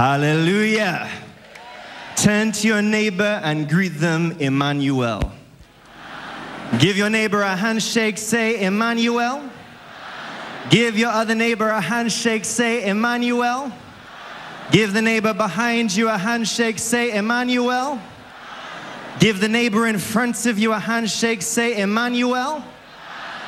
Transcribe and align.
Hallelujah. 0.00 1.10
Turn 2.16 2.52
to 2.52 2.66
your 2.66 2.80
neighbor 2.80 3.38
and 3.44 3.68
greet 3.68 3.98
them, 3.98 4.34
Emmanuel. 4.40 5.30
Give 6.78 6.96
your 6.96 7.10
neighbor 7.10 7.42
a 7.42 7.54
handshake, 7.54 8.16
say, 8.16 8.64
Emmanuel. 8.64 9.42
Give 10.70 10.96
your 10.96 11.10
other 11.10 11.34
neighbor 11.34 11.68
a 11.68 11.82
handshake, 11.82 12.46
say, 12.46 12.88
Emmanuel. 12.88 13.70
Give 14.70 14.94
the 14.94 15.02
neighbor 15.02 15.34
behind 15.34 15.94
you 15.94 16.08
a 16.08 16.16
handshake, 16.16 16.78
say, 16.78 17.14
Emmanuel. 17.14 18.00
Give 19.18 19.38
the 19.38 19.50
neighbor 19.50 19.86
in 19.86 19.98
front 19.98 20.46
of 20.46 20.58
you 20.58 20.72
a 20.72 20.78
handshake, 20.78 21.42
say, 21.42 21.78
Emmanuel. 21.78 22.64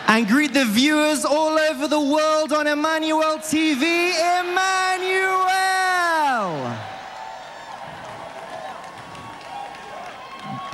And 0.07 0.29
greet 0.29 0.53
the 0.53 0.66
viewers 0.66 1.25
all 1.25 1.59
over 1.59 1.89
the 1.89 1.98
world 1.98 2.53
on 2.53 2.66
Emmanuel 2.66 3.39
TV, 3.39 4.12
Emmanuel. 4.41 5.52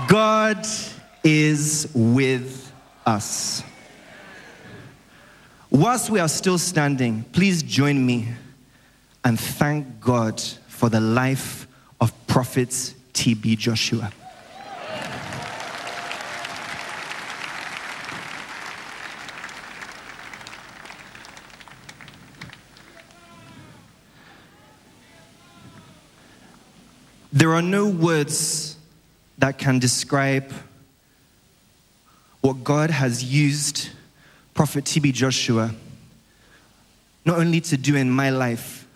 God 0.08 0.66
is 1.22 1.86
with 1.94 2.72
us. 3.04 3.62
Whilst 5.68 6.08
we 6.08 6.18
are 6.18 6.28
still 6.28 6.56
standing, 6.56 7.24
please 7.24 7.62
join 7.62 8.06
me 8.06 8.28
and 9.22 9.38
thank 9.38 10.00
God 10.00 10.40
for 10.66 10.88
the 10.88 10.98
life 10.98 11.68
of 12.00 12.10
Prophet 12.26 12.70
TB 13.12 13.58
Joshua. 13.58 14.10
There 27.30 27.52
are 27.52 27.60
no 27.60 27.90
words 27.90 28.67
that 29.38 29.58
can 29.58 29.78
describe 29.78 30.52
what 32.40 32.64
God 32.64 32.90
has 32.90 33.24
used 33.24 33.90
Prophet 34.54 34.84
TB 34.84 35.12
Joshua 35.12 35.74
not 37.24 37.38
only 37.38 37.60
to 37.60 37.76
do 37.76 37.94
in 37.94 38.10
my 38.10 38.30
life, 38.30 38.86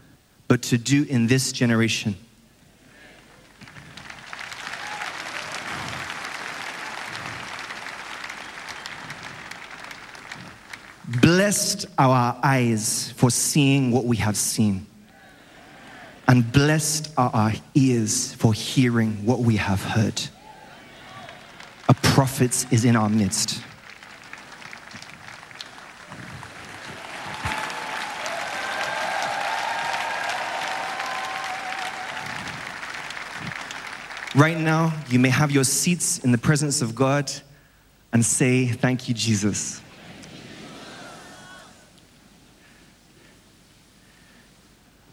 but 0.48 0.62
to 0.62 0.78
do 0.78 1.04
in 1.04 1.26
this 1.26 1.52
generation. 1.52 2.16
Blessed 11.20 11.84
are 11.98 12.08
our 12.08 12.40
eyes 12.42 13.12
for 13.16 13.30
seeing 13.30 13.90
what 13.90 14.06
we 14.06 14.16
have 14.16 14.36
seen, 14.36 14.86
and 16.28 16.50
blessed 16.52 17.12
are 17.16 17.30
our 17.34 17.52
ears 17.74 18.34
for 18.34 18.52
hearing 18.52 19.24
what 19.26 19.40
we 19.40 19.56
have 19.56 19.82
heard. 19.82 20.20
A 21.88 21.94
prophet 21.94 22.66
is 22.72 22.84
in 22.84 22.96
our 22.96 23.08
midst. 23.08 23.62
Right 34.34 34.58
now, 34.58 34.94
you 35.10 35.18
may 35.18 35.28
have 35.28 35.50
your 35.50 35.64
seats 35.64 36.18
in 36.18 36.32
the 36.32 36.38
presence 36.38 36.80
of 36.80 36.94
God 36.94 37.30
and 38.14 38.24
say, 38.24 38.66
Thank 38.66 39.08
you, 39.08 39.14
Jesus. 39.14 39.82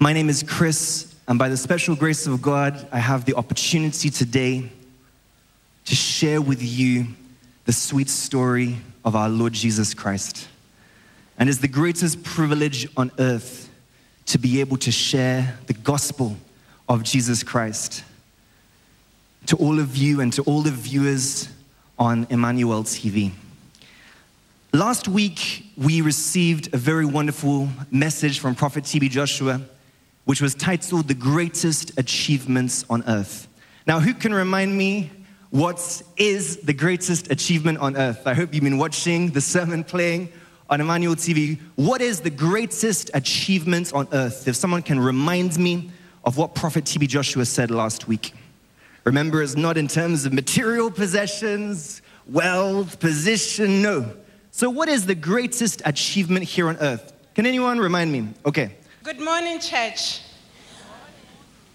My 0.02 0.14
name 0.14 0.30
is 0.30 0.44
Chris, 0.44 1.14
and 1.28 1.38
by 1.38 1.50
the 1.50 1.58
special 1.58 1.94
grace 1.94 2.26
of 2.26 2.42
God, 2.42 2.88
I 2.90 3.00
have 3.00 3.26
the 3.26 3.36
opportunity 3.36 4.10
today 4.10 4.72
to 5.84 5.94
share 5.94 6.42
with 6.42 6.64
you 6.64 7.06
the 7.66 7.74
sweet 7.74 8.08
story 8.08 8.78
of 9.04 9.18
our 9.18 9.28
Lord 9.28 9.52
Jesus 9.52 9.94
Christ. 9.94 10.48
And 11.38 11.50
it's 11.50 11.58
the 11.58 11.68
greatest 11.68 12.24
privilege 12.24 12.88
on 12.96 13.12
earth 13.20 13.70
to 14.28 14.38
be 14.38 14.62
able 14.62 14.78
to 14.78 14.92
share 14.92 15.58
the 15.68 15.74
gospel 15.74 16.38
of 16.88 17.04
Jesus 17.04 17.44
Christ 17.44 18.06
to 19.48 19.58
all 19.58 19.82
of 19.82 19.98
you 19.98 20.22
and 20.22 20.32
to 20.32 20.44
all 20.44 20.62
the 20.62 20.72
viewers 20.72 21.50
on 21.98 22.26
Emmanuel 22.30 22.86
TV. 22.86 23.34
Last 24.72 25.10
week, 25.10 25.66
we 25.76 26.00
received 26.00 26.74
a 26.74 26.78
very 26.78 27.06
wonderful 27.06 27.68
message 27.92 28.40
from 28.40 28.56
Prophet 28.56 28.86
TB 28.86 29.10
Joshua, 29.10 29.60
which 30.30 30.42
was 30.42 30.54
titled 30.54 31.08
The 31.08 31.16
Greatest 31.16 31.98
Achievements 31.98 32.86
on 32.88 33.04
Earth. 33.08 33.48
Now, 33.88 34.00
who 34.00 34.14
can 34.14 34.32
remind 34.32 34.78
me 34.78 35.10
what 35.50 36.04
is 36.18 36.58
the 36.58 36.72
greatest 36.72 37.32
achievement 37.32 37.80
on 37.80 37.98
earth? 37.98 38.28
I 38.28 38.36
hope 38.36 38.54
you've 38.54 38.64
been 38.64 38.78
watching 38.78 39.32
the 39.32 39.42
sermon 39.42 39.84
playing 39.84 40.32
on 40.70 40.82
Emmanuel 40.82 41.16
TV. 41.16 41.60
What 41.78 42.00
is 42.00 42.22
the 42.22 42.30
greatest 42.30 43.10
achievement 43.16 43.92
on 43.92 44.08
earth? 44.12 44.48
If 44.48 44.56
someone 44.56 44.84
can 44.84 45.00
remind 45.00 45.58
me 45.58 45.90
of 46.24 46.38
what 46.38 46.54
Prophet 46.54 46.84
TB 46.84 47.08
Joshua 47.08 47.44
said 47.44 47.72
last 47.72 48.08
week. 48.08 48.36
Remember, 49.06 49.42
it's 49.42 49.56
not 49.56 49.78
in 49.78 49.88
terms 49.88 50.28
of 50.28 50.34
material 50.34 50.92
possessions, 50.92 52.04
wealth, 52.28 53.00
position, 53.00 53.82
no. 53.82 54.14
So, 54.52 54.70
what 54.70 54.90
is 54.90 55.08
the 55.08 55.16
greatest 55.16 55.82
achievement 55.86 56.46
here 56.46 56.68
on 56.70 56.78
earth? 56.78 57.14
Can 57.34 57.48
anyone 57.48 57.80
remind 57.80 58.12
me? 58.12 58.28
Okay. 58.46 58.76
Good 59.02 59.22
morning, 59.22 59.62
church. 59.62 60.20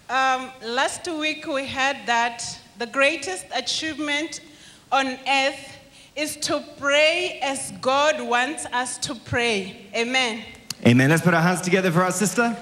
Um, 0.07 0.51
last 0.61 1.07
week 1.07 1.47
we 1.47 1.65
heard 1.65 1.97
that 2.05 2.59
the 2.77 2.85
greatest 2.85 3.47
achievement 3.51 4.41
on 4.91 5.17
earth 5.27 5.75
is 6.15 6.37
to 6.37 6.63
pray 6.77 7.39
as 7.41 7.71
God 7.81 8.21
wants 8.21 8.67
us 8.67 8.99
to 8.99 9.15
pray. 9.15 9.87
Amen. 9.95 10.43
Amen. 10.85 11.09
Let's 11.09 11.23
put 11.23 11.33
our 11.33 11.41
hands 11.41 11.61
together 11.61 11.91
for 11.91 12.03
our 12.03 12.11
sister. 12.11 12.55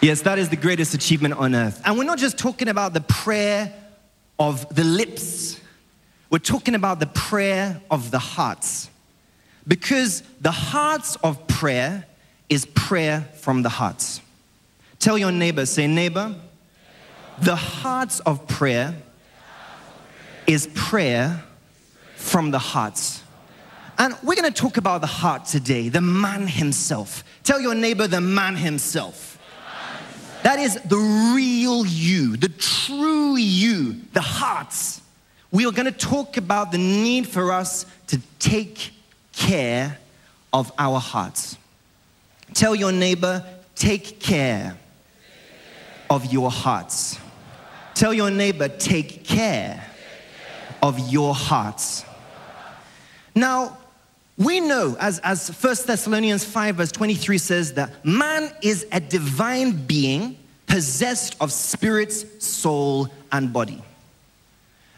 Yes, 0.00 0.22
that 0.22 0.38
is 0.38 0.48
the 0.48 0.56
greatest 0.56 0.94
achievement 0.94 1.34
on 1.34 1.56
earth. 1.56 1.82
And 1.84 1.98
we're 1.98 2.04
not 2.04 2.18
just 2.18 2.38
talking 2.38 2.68
about 2.68 2.94
the 2.94 3.00
prayer 3.00 3.74
of 4.38 4.72
the 4.72 4.84
lips, 4.84 5.60
we're 6.30 6.38
talking 6.38 6.76
about 6.76 7.00
the 7.00 7.08
prayer 7.08 7.82
of 7.90 8.12
the 8.12 8.20
hearts. 8.20 8.88
Because 9.66 10.22
the 10.40 10.52
hearts 10.52 11.16
of 11.16 11.44
prayer 11.48 12.04
is 12.48 12.66
prayer 12.66 13.28
from 13.34 13.62
the 13.62 13.68
hearts. 13.68 14.20
Tell 14.98 15.18
your 15.18 15.32
neighbor, 15.32 15.66
say, 15.66 15.86
neighbor, 15.86 16.34
the 17.40 17.56
hearts 17.56 18.20
of 18.20 18.46
prayer 18.48 18.94
is 20.46 20.68
prayer 20.74 21.44
from 22.16 22.50
the 22.50 22.58
hearts. 22.58 23.22
And 23.98 24.16
we're 24.22 24.36
going 24.36 24.52
to 24.52 24.60
talk 24.60 24.76
about 24.76 25.00
the 25.00 25.08
heart 25.08 25.44
today, 25.44 25.88
the 25.88 26.00
man 26.00 26.46
himself. 26.46 27.24
Tell 27.42 27.60
your 27.60 27.74
neighbor, 27.74 28.06
the 28.06 28.20
man 28.20 28.56
himself. 28.56 29.38
That 30.42 30.58
is 30.58 30.76
the 30.82 30.96
real 31.34 31.84
you, 31.84 32.36
the 32.36 32.48
true 32.48 33.36
you, 33.36 33.96
the 34.12 34.20
hearts. 34.20 35.00
We 35.50 35.66
are 35.66 35.72
going 35.72 35.86
to 35.86 35.92
talk 35.92 36.36
about 36.36 36.72
the 36.72 36.78
need 36.78 37.26
for 37.26 37.52
us 37.52 37.86
to 38.08 38.20
take 38.38 38.92
care 39.32 39.98
of 40.52 40.70
our 40.78 41.00
hearts. 41.00 41.56
Tell 42.58 42.74
your 42.74 42.90
neighbor, 42.90 43.44
take 43.76 44.18
care 44.18 44.76
of 46.10 46.32
your 46.32 46.50
hearts. 46.50 47.16
Tell 47.94 48.12
your 48.12 48.32
neighbor, 48.32 48.66
take 48.66 49.22
care 49.22 49.88
of 50.82 50.98
your 50.98 51.36
hearts. 51.36 52.04
Now, 53.32 53.78
we 54.36 54.58
know, 54.58 54.96
as, 54.98 55.20
as 55.20 55.50
1 55.50 55.76
Thessalonians 55.86 56.44
5, 56.44 56.74
verse 56.74 56.90
23 56.90 57.38
says, 57.38 57.74
that 57.74 58.04
man 58.04 58.52
is 58.60 58.88
a 58.90 58.98
divine 58.98 59.86
being 59.86 60.36
possessed 60.66 61.36
of 61.40 61.52
spirit, 61.52 62.10
soul, 62.42 63.06
and 63.30 63.52
body. 63.52 63.80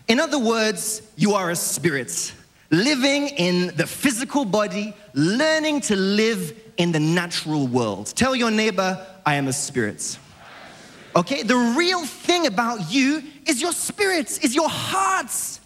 In 0.09 0.19
other 0.19 0.39
words, 0.39 1.03
you 1.15 1.35
are 1.35 1.51
a 1.51 1.57
spirit 1.57 2.33
living 2.71 3.29
in 3.29 3.75
the 3.77 3.87
physical 3.87 4.45
body, 4.45 4.95
learning 5.13 5.81
to 5.83 5.97
live 5.97 6.59
in 6.77 6.93
the 6.93 7.01
natural 7.01 7.67
world. 7.67 8.07
Tell 8.15 8.35
your 8.35 8.51
neighbor, 8.51 9.05
I 9.27 9.35
am 9.35 9.49
a 9.49 9.53
spirit. 9.53 10.19
Okay, 11.15 11.43
the 11.43 11.57
real 11.77 12.07
thing 12.07 12.47
about 12.47 12.91
you 12.91 13.23
is 13.47 13.61
your 13.61 13.73
spirits, 13.73 14.39
is 14.39 14.55
your 14.55 14.69
hearts. 14.69 15.61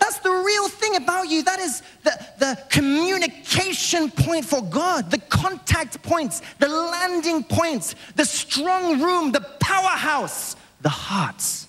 That's 0.00 0.18
the 0.18 0.30
real 0.30 0.68
thing 0.68 0.96
about 0.96 1.28
you. 1.28 1.42
That 1.42 1.60
is 1.60 1.82
the, 2.02 2.26
the 2.38 2.58
communication 2.70 4.10
point 4.10 4.44
for 4.44 4.62
God, 4.62 5.10
the 5.10 5.18
contact 5.18 6.02
points, 6.02 6.42
the 6.58 6.68
landing 6.68 7.44
points, 7.44 7.94
the 8.16 8.24
strong 8.24 9.00
room, 9.00 9.30
the 9.30 9.42
powerhouse, 9.60 10.56
the 10.80 10.88
hearts. 10.88 11.68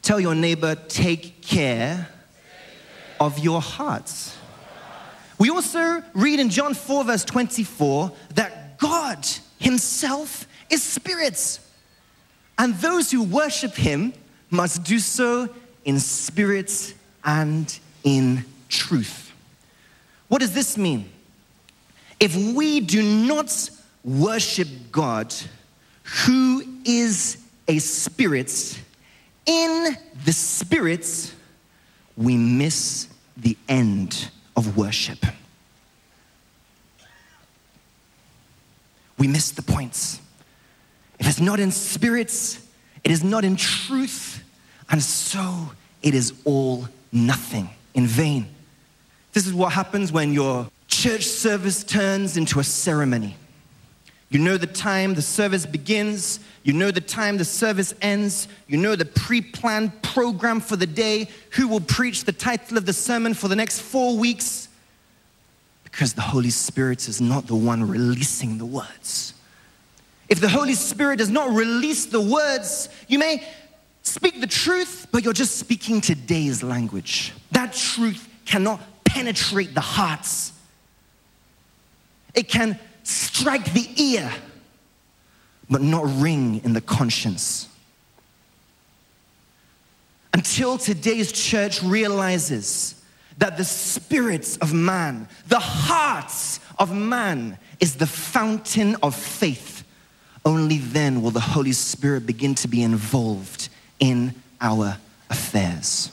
Tell 0.00 0.20
your 0.20 0.36
neighbor, 0.36 0.76
take 0.76 1.42
care 1.42 2.08
of 3.20 3.38
your 3.38 3.60
hearts. 3.60 4.36
We 5.38 5.50
also 5.50 6.02
read 6.14 6.40
in 6.40 6.48
John 6.48 6.74
4, 6.74 7.04
verse 7.04 7.24
24, 7.24 8.12
that 8.34 8.78
God 8.78 9.26
himself 9.58 10.46
is 10.70 10.82
spirit. 10.82 11.60
And 12.58 12.74
those 12.76 13.10
who 13.10 13.22
worship 13.22 13.74
him 13.74 14.14
must 14.50 14.84
do 14.84 14.98
so 14.98 15.48
in 15.84 15.98
spirit 15.98 16.94
and 17.24 17.78
in 18.02 18.44
truth. 18.68 19.32
What 20.28 20.40
does 20.40 20.54
this 20.54 20.78
mean? 20.78 21.10
If 22.18 22.34
we 22.34 22.80
do 22.80 23.02
not 23.02 23.70
worship 24.02 24.68
God, 24.90 25.34
who 26.24 26.62
is 26.84 27.38
a 27.68 27.78
spirit, 27.78 28.80
in 29.44 29.96
the 30.24 30.32
spirit, 30.32 31.34
we 32.16 32.36
miss 32.36 33.08
the 33.36 33.56
end 33.68 34.30
of 34.56 34.76
worship. 34.76 35.24
We 39.18 39.28
miss 39.28 39.50
the 39.50 39.62
points. 39.62 40.20
If 41.18 41.28
it's 41.28 41.40
not 41.40 41.60
in 41.60 41.70
spirits, 41.70 42.66
it 43.04 43.10
is 43.10 43.24
not 43.24 43.44
in 43.44 43.56
truth, 43.56 44.42
and 44.90 45.02
so 45.02 45.70
it 46.02 46.14
is 46.14 46.32
all 46.44 46.88
nothing 47.12 47.70
in 47.94 48.06
vain. 48.06 48.48
This 49.32 49.46
is 49.46 49.54
what 49.54 49.72
happens 49.72 50.12
when 50.12 50.32
your 50.32 50.68
church 50.88 51.26
service 51.26 51.84
turns 51.84 52.36
into 52.36 52.60
a 52.60 52.64
ceremony. 52.64 53.36
You 54.28 54.40
know 54.40 54.56
the 54.56 54.66
time 54.66 55.14
the 55.14 55.22
service 55.22 55.66
begins. 55.66 56.40
You 56.64 56.72
know 56.72 56.90
the 56.90 57.00
time 57.00 57.36
the 57.36 57.44
service 57.44 57.94
ends. 58.02 58.48
You 58.66 58.76
know 58.76 58.96
the 58.96 59.04
pre 59.04 59.40
planned 59.40 60.02
program 60.02 60.60
for 60.60 60.76
the 60.76 60.86
day, 60.86 61.28
who 61.50 61.68
will 61.68 61.80
preach 61.80 62.24
the 62.24 62.32
title 62.32 62.76
of 62.76 62.86
the 62.86 62.92
sermon 62.92 63.34
for 63.34 63.48
the 63.48 63.56
next 63.56 63.80
four 63.80 64.16
weeks. 64.16 64.68
Because 65.84 66.12
the 66.12 66.22
Holy 66.22 66.50
Spirit 66.50 67.08
is 67.08 67.20
not 67.20 67.46
the 67.46 67.54
one 67.54 67.88
releasing 67.88 68.58
the 68.58 68.66
words. 68.66 69.32
If 70.28 70.40
the 70.40 70.48
Holy 70.48 70.74
Spirit 70.74 71.18
does 71.18 71.30
not 71.30 71.50
release 71.50 72.06
the 72.06 72.20
words, 72.20 72.88
you 73.06 73.18
may 73.18 73.46
speak 74.02 74.40
the 74.40 74.46
truth, 74.46 75.06
but 75.12 75.22
you're 75.22 75.32
just 75.32 75.56
speaking 75.56 76.00
today's 76.00 76.64
language. 76.64 77.32
That 77.52 77.72
truth 77.72 78.28
cannot 78.44 78.80
penetrate 79.04 79.72
the 79.72 79.80
hearts. 79.80 80.52
It 82.34 82.48
can 82.48 82.78
strike 83.06 83.72
the 83.72 83.88
ear, 84.02 84.32
but 85.70 85.80
not 85.80 86.04
ring 86.20 86.60
in 86.64 86.72
the 86.72 86.80
conscience. 86.80 87.68
Until 90.34 90.76
today's 90.76 91.30
church 91.30 91.82
realizes 91.82 93.00
that 93.38 93.56
the 93.56 93.64
spirits 93.64 94.56
of 94.56 94.74
man, 94.74 95.28
the 95.46 95.60
hearts 95.60 96.58
of 96.78 96.92
man, 96.92 97.58
is 97.78 97.94
the 97.94 98.06
fountain 98.06 98.96
of 99.02 99.14
faith, 99.14 99.84
only 100.44 100.78
then 100.78 101.22
will 101.22 101.30
the 101.30 101.40
Holy 101.40 101.72
Spirit 101.72 102.26
begin 102.26 102.56
to 102.56 102.66
be 102.68 102.82
involved 102.82 103.68
in 104.00 104.34
our 104.60 104.96
affairs. 105.30 106.10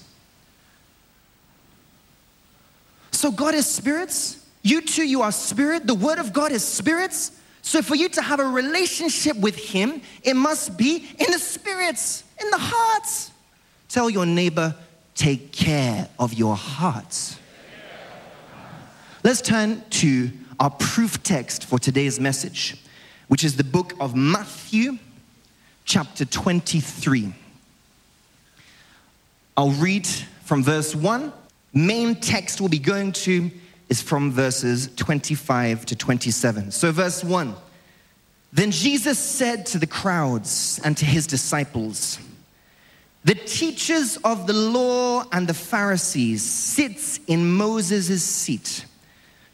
So, 3.11 3.31
God 3.31 3.55
is 3.55 3.65
spirits. 3.65 4.42
You 4.63 4.81
too, 4.81 5.03
you 5.03 5.21
are 5.21 5.31
spirit. 5.31 5.85
The 5.85 5.93
word 5.93 6.19
of 6.19 6.33
God 6.33 6.51
is 6.51 6.63
spirits. 6.63 7.33
So 7.61 7.81
for 7.81 7.95
you 7.95 8.09
to 8.09 8.21
have 8.21 8.39
a 8.39 8.47
relationship 8.47 9.37
with 9.37 9.55
him, 9.55 10.01
it 10.23 10.35
must 10.35 10.77
be 10.77 11.07
in 11.19 11.31
the 11.31 11.39
spirits, 11.39 12.23
in 12.41 12.49
the 12.49 12.57
hearts. 12.57 13.31
Tell 13.89 14.09
your 14.09 14.25
neighbor, 14.25 14.73
take 15.15 15.51
care 15.51 16.07
of 16.17 16.33
your 16.33 16.55
hearts. 16.55 17.37
Let's 19.23 19.41
turn 19.41 19.83
to 19.91 20.31
our 20.59 20.69
proof 20.71 21.21
text 21.23 21.65
for 21.65 21.77
today's 21.77 22.19
message, 22.19 22.75
which 23.27 23.43
is 23.43 23.55
the 23.55 23.63
book 23.63 23.93
of 23.99 24.15
Matthew, 24.15 24.97
chapter 25.85 26.25
23. 26.25 27.33
I'll 29.55 29.71
read 29.71 30.07
from 30.43 30.63
verse 30.63 30.95
1. 30.95 31.31
Main 31.73 32.15
text 32.15 32.59
we'll 32.59 32.69
be 32.69 32.79
going 32.79 33.11
to 33.11 33.51
is 33.89 34.01
from 34.01 34.31
verses 34.31 34.89
25 34.95 35.85
to 35.87 35.95
27. 35.95 36.71
So, 36.71 36.91
verse 36.91 37.23
1 37.23 37.55
Then 38.51 38.71
Jesus 38.71 39.19
said 39.19 39.65
to 39.67 39.79
the 39.79 39.87
crowds 39.87 40.79
and 40.83 40.97
to 40.97 41.05
his 41.05 41.27
disciples, 41.27 42.19
The 43.23 43.35
teachers 43.35 44.17
of 44.23 44.47
the 44.47 44.53
law 44.53 45.25
and 45.31 45.47
the 45.47 45.53
Pharisees 45.53 46.43
sits 46.43 47.19
in 47.27 47.53
Moses' 47.53 48.23
seat. 48.23 48.85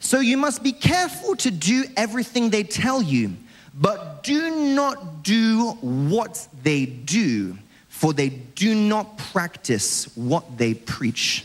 So 0.00 0.20
you 0.20 0.38
must 0.38 0.62
be 0.62 0.72
careful 0.72 1.36
to 1.36 1.50
do 1.50 1.84
everything 1.96 2.48
they 2.48 2.62
tell 2.62 3.02
you, 3.02 3.36
but 3.74 4.22
do 4.22 4.74
not 4.74 5.22
do 5.22 5.72
what 5.82 6.48
they 6.62 6.86
do, 6.86 7.56
for 7.88 8.14
they 8.14 8.30
do 8.30 8.74
not 8.74 9.18
practice 9.18 10.10
what 10.16 10.56
they 10.56 10.72
preach. 10.72 11.44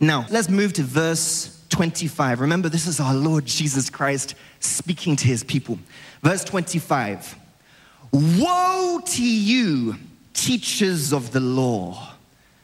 Now, 0.00 0.26
let's 0.30 0.48
move 0.48 0.72
to 0.74 0.82
verse 0.82 1.60
25. 1.70 2.40
Remember, 2.40 2.68
this 2.68 2.86
is 2.86 3.00
our 3.00 3.14
Lord 3.14 3.46
Jesus 3.46 3.90
Christ 3.90 4.34
speaking 4.60 5.16
to 5.16 5.26
his 5.26 5.42
people. 5.42 5.78
Verse 6.22 6.44
25 6.44 7.36
Woe 8.12 9.00
to 9.04 9.22
you, 9.22 9.96
teachers 10.34 11.12
of 11.12 11.32
the 11.32 11.40
law 11.40 12.14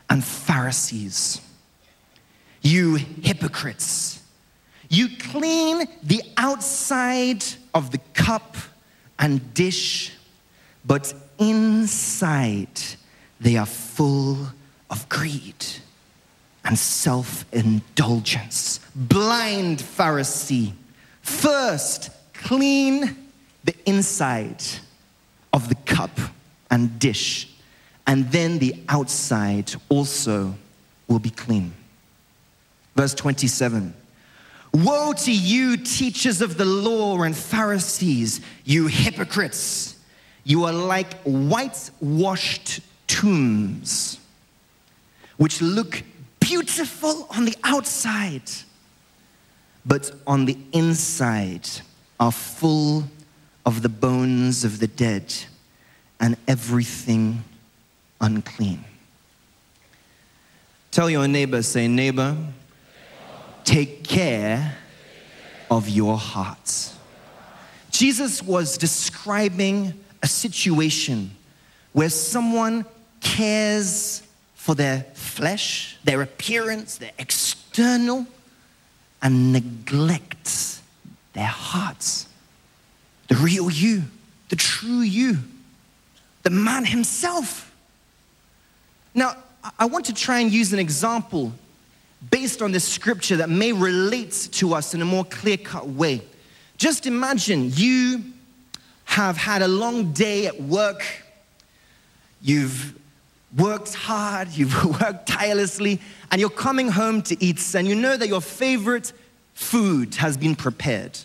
and 0.08 0.24
Pharisees, 0.24 1.40
you 2.62 2.94
hypocrites! 2.94 4.22
You 4.88 5.08
clean 5.18 5.88
the 6.02 6.22
outside 6.36 7.44
of 7.74 7.90
the 7.90 7.98
cup 8.14 8.56
and 9.18 9.52
dish, 9.54 10.12
but 10.84 11.12
inside 11.38 12.80
they 13.40 13.56
are 13.56 13.66
full 13.66 14.38
of 14.88 15.08
greed 15.08 15.64
and 16.64 16.78
self 16.78 17.44
indulgence. 17.52 18.80
Blind 18.94 19.78
Pharisee, 19.78 20.72
first 21.22 22.10
clean 22.32 23.16
the 23.64 23.74
inside 23.86 24.62
of 25.52 25.68
the 25.68 25.74
cup 25.74 26.18
and 26.70 26.98
dish, 26.98 27.48
and 28.06 28.30
then 28.30 28.58
the 28.58 28.74
outside 28.88 29.72
also 29.88 30.54
will 31.08 31.18
be 31.18 31.30
clean. 31.30 31.72
Verse 32.96 33.14
27 33.14 33.94
Woe 34.72 35.12
to 35.12 35.32
you, 35.32 35.76
teachers 35.76 36.42
of 36.42 36.56
the 36.56 36.64
law 36.64 37.22
and 37.22 37.36
Pharisees, 37.36 38.40
you 38.64 38.88
hypocrites! 38.88 39.96
You 40.42 40.64
are 40.64 40.72
like 40.72 41.14
whitewashed 41.22 42.80
tombs, 43.06 44.18
which 45.36 45.62
look 45.62 46.02
beautiful 46.44 47.26
on 47.30 47.46
the 47.46 47.56
outside, 47.64 48.50
but 49.86 50.10
on 50.26 50.44
the 50.44 50.58
inside 50.72 51.66
are 52.20 52.30
full 52.30 53.04
of 53.64 53.80
the 53.80 53.88
bones 53.88 54.62
of 54.62 54.78
the 54.78 54.86
dead 54.86 55.34
and 56.20 56.36
everything 56.46 57.42
unclean. 58.20 58.84
Tell 60.90 61.08
your 61.08 61.26
neighbor, 61.26 61.62
say, 61.62 61.88
neighbor, 61.88 62.36
take 63.64 64.04
care 64.04 64.76
of 65.70 65.88
your 65.88 66.18
hearts. 66.18 66.94
Jesus 67.90 68.42
was 68.42 68.76
describing 68.76 69.94
a 70.22 70.26
situation 70.26 71.30
where 71.92 72.10
someone 72.10 72.84
cares 73.20 74.23
for 74.64 74.74
their 74.74 75.02
flesh, 75.12 75.98
their 76.04 76.22
appearance, 76.22 76.96
their 76.96 77.10
external, 77.18 78.26
and 79.20 79.52
neglects 79.52 80.80
their 81.34 81.44
hearts. 81.44 82.26
The 83.28 83.34
real 83.34 83.70
you, 83.70 84.04
the 84.48 84.56
true 84.56 85.00
you, 85.00 85.36
the 86.44 86.48
man 86.48 86.86
himself. 86.86 87.74
Now, 89.12 89.36
I 89.78 89.84
want 89.84 90.06
to 90.06 90.14
try 90.14 90.40
and 90.40 90.50
use 90.50 90.72
an 90.72 90.78
example 90.78 91.52
based 92.30 92.62
on 92.62 92.72
this 92.72 92.88
scripture 92.88 93.36
that 93.36 93.50
may 93.50 93.72
relate 93.72 94.48
to 94.52 94.72
us 94.72 94.94
in 94.94 95.02
a 95.02 95.04
more 95.04 95.26
clear 95.26 95.58
cut 95.58 95.88
way. 95.88 96.22
Just 96.78 97.06
imagine 97.06 97.70
you 97.74 98.24
have 99.04 99.36
had 99.36 99.60
a 99.60 99.68
long 99.68 100.14
day 100.14 100.46
at 100.46 100.58
work, 100.58 101.04
you've 102.40 102.98
worked 103.56 103.94
hard, 103.94 104.48
you've 104.52 104.84
worked 105.00 105.26
tirelessly, 105.26 106.00
and 106.30 106.40
you're 106.40 106.50
coming 106.50 106.88
home 106.88 107.22
to 107.22 107.44
eat, 107.44 107.74
and 107.74 107.86
you 107.86 107.94
know 107.94 108.16
that 108.16 108.28
your 108.28 108.40
favorite 108.40 109.12
food 109.54 110.14
has 110.16 110.36
been 110.36 110.54
prepared. 110.54 111.18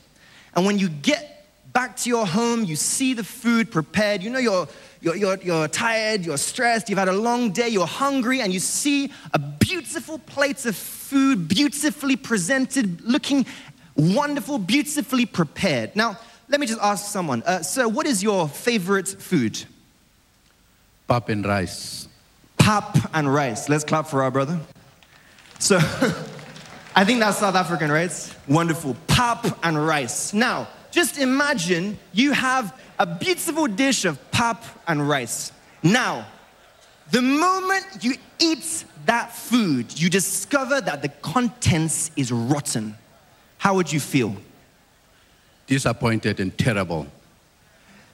And 0.56 0.66
when 0.66 0.78
you 0.78 0.90
get 0.90 1.48
back 1.74 1.96
to 1.98 2.10
your 2.10 2.26
home, 2.26 2.64
you 2.64 2.76
see 2.76 3.14
the 3.14 3.24
food 3.24 3.72
prepared, 3.72 4.24
you 4.24 4.30
know 4.30 4.40
you're, 4.40 4.68
you're, 5.02 5.16
you're, 5.16 5.38
you're 5.38 5.68
tired, 5.68 6.26
you're 6.26 6.38
stressed, 6.38 6.90
you've 6.90 7.00
had 7.00 7.08
a 7.08 7.14
long 7.14 7.52
day, 7.52 7.70
you're 7.70 7.88
hungry, 7.88 8.42
and 8.42 8.54
you 8.54 8.60
see 8.60 9.12
a 9.34 9.40
beautiful 9.40 10.18
plate 10.20 10.66
of 10.66 10.76
food, 10.76 11.48
beautifully 11.48 12.16
presented, 12.16 13.02
looking 13.02 13.46
wonderful, 13.96 14.58
beautifully 14.58 15.26
prepared. 15.26 15.96
Now, 15.96 16.18
let 16.48 16.60
me 16.60 16.66
just 16.66 16.82
ask 16.82 17.12
someone, 17.12 17.44
uh, 17.44 17.62
sir, 17.62 17.88
what 17.88 18.08
is 18.08 18.24
your 18.24 18.48
favorite 18.48 19.08
food? 19.08 19.64
Pap 21.08 21.30
and 21.30 21.46
rice. 21.46 22.08
Pap 22.70 23.10
and 23.16 23.34
rice. 23.34 23.68
Let's 23.68 23.84
clap 23.84 24.06
for 24.06 24.22
our 24.22 24.30
brother. 24.30 24.60
So, 25.58 25.78
I 26.96 27.04
think 27.04 27.20
that's 27.20 27.40
South 27.40 27.56
African, 27.56 27.92
right? 27.92 28.36
Wonderful. 28.48 28.96
Pap 29.08 29.58
and 29.64 29.88
rice. 29.88 30.34
Now, 30.34 30.68
just 30.92 31.18
imagine 31.18 31.98
you 32.14 32.32
have 32.32 32.80
a 33.00 33.08
beautiful 33.08 33.66
dish 33.66 34.06
of 34.06 34.20
pap 34.30 34.64
and 34.88 35.10
rice. 35.10 35.52
Now, 35.82 36.28
the 37.10 37.24
moment 37.24 37.88
you 38.02 38.14
eat 38.38 38.86
that 39.08 39.36
food, 39.36 40.00
you 40.00 40.08
discover 40.08 40.80
that 40.80 41.02
the 41.02 41.10
contents 41.10 42.12
is 42.16 42.32
rotten. 42.32 42.94
How 43.58 43.74
would 43.78 43.92
you 43.92 44.00
feel? 44.00 44.36
Disappointed 45.66 46.40
and 46.40 46.56
terrible. 46.56 47.08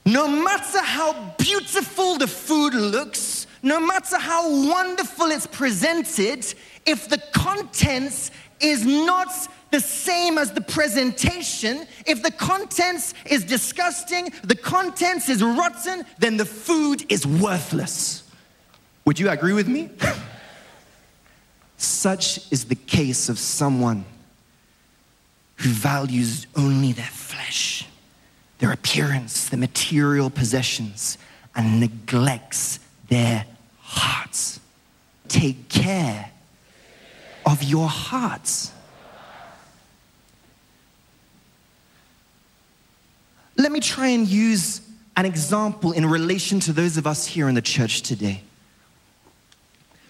No 0.06 0.30
matter 0.30 0.82
how 0.82 1.34
beautiful 1.38 2.18
the 2.18 2.28
food 2.28 2.74
looks, 2.74 3.45
no 3.66 3.80
matter 3.80 4.20
how 4.20 4.48
wonderful 4.70 5.26
it's 5.32 5.48
presented, 5.48 6.46
if 6.86 7.10
the 7.10 7.18
contents 7.34 8.30
is 8.62 8.86
not 8.86 9.28
the 9.72 9.80
same 9.80 10.38
as 10.38 10.52
the 10.52 10.62
presentation, 10.62 11.88
if 12.06 12.22
the 12.22 12.30
contents 12.30 13.16
is 13.26 13.44
disgusting, 13.44 14.30
the 14.44 14.56
contents 14.56 15.30
is 15.30 15.44
rotten, 15.44 16.06
then 16.20 16.38
the 16.38 16.46
food 16.46 17.12
is 17.12 17.26
worthless. 17.26 18.24
Would 19.04 19.20
you 19.20 19.32
agree 19.32 19.54
with 19.54 19.68
me? 19.68 19.90
Such 21.78 22.52
is 22.52 22.66
the 22.66 22.76
case 22.76 23.30
of 23.30 23.40
someone 23.40 24.06
who 25.58 25.70
values 25.70 26.46
only 26.56 26.92
their 26.92 27.06
flesh, 27.06 27.88
their 28.60 28.72
appearance, 28.72 29.50
their 29.50 29.60
material 29.60 30.30
possessions, 30.30 31.18
and 31.56 31.80
neglects 31.80 32.80
their 33.10 33.46
hearts. 33.96 34.60
Take 35.28 35.70
care 35.70 36.32
of 37.46 37.64
your 37.64 37.88
hearts. 37.88 38.72
Let 43.58 43.72
me 43.72 43.80
try 43.80 44.08
and 44.08 44.28
use 44.28 44.82
an 45.16 45.26
example 45.26 45.94
in 45.94 46.06
relation 46.06 46.60
to 46.62 46.74
those 46.74 46.98
of 46.98 47.08
us 47.08 47.26
here 47.26 47.48
in 47.48 47.56
the 47.56 47.62
church 47.62 48.02
today. 48.02 48.42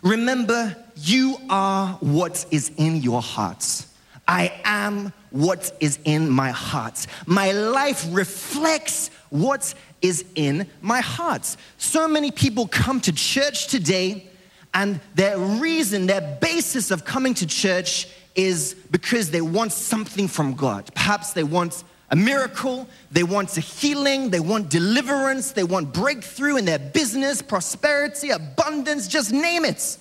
Remember, 0.01 0.75
you 0.97 1.37
are 1.49 1.93
what 1.99 2.45
is 2.51 2.71
in 2.77 2.97
your 2.97 3.21
hearts. 3.21 3.87
I 4.27 4.51
am 4.63 5.13
what 5.29 5.71
is 5.79 5.99
in 6.05 6.29
my 6.29 6.49
heart. 6.49 7.05
My 7.25 7.51
life 7.51 8.05
reflects 8.09 9.11
what 9.41 9.73
is 10.01 10.25
in 10.35 10.67
my 10.81 11.01
heart. 11.01 11.55
So 11.77 12.07
many 12.07 12.31
people 12.31 12.67
come 12.67 12.99
to 13.01 13.13
church 13.13 13.67
today, 13.67 14.29
and 14.73 14.99
their 15.13 15.37
reason, 15.37 16.07
their 16.07 16.37
basis 16.41 16.91
of 16.91 17.05
coming 17.05 17.33
to 17.35 17.47
church 17.47 18.07
is 18.35 18.75
because 18.91 19.31
they 19.31 19.41
want 19.41 19.71
something 19.71 20.27
from 20.27 20.53
God. 20.53 20.93
Perhaps 20.93 21.33
they 21.33 21.43
want 21.43 21.83
a 22.11 22.15
miracle, 22.15 22.87
they 23.11 23.23
want 23.23 23.57
a 23.57 23.61
healing, 23.61 24.29
they 24.29 24.39
want 24.39 24.69
deliverance, 24.69 25.51
they 25.51 25.63
want 25.63 25.93
breakthrough 25.93 26.57
in 26.57 26.65
their 26.65 26.79
business, 26.79 27.41
prosperity, 27.41 28.29
abundance, 28.29 29.07
just 29.07 29.31
name 29.31 29.65
it. 29.65 29.97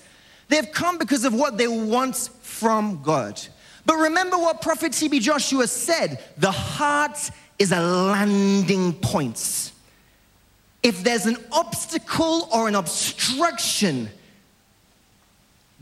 They've 0.47 0.71
come 0.71 0.97
because 0.97 1.25
of 1.25 1.33
what 1.33 1.57
they 1.57 1.67
want 1.67 2.29
from 2.41 3.01
God. 3.01 3.41
But 3.85 3.95
remember 3.95 4.37
what 4.37 4.61
Prophet 4.61 4.91
TB 4.91 5.21
Joshua 5.21 5.67
said 5.67 6.23
the 6.37 6.51
heart 6.51 7.17
is 7.57 7.71
a 7.71 7.79
landing 7.79 8.93
point. 8.93 9.71
If 10.83 11.03
there's 11.03 11.25
an 11.25 11.37
obstacle 11.51 12.47
or 12.53 12.67
an 12.67 12.75
obstruction, 12.75 14.09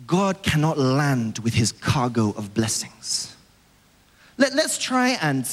God 0.08 0.44
cannot 0.44 0.78
land 0.78 1.40
with 1.40 1.54
his 1.54 1.72
cargo 1.72 2.30
of 2.32 2.54
blessings. 2.54 3.36
Let, 4.38 4.54
us 4.54 4.78
try 4.78 5.18
and 5.22 5.48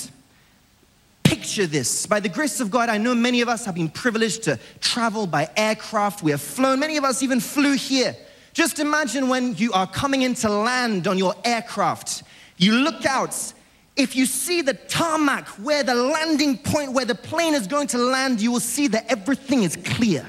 picture 1.22 1.66
this. 1.66 2.06
By 2.06 2.20
the 2.20 2.28
grace 2.28 2.60
of 2.60 2.70
God, 2.70 2.88
I 2.88 2.98
know 2.98 3.14
many 3.14 3.40
of 3.40 3.48
us 3.48 3.64
have 3.64 3.74
been 3.74 3.88
privileged 3.88 4.44
to 4.44 4.58
travel 4.80 5.26
by 5.26 5.48
aircraft. 5.56 6.22
We 6.22 6.30
have 6.30 6.40
flown, 6.40 6.80
many 6.80 6.96
of 6.96 7.04
us 7.04 7.22
even 7.22 7.40
flew 7.40 7.74
here. 7.74 8.16
Just 8.52 8.78
imagine 8.78 9.28
when 9.28 9.54
you 9.56 9.72
are 9.72 9.86
coming 9.86 10.22
into 10.22 10.48
land 10.48 11.06
on 11.06 11.18
your 11.18 11.34
aircraft, 11.44 12.24
you 12.56 12.72
look 12.72 13.06
out. 13.06 13.52
If 14.00 14.16
you 14.16 14.24
see 14.24 14.62
the 14.62 14.72
tarmac 14.72 15.46
where 15.58 15.82
the 15.82 15.94
landing 15.94 16.56
point, 16.56 16.92
where 16.92 17.04
the 17.04 17.14
plane 17.14 17.52
is 17.52 17.66
going 17.66 17.86
to 17.88 17.98
land, 17.98 18.40
you 18.40 18.50
will 18.50 18.58
see 18.58 18.88
that 18.88 19.04
everything 19.10 19.62
is 19.62 19.76
clear. 19.76 20.24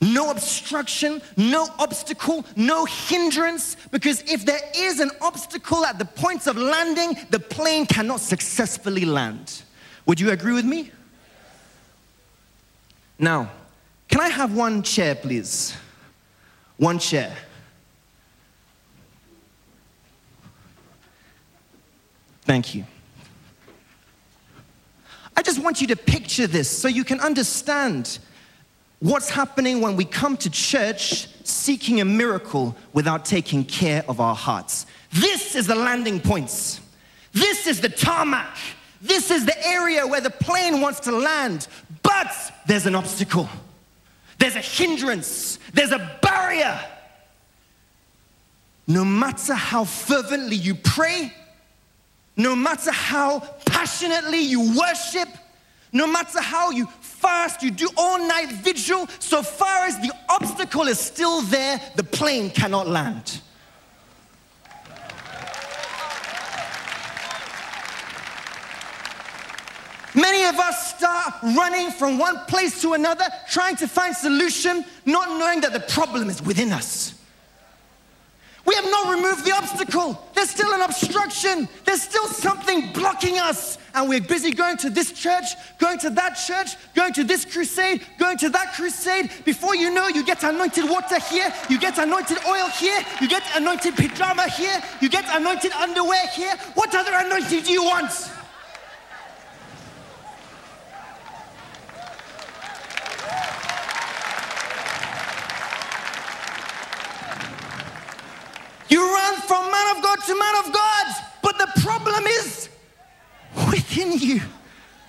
No 0.00 0.32
obstruction, 0.32 1.22
no 1.36 1.68
obstacle, 1.78 2.44
no 2.56 2.84
hindrance, 2.84 3.76
because 3.92 4.22
if 4.22 4.44
there 4.44 4.58
is 4.74 4.98
an 4.98 5.12
obstacle 5.20 5.86
at 5.86 6.00
the 6.00 6.04
points 6.04 6.48
of 6.48 6.56
landing, 6.56 7.16
the 7.30 7.38
plane 7.38 7.86
cannot 7.86 8.18
successfully 8.18 9.04
land. 9.04 9.62
Would 10.06 10.18
you 10.18 10.30
agree 10.30 10.52
with 10.52 10.64
me? 10.64 10.90
Now, 13.16 13.48
can 14.08 14.20
I 14.20 14.28
have 14.28 14.56
one 14.56 14.82
chair, 14.82 15.14
please? 15.14 15.76
One 16.78 16.98
chair. 16.98 17.32
Thank 22.44 22.74
you. 22.74 22.84
I 25.36 25.42
just 25.42 25.62
want 25.62 25.80
you 25.80 25.86
to 25.88 25.96
picture 25.96 26.46
this 26.46 26.68
so 26.68 26.88
you 26.88 27.04
can 27.04 27.20
understand 27.20 28.18
what's 29.00 29.30
happening 29.30 29.80
when 29.80 29.96
we 29.96 30.04
come 30.04 30.36
to 30.36 30.50
church 30.50 31.28
seeking 31.44 32.00
a 32.00 32.04
miracle 32.04 32.76
without 32.92 33.24
taking 33.24 33.64
care 33.64 34.04
of 34.08 34.20
our 34.20 34.34
hearts. 34.34 34.86
This 35.12 35.56
is 35.56 35.66
the 35.66 35.74
landing 35.74 36.20
points. 36.20 36.80
This 37.32 37.66
is 37.66 37.80
the 37.80 37.88
tarmac. 37.88 38.56
This 39.00 39.30
is 39.30 39.44
the 39.44 39.66
area 39.66 40.06
where 40.06 40.20
the 40.20 40.30
plane 40.30 40.80
wants 40.80 41.00
to 41.00 41.12
land, 41.12 41.66
but 42.02 42.32
there's 42.66 42.86
an 42.86 42.94
obstacle. 42.94 43.48
There's 44.38 44.54
a 44.54 44.60
hindrance. 44.60 45.58
There's 45.72 45.92
a 45.92 46.18
barrier. 46.22 46.80
No 48.86 49.04
matter 49.04 49.54
how 49.54 49.84
fervently 49.84 50.56
you 50.56 50.74
pray, 50.74 51.32
no 52.36 52.56
matter 52.56 52.90
how 52.90 53.40
passionately 53.66 54.40
you 54.40 54.76
worship, 54.78 55.28
no 55.92 56.06
matter 56.06 56.40
how 56.40 56.70
you 56.70 56.86
fast, 57.00 57.62
you 57.62 57.70
do 57.70 57.88
all 57.96 58.18
night 58.18 58.50
vigil, 58.50 59.06
so 59.18 59.42
far 59.42 59.84
as 59.84 59.98
the 59.98 60.12
obstacle 60.28 60.88
is 60.88 60.98
still 60.98 61.42
there, 61.42 61.80
the 61.96 62.04
plane 62.04 62.50
cannot 62.50 62.88
land. 62.88 63.40
Many 70.14 70.44
of 70.44 70.58
us 70.58 70.94
start 70.94 71.34
running 71.42 71.90
from 71.90 72.18
one 72.18 72.38
place 72.46 72.82
to 72.82 72.92
another, 72.92 73.24
trying 73.48 73.76
to 73.76 73.88
find 73.88 74.14
solution, 74.14 74.84
not 75.06 75.28
knowing 75.38 75.62
that 75.62 75.72
the 75.72 75.80
problem 75.80 76.28
is 76.28 76.42
within 76.42 76.72
us. 76.72 77.14
We 78.64 78.74
have 78.76 78.84
not 78.84 79.14
removed 79.14 79.44
the 79.44 79.52
obstacle. 79.52 80.28
There's 80.34 80.50
still 80.50 80.72
an 80.72 80.82
obstruction. 80.82 81.68
There's 81.84 82.02
still 82.02 82.26
something 82.26 82.92
blocking 82.92 83.38
us. 83.38 83.78
And 83.94 84.08
we're 84.08 84.20
busy 84.20 84.52
going 84.52 84.76
to 84.78 84.90
this 84.90 85.12
church, 85.12 85.54
going 85.78 85.98
to 85.98 86.10
that 86.10 86.34
church, 86.34 86.76
going 86.94 87.12
to 87.14 87.24
this 87.24 87.44
crusade, 87.44 88.06
going 88.18 88.38
to 88.38 88.48
that 88.50 88.72
crusade. 88.74 89.30
Before 89.44 89.74
you 89.74 89.90
know, 89.92 90.08
you 90.08 90.24
get 90.24 90.42
anointed 90.44 90.88
water 90.88 91.18
here, 91.18 91.52
you 91.68 91.78
get 91.78 91.98
anointed 91.98 92.38
oil 92.46 92.68
here, 92.68 92.98
you 93.20 93.28
get 93.28 93.42
anointed 93.54 93.96
pajama 93.96 94.48
here, 94.48 94.80
you 95.00 95.08
get 95.08 95.24
anointed 95.28 95.72
underwear 95.72 96.26
here. 96.28 96.56
What 96.74 96.94
other 96.94 97.12
anointing 97.14 97.64
do 97.64 97.72
you 97.72 97.84
want? 97.84 98.12
You 108.88 109.00
run 109.00 109.36
from 109.48 109.72
God 110.34 110.38
man 110.38 110.66
of 110.66 110.72
God, 110.72 111.06
but 111.42 111.58
the 111.58 111.80
problem 111.82 112.26
is 112.26 112.68
within 113.70 114.12
you. 114.12 114.40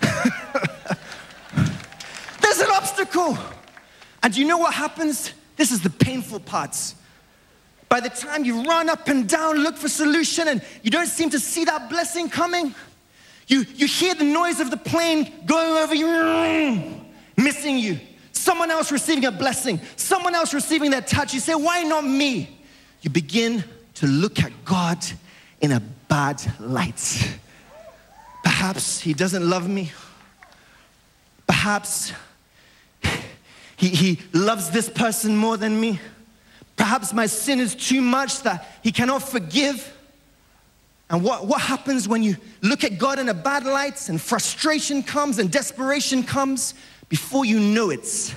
There's 2.40 2.60
an 2.60 2.70
obstacle. 2.72 3.38
And 4.22 4.36
you 4.36 4.46
know 4.46 4.58
what 4.58 4.74
happens? 4.74 5.32
This 5.56 5.70
is 5.70 5.80
the 5.80 5.90
painful 5.90 6.40
parts. 6.40 6.94
By 7.88 8.00
the 8.00 8.08
time 8.08 8.44
you 8.44 8.64
run 8.64 8.88
up 8.88 9.08
and 9.08 9.28
down, 9.28 9.58
look 9.58 9.76
for 9.76 9.88
solution, 9.88 10.48
and 10.48 10.62
you 10.82 10.90
don't 10.90 11.06
seem 11.06 11.30
to 11.30 11.38
see 11.38 11.64
that 11.64 11.88
blessing 11.88 12.28
coming, 12.28 12.74
you, 13.46 13.64
you 13.74 13.86
hear 13.86 14.14
the 14.14 14.24
noise 14.24 14.60
of 14.60 14.70
the 14.70 14.76
plane 14.76 15.32
going 15.46 15.76
over 15.76 15.94
you, 15.94 17.04
missing 17.36 17.78
you. 17.78 18.00
Someone 18.32 18.70
else 18.70 18.90
receiving 18.90 19.24
a 19.26 19.30
blessing, 19.30 19.80
someone 19.96 20.34
else 20.34 20.52
receiving 20.52 20.90
that 20.90 21.06
touch. 21.06 21.34
You 21.34 21.40
say, 21.40 21.54
Why 21.54 21.82
not 21.82 22.04
me? 22.04 22.58
You 23.02 23.10
begin 23.10 23.62
to 23.94 24.06
look 24.06 24.42
at 24.42 24.52
God 24.64 24.98
in 25.60 25.72
a 25.72 25.80
bad 25.80 26.42
light. 26.60 27.38
Perhaps 28.42 29.00
He 29.00 29.14
doesn't 29.14 29.48
love 29.48 29.68
me. 29.68 29.92
perhaps 31.64 32.12
he, 33.76 33.88
he 33.88 34.18
loves 34.32 34.70
this 34.70 34.88
person 34.90 35.34
more 35.36 35.56
than 35.56 35.80
me. 35.80 35.98
Perhaps 36.76 37.12
my 37.12 37.26
sin 37.26 37.58
is 37.58 37.74
too 37.74 38.00
much 38.02 38.42
that 38.42 38.78
he 38.82 38.92
cannot 38.92 39.22
forgive. 39.22 39.96
And 41.08 41.22
what, 41.22 41.46
what 41.46 41.60
happens 41.60 42.06
when 42.06 42.22
you 42.22 42.36
look 42.62 42.84
at 42.84 42.98
God 42.98 43.18
in 43.18 43.28
a 43.28 43.34
bad 43.34 43.64
light 43.64 44.08
and 44.08 44.20
frustration 44.20 45.02
comes 45.02 45.38
and 45.38 45.50
desperation 45.50 46.22
comes? 46.22 46.74
Before 47.08 47.44
you 47.44 47.60
know 47.60 47.90
it, 47.90 48.34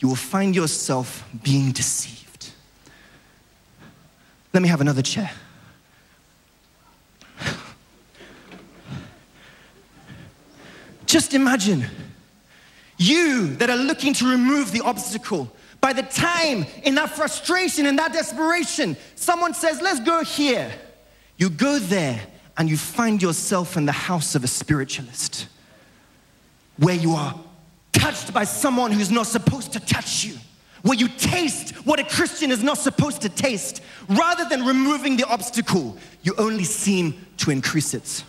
you 0.00 0.08
will 0.08 0.16
find 0.16 0.54
yourself 0.54 1.28
being 1.42 1.72
deceived. 1.72 2.25
Let 4.56 4.62
me 4.62 4.70
have 4.70 4.80
another 4.80 5.02
chair. 5.02 5.30
Just 11.04 11.34
imagine 11.34 11.84
you 12.96 13.54
that 13.56 13.68
are 13.68 13.76
looking 13.76 14.14
to 14.14 14.30
remove 14.30 14.72
the 14.72 14.80
obstacle. 14.80 15.54
By 15.82 15.92
the 15.92 16.04
time 16.04 16.64
in 16.84 16.94
that 16.94 17.10
frustration, 17.10 17.84
in 17.84 17.96
that 17.96 18.14
desperation, 18.14 18.96
someone 19.14 19.52
says, 19.52 19.82
Let's 19.82 20.00
go 20.00 20.24
here. 20.24 20.72
You 21.36 21.50
go 21.50 21.78
there 21.78 22.18
and 22.56 22.70
you 22.70 22.78
find 22.78 23.20
yourself 23.20 23.76
in 23.76 23.84
the 23.84 23.92
house 23.92 24.34
of 24.34 24.42
a 24.42 24.48
spiritualist 24.48 25.48
where 26.78 26.96
you 26.96 27.12
are 27.12 27.38
touched 27.92 28.32
by 28.32 28.44
someone 28.44 28.90
who's 28.90 29.10
not 29.10 29.26
supposed 29.26 29.74
to 29.74 29.80
touch 29.80 30.24
you, 30.24 30.38
where 30.86 30.96
you 30.96 31.08
taste 31.08 31.70
what 31.84 31.98
a 31.98 32.04
Christian 32.04 32.52
is 32.52 32.62
not 32.62 32.78
supposed 32.78 33.22
to 33.22 33.28
taste. 33.28 33.82
Rather 34.08 34.48
than 34.48 34.64
removing 34.64 35.16
the 35.16 35.26
obstacle, 35.26 35.96
you 36.22 36.32
only 36.38 36.62
seem 36.62 37.26
to 37.38 37.50
increase 37.50 37.92
it. 37.92 38.22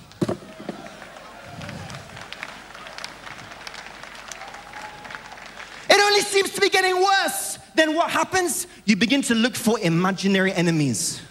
It 5.87 6.01
only 6.01 6.21
seems 6.21 6.51
to 6.53 6.61
be 6.61 6.69
getting 6.69 6.95
worse. 6.99 7.59
Then 7.75 7.93
what 7.93 8.09
happens? 8.09 8.65
You 8.85 8.95
begin 8.95 9.21
to 9.23 9.35
look 9.35 9.55
for 9.55 9.79
imaginary 9.79 10.51
enemies. 10.51 11.21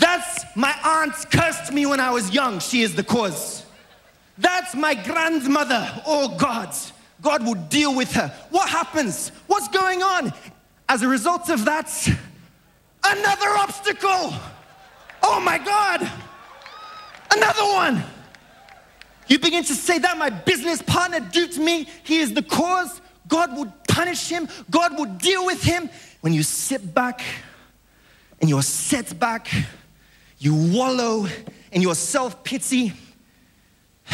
That's 0.00 0.44
my 0.56 0.74
aunt 0.82 1.14
cursed 1.30 1.72
me 1.72 1.86
when 1.86 2.00
I 2.00 2.10
was 2.10 2.34
young. 2.34 2.58
She 2.58 2.82
is 2.82 2.96
the 2.96 3.04
cause. 3.04 3.64
That's 4.36 4.74
my 4.74 4.94
grandmother. 4.94 6.02
Oh 6.04 6.36
God. 6.36 6.74
God 7.24 7.42
will 7.44 7.54
deal 7.54 7.96
with 7.96 8.12
her. 8.12 8.28
What 8.50 8.68
happens? 8.68 9.30
What's 9.46 9.66
going 9.68 10.02
on? 10.02 10.32
As 10.88 11.00
a 11.00 11.08
result 11.08 11.48
of 11.48 11.64
that, 11.64 11.90
another 13.02 13.48
obstacle. 13.48 14.34
Oh 15.22 15.40
my 15.40 15.56
God. 15.56 16.08
Another 17.34 17.64
one. 17.64 18.04
You 19.26 19.38
begin 19.38 19.64
to 19.64 19.74
say 19.74 19.98
that 19.98 20.18
my 20.18 20.28
business 20.28 20.82
partner 20.82 21.20
duped 21.20 21.56
me. 21.56 21.88
He 22.04 22.20
is 22.20 22.34
the 22.34 22.42
cause. 22.42 23.00
God 23.26 23.56
would 23.56 23.72
punish 23.88 24.28
him. 24.28 24.46
God 24.70 24.98
would 24.98 25.16
deal 25.16 25.46
with 25.46 25.62
him. 25.62 25.88
When 26.20 26.34
you 26.34 26.42
sit 26.42 26.94
back 26.94 27.22
and 28.38 28.50
you're 28.50 28.62
set 28.62 29.18
back, 29.18 29.48
you 30.38 30.54
wallow 30.54 31.26
in 31.72 31.80
your 31.80 31.94
self 31.94 32.44
pity. 32.44 32.92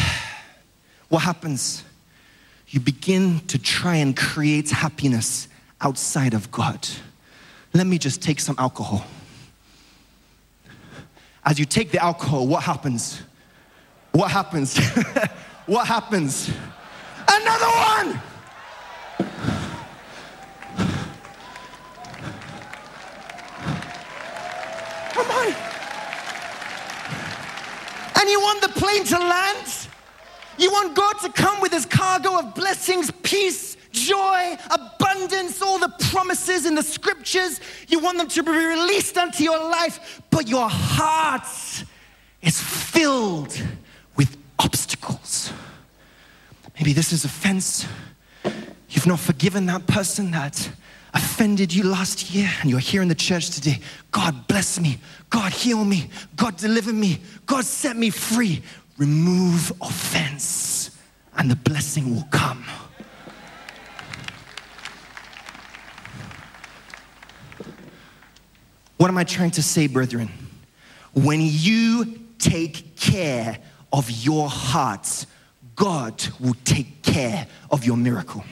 What 1.09 1.23
happens? 1.23 1.83
You 2.71 2.79
begin 2.79 3.41
to 3.47 3.59
try 3.59 3.97
and 3.97 4.15
create 4.15 4.69
happiness 4.69 5.49
outside 5.81 6.33
of 6.33 6.49
God. 6.51 6.87
Let 7.73 7.85
me 7.85 7.97
just 7.97 8.21
take 8.21 8.39
some 8.39 8.55
alcohol. 8.57 9.05
As 11.43 11.59
you 11.59 11.65
take 11.65 11.91
the 11.91 12.01
alcohol, 12.01 12.47
what 12.47 12.63
happens? 12.63 13.21
What 14.13 14.31
happens? 14.31 14.77
what 15.65 15.85
happens? 15.85 16.49
Another 17.27 17.65
one! 17.65 18.21
Come 25.11 25.29
on. 25.29 25.55
And 28.15 28.29
you 28.29 28.39
want 28.39 28.61
the 28.61 28.69
plane 28.69 29.03
to 29.03 29.19
land? 29.19 29.87
You 30.57 30.71
want 30.71 30.95
God 30.95 31.13
to 31.21 31.31
come 31.31 31.61
with 31.61 31.71
his 31.71 31.85
cargo 31.85 32.39
of 32.39 32.53
blessings, 32.53 33.11
peace, 33.23 33.77
joy, 33.91 34.57
abundance, 34.69 35.61
all 35.61 35.79
the 35.79 35.93
promises 36.11 36.65
in 36.65 36.75
the 36.75 36.83
scriptures. 36.83 37.59
You 37.87 37.99
want 37.99 38.17
them 38.17 38.27
to 38.27 38.43
be 38.43 38.51
released 38.51 39.17
unto 39.17 39.43
your 39.43 39.59
life, 39.59 40.21
but 40.29 40.47
your 40.47 40.69
heart 40.69 41.47
is 42.41 42.59
filled 42.59 43.61
with 44.15 44.37
obstacles. 44.59 45.51
Maybe 46.75 46.93
this 46.93 47.11
is 47.13 47.25
offense. 47.25 47.85
You've 48.89 49.07
not 49.07 49.19
forgiven 49.19 49.65
that 49.67 49.87
person 49.87 50.31
that 50.31 50.69
offended 51.13 51.73
you 51.73 51.83
last 51.83 52.31
year, 52.33 52.49
and 52.61 52.69
you're 52.69 52.79
here 52.79 53.01
in 53.01 53.07
the 53.07 53.15
church 53.15 53.49
today. 53.51 53.79
God 54.11 54.47
bless 54.47 54.79
me. 54.79 54.97
God 55.29 55.51
heal 55.51 55.83
me. 55.83 56.09
God 56.35 56.57
deliver 56.57 56.93
me. 56.93 57.19
God 57.45 57.65
set 57.65 57.97
me 57.97 58.09
free. 58.09 58.61
Remove 59.01 59.73
offense, 59.81 60.95
and 61.35 61.49
the 61.49 61.55
blessing 61.55 62.13
will 62.13 62.27
come. 62.29 62.63
What 68.97 69.09
am 69.09 69.17
I 69.17 69.23
trying 69.23 69.49
to 69.51 69.63
say, 69.63 69.87
brethren? 69.87 70.29
When 71.15 71.39
you 71.41 72.19
take 72.37 72.95
care 72.95 73.57
of 73.91 74.07
your 74.11 74.47
hearts, 74.47 75.25
God 75.75 76.23
will 76.39 76.55
take 76.63 77.01
care 77.01 77.47
of 77.71 77.83
your 77.83 77.97
miracle. 77.97 78.43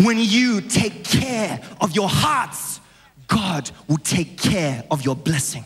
When 0.00 0.18
you 0.18 0.60
take 0.60 1.02
care 1.02 1.62
of 1.80 1.96
your 1.96 2.10
hearts, 2.10 2.80
God 3.26 3.70
will 3.88 3.96
take 3.96 4.36
care 4.36 4.84
of 4.90 5.02
your 5.02 5.16
blessing. 5.16 5.64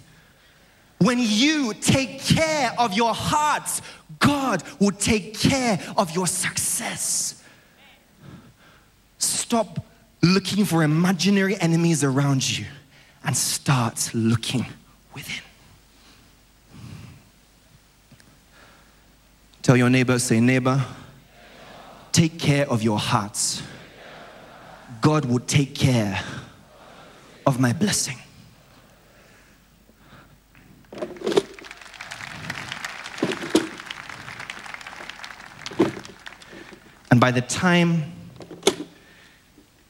When 0.99 1.19
you 1.21 1.75
take 1.75 2.21
care 2.21 2.73
of 2.79 2.95
your 2.95 3.15
hearts, 3.15 3.83
God 4.19 4.63
will 4.81 4.91
take 4.91 5.39
care 5.39 5.81
of 5.97 6.15
your 6.15 6.27
success. 6.27 7.43
Stop 9.19 9.85
looking 10.23 10.65
for 10.65 10.83
imaginary 10.83 11.57
enemies 11.61 12.03
around 12.03 12.59
you 12.59 12.67
and 13.25 13.37
start 13.37 14.11
looking 14.13 14.67
within. 15.15 15.43
Tell 19.63 19.77
your 19.77 19.91
neighbor, 19.91 20.19
say, 20.19 20.41
neighbor, 20.41 20.85
take 22.11 22.39
care 22.39 22.69
of 22.69 22.83
your 22.83 22.99
hearts. 22.99 23.63
God 25.01 25.27
will 25.27 25.41
take 25.41 25.75
care 25.75 26.23
of 27.47 27.61
my 27.61 27.73
blessing. 27.73 28.17
And 37.11 37.21
by 37.21 37.31
the 37.31 37.41
time 37.41 38.13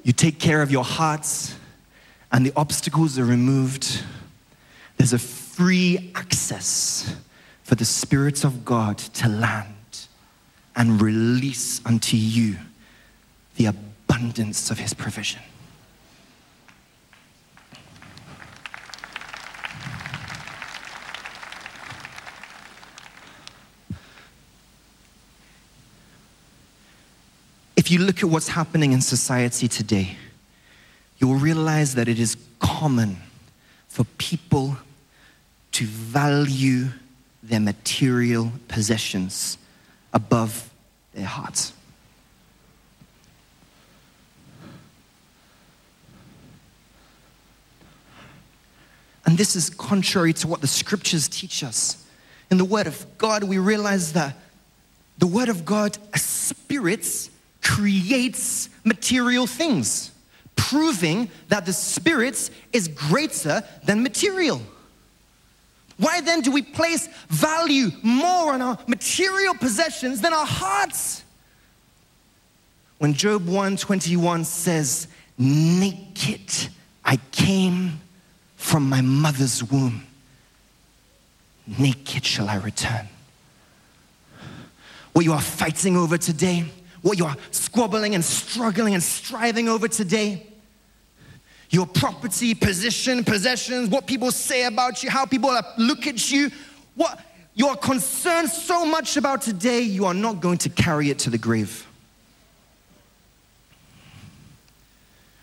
you 0.03 0.13
take 0.13 0.39
care 0.39 0.63
of 0.63 0.71
your 0.71 0.85
hearts 0.85 1.55
and 2.33 2.47
the 2.47 2.53
obstacles 2.57 3.19
are 3.19 3.25
removed, 3.25 4.03
there's 4.97 5.13
a 5.13 5.19
free 5.19 6.11
access 6.15 7.15
for 7.65 7.75
the 7.75 7.85
Spirit 7.85 8.45
of 8.45 8.65
God 8.65 8.97
to 8.99 9.29
land 9.29 10.07
and 10.75 11.03
release 11.03 11.85
unto 11.85 12.17
you 12.17 12.57
the 13.57 13.67
abundance 13.67 14.71
of 14.71 14.79
His 14.79 14.95
provision. 14.95 15.43
If 27.89 27.93
you 27.93 28.01
look 28.01 28.19
at 28.19 28.29
what's 28.29 28.49
happening 28.49 28.93
in 28.93 29.01
society 29.01 29.67
today, 29.67 30.19
you'll 31.17 31.37
realize 31.37 31.95
that 31.95 32.07
it 32.07 32.19
is 32.19 32.37
common 32.59 33.17
for 33.89 34.05
people 34.19 34.77
to 35.73 35.87
value 35.87 36.89
their 37.43 37.61
material 37.61 38.53
possessions 38.69 39.57
above 40.13 40.69
their 41.15 41.25
hearts. 41.25 41.73
And 49.25 49.39
this 49.39 49.57
is 49.57 49.71
contrary 49.71 50.35
to 50.35 50.47
what 50.47 50.61
the 50.61 50.67
scriptures 50.67 51.27
teach 51.27 51.65
us. 51.65 52.05
In 52.51 52.59
the 52.59 52.67
Word 52.67 52.87
of 52.87 53.07
God, 53.17 53.45
we 53.45 53.57
realize 53.57 54.13
that 54.13 54.37
the 55.17 55.27
Word 55.27 55.49
of 55.49 55.65
God, 55.65 55.97
spirits, 56.15 57.31
creates 57.69 58.71
material 58.83 59.47
things, 59.47 60.11
proving 60.57 61.31
that 61.49 61.67
the 61.67 61.73
Spirit 61.73 62.51
is 62.73 62.89
greater 62.89 63.63
than 63.85 64.03
material. 64.03 64.63
Why 65.99 66.23
then 66.23 66.41
do 66.41 66.51
we 66.51 66.63
place 66.63 67.09
value 67.29 67.91
more 68.03 68.55
on 68.55 68.63
our 68.63 68.79
material 68.87 69.53
possessions 69.55 70.23
than 70.23 70.33
our 70.33 70.47
hearts? 70.47 71.23
When 72.97 73.13
Job 73.13 73.47
121 73.47 74.45
says, 74.45 75.07
Naked 75.37 76.71
I 77.05 77.17
came 77.33 78.01
from 78.57 78.89
my 78.89 79.03
mother's 79.03 79.63
womb, 79.63 80.05
naked 81.79 82.25
shall 82.25 82.49
I 82.49 82.57
return. 82.57 83.09
What 85.13 85.25
you 85.25 85.33
are 85.33 85.41
fighting 85.41 85.97
over 85.97 86.17
today, 86.17 86.65
what 87.03 87.19
you 87.19 87.25
are 87.25 87.37
squabbling 87.51 88.15
and 88.15 88.25
struggling 88.25 88.95
and 88.95 89.03
striving 89.03 89.69
over 89.69 89.89
today, 89.89 90.47
your 91.71 91.87
property, 91.87 92.55
position, 92.55 93.25
possessions, 93.25 93.89
what 93.89 94.07
people 94.07 94.31
say 94.31 94.65
about 94.65 95.03
you, 95.03 95.11
how 95.11 95.27
people 95.27 95.57
look 95.77 96.07
at 96.07 96.31
you, 96.31 96.51
what 96.95 97.21
you 97.55 97.67
are 97.69 97.77
concerned 97.77 98.49
so 98.49 98.87
much 98.87 99.17
about 99.17 99.43
today, 99.43 99.81
you 99.81 100.05
are 100.07 100.15
not 100.15 100.41
going 100.41 100.59
to 100.59 100.69
carry 100.69 101.11
it 101.11 101.19
to 101.21 101.31
the 101.31 101.39
grave. 101.39 101.87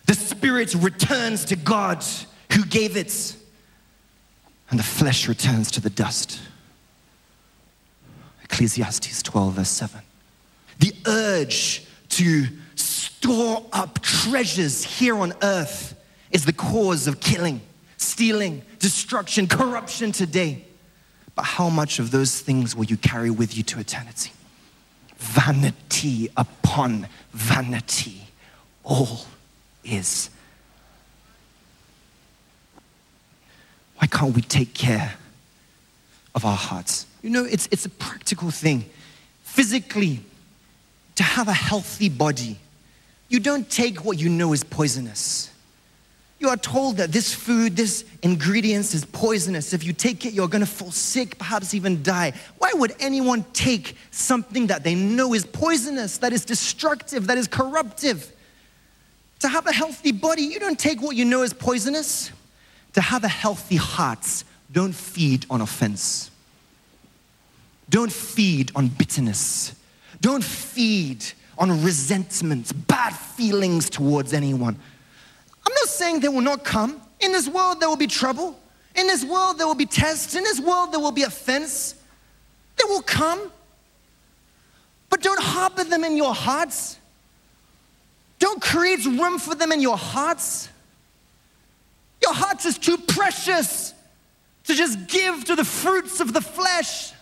The 0.08 0.14
spirit 0.14 0.74
returns 0.76 1.46
to 1.46 1.56
God 1.56 2.04
who 2.54 2.64
gave 2.66 2.96
it, 2.96 3.36
and 4.70 4.80
the 4.80 4.84
flesh 4.84 5.28
returns 5.28 5.72
to 5.72 5.82
the 5.82 5.90
dust. 5.90 6.40
Ecclesiastes 8.44 9.24
12, 9.24 9.54
verse 9.54 9.70
7. 9.70 10.05
The 10.80 10.94
urge 11.06 11.86
to 12.10 12.46
store 12.76 13.66
up 13.74 14.02
treasures 14.02 14.84
here 14.84 15.16
on 15.18 15.34
earth 15.42 15.96
is 16.32 16.46
the 16.46 16.54
cause 16.54 17.08
of 17.08 17.20
killing, 17.20 17.62
stealing, 17.98 18.62
destruction, 18.80 19.48
corruption 19.48 20.12
today. 20.12 20.66
But 21.36 21.44
how 21.44 21.70
much 21.70 22.00
of 22.00 22.12
those 22.12 22.40
things 22.40 22.76
will 22.76 22.86
you 22.86 22.98
carry 22.98 23.30
with 23.30 23.58
you 23.58 23.64
to 23.64 23.80
eternity? 23.80 24.32
Vanity 25.18 26.30
upon 26.38 27.08
vanity. 27.32 28.22
All 28.84 29.26
is. 29.84 30.30
Why 33.98 34.08
can't 34.08 34.36
we 34.36 34.42
take 34.42 34.74
care 34.74 35.16
of 36.34 36.46
our 36.46 36.56
hearts? 36.56 37.06
You 37.22 37.30
know, 37.30 37.46
it's, 37.46 37.68
it's 37.72 37.86
a 37.86 37.90
practical 37.90 38.52
thing. 38.52 38.86
Physically, 39.44 40.22
to 41.16 41.24
have 41.24 41.48
a 41.48 41.54
healthy 41.54 42.10
body, 42.10 42.58
you 43.30 43.40
don't 43.40 43.70
take 43.70 44.06
what 44.06 44.20
you 44.20 44.30
know 44.30 44.54
is 44.54 44.64
poisonous. 44.64 45.50
You 46.40 46.50
are 46.50 46.58
told 46.58 46.98
that 46.98 47.12
this 47.12 47.34
food, 47.34 47.76
this 47.78 48.04
ingredients 48.22 48.94
is 48.94 49.06
poisonous. 49.06 49.74
If 49.74 49.84
you 49.84 49.94
take 49.94 50.26
it, 50.26 50.34
you're 50.34 50.50
going 50.50 50.64
to 50.64 50.70
fall 50.70 50.92
sick, 50.92 51.38
perhaps 51.38 51.74
even 51.74 52.04
die. 52.04 52.34
Why 52.58 52.72
would 52.74 52.94
anyone 53.00 53.46
take 53.54 53.96
something 54.12 54.68
that 54.68 54.84
they 54.84 54.96
know 54.96 55.34
is 55.34 55.46
poisonous, 55.46 56.18
that 56.20 56.34
is 56.34 56.44
destructive, 56.44 57.28
that 57.28 57.38
is 57.38 57.48
corruptive? 57.48 58.32
To 59.40 59.48
have 59.48 59.66
a 59.66 59.72
healthy 59.72 60.12
body, 60.12 60.44
you 60.44 60.60
don't 60.60 60.78
take 60.78 61.02
what 61.02 61.16
you 61.16 61.26
know 61.26 61.42
is 61.42 61.54
poisonous. 61.54 62.32
To 62.94 63.02
have 63.02 63.24
a 63.24 63.30
healthy 63.30 63.78
heart, 63.78 64.44
don't 64.72 64.94
feed 64.94 65.46
on 65.50 65.62
offense. 65.62 66.32
Don't 67.90 68.12
feed 68.12 68.72
on 68.76 68.90
bitterness. 68.90 69.74
Don't 70.22 70.44
feed 70.44 71.24
on 71.58 71.84
resentment, 71.84 72.88
bad 72.88 73.16
feelings 73.16 73.90
towards 73.90 74.34
anyone. 74.34 74.78
I'm 75.66 75.74
not 75.74 75.88
saying 75.88 76.20
they 76.20 76.28
will 76.28 76.42
not 76.42 76.64
come. 76.64 77.02
In 77.20 77.32
this 77.32 77.48
world, 77.48 77.80
there 77.80 77.90
will 77.90 77.96
be 77.96 78.08
trouble. 78.08 78.60
In 78.96 79.08
this 79.08 79.24
world, 79.24 79.58
there 79.58 79.68
will 79.68 79.76
be 79.76 79.86
tests. 79.86 80.36
In 80.36 80.44
this 80.44 80.60
world, 80.60 80.92
there 80.92 81.00
will 81.00 81.12
be 81.12 81.24
offense. 81.24 81.96
They 82.78 82.86
will 82.88 83.02
come. 83.02 83.52
But 85.10 85.22
don't 85.22 85.42
harbor 85.42 85.84
them 85.84 86.04
in 86.04 86.18
your 86.18 86.34
hearts. 86.34 86.98
Don't 88.40 88.62
create 88.62 89.06
room 89.06 89.40
for 89.40 89.56
them 89.56 89.72
in 89.72 89.82
your 89.82 89.98
hearts. 89.98 90.70
Your 92.22 92.34
heart 92.34 92.66
is 92.66 92.78
too 92.78 92.98
precious 92.98 93.94
to 94.66 94.74
just 94.74 95.08
give 95.08 95.46
to 95.46 95.56
the 95.56 95.64
fruits 95.64 96.20
of 96.20 96.34
the 96.34 96.42
flesh. 96.42 97.14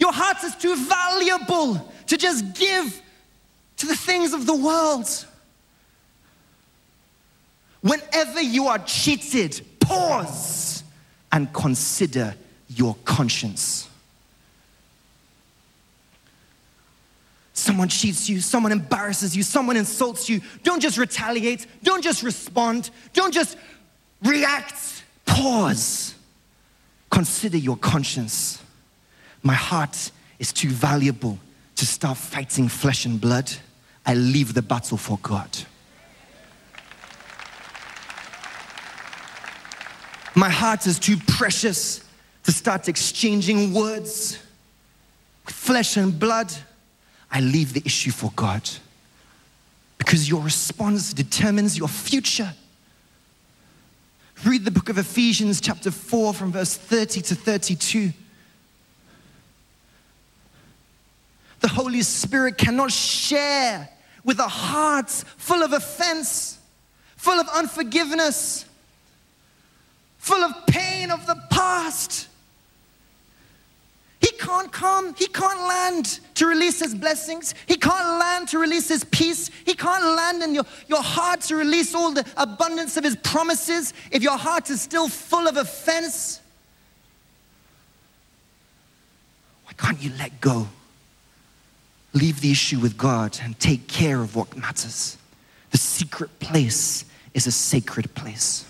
Your 0.00 0.12
heart 0.12 0.42
is 0.42 0.56
too 0.56 0.74
valuable 0.74 1.92
to 2.06 2.16
just 2.16 2.54
give 2.54 3.02
to 3.76 3.86
the 3.86 3.94
things 3.94 4.32
of 4.32 4.46
the 4.46 4.56
world. 4.56 5.06
Whenever 7.82 8.40
you 8.40 8.66
are 8.66 8.78
cheated, 8.78 9.60
pause 9.78 10.82
and 11.30 11.52
consider 11.52 12.34
your 12.68 12.96
conscience. 13.04 13.88
Someone 17.52 17.88
cheats 17.88 18.28
you, 18.28 18.40
someone 18.40 18.72
embarrasses 18.72 19.36
you, 19.36 19.42
someone 19.42 19.76
insults 19.76 20.30
you. 20.30 20.40
Don't 20.62 20.80
just 20.80 20.96
retaliate, 20.96 21.66
don't 21.82 22.02
just 22.02 22.22
respond, 22.22 22.90
don't 23.12 23.34
just 23.34 23.56
react. 24.22 25.04
Pause. 25.26 26.14
Consider 27.10 27.58
your 27.58 27.76
conscience. 27.76 28.62
My 29.42 29.54
heart 29.54 30.10
is 30.38 30.52
too 30.52 30.68
valuable 30.68 31.38
to 31.76 31.86
start 31.86 32.18
fighting 32.18 32.68
flesh 32.68 33.06
and 33.06 33.20
blood. 33.20 33.50
I 34.04 34.14
leave 34.14 34.54
the 34.54 34.62
battle 34.62 34.96
for 34.96 35.18
God. 35.22 35.50
My 40.34 40.48
heart 40.48 40.86
is 40.86 40.98
too 40.98 41.16
precious 41.26 42.04
to 42.44 42.52
start 42.52 42.88
exchanging 42.88 43.74
words 43.74 44.38
with 45.44 45.54
flesh 45.54 45.96
and 45.96 46.18
blood. 46.18 46.52
I 47.30 47.40
leave 47.40 47.72
the 47.72 47.82
issue 47.84 48.10
for 48.10 48.32
God 48.36 48.68
because 49.98 50.28
your 50.28 50.40
response 50.40 51.12
determines 51.12 51.76
your 51.76 51.88
future. 51.88 52.52
Read 54.44 54.64
the 54.64 54.70
book 54.70 54.88
of 54.88 54.98
Ephesians, 54.98 55.60
chapter 55.60 55.90
4, 55.90 56.32
from 56.32 56.52
verse 56.52 56.74
30 56.74 57.20
to 57.22 57.34
32. 57.34 58.12
The 61.60 61.68
Holy 61.68 62.02
Spirit 62.02 62.58
cannot 62.58 62.90
share 62.90 63.88
with 64.24 64.38
a 64.38 64.48
heart 64.48 65.10
full 65.10 65.62
of 65.62 65.72
offense, 65.72 66.58
full 67.16 67.38
of 67.38 67.48
unforgiveness, 67.48 68.64
full 70.18 70.42
of 70.42 70.66
pain 70.66 71.10
of 71.10 71.26
the 71.26 71.36
past. 71.50 72.28
He 74.20 74.32
can't 74.32 74.70
come, 74.70 75.14
he 75.14 75.26
can't 75.26 75.60
land 75.60 76.20
to 76.34 76.46
release 76.46 76.80
his 76.80 76.94
blessings. 76.94 77.54
He 77.66 77.76
can't 77.76 78.18
land 78.18 78.48
to 78.48 78.58
release 78.58 78.88
his 78.88 79.04
peace. 79.04 79.50
He 79.64 79.74
can't 79.74 80.04
land 80.04 80.42
in 80.42 80.54
your, 80.54 80.64
your 80.88 81.02
heart 81.02 81.40
to 81.42 81.56
release 81.56 81.94
all 81.94 82.12
the 82.12 82.24
abundance 82.36 82.98
of 82.98 83.04
his 83.04 83.16
promises 83.16 83.94
if 84.10 84.22
your 84.22 84.36
heart 84.36 84.68
is 84.68 84.80
still 84.82 85.08
full 85.08 85.48
of 85.48 85.56
offense. 85.56 86.40
Why 89.64 89.72
can't 89.72 90.02
you 90.02 90.12
let 90.18 90.38
go? 90.40 90.68
Leave 92.12 92.40
the 92.40 92.50
issue 92.50 92.78
with 92.80 92.96
God 92.96 93.38
and 93.42 93.58
take 93.58 93.86
care 93.86 94.20
of 94.20 94.34
what 94.34 94.56
matters. 94.56 95.16
The 95.70 95.78
secret 95.78 96.40
place 96.40 97.04
is 97.34 97.46
a 97.46 97.52
sacred 97.52 98.12
place. 98.14 98.66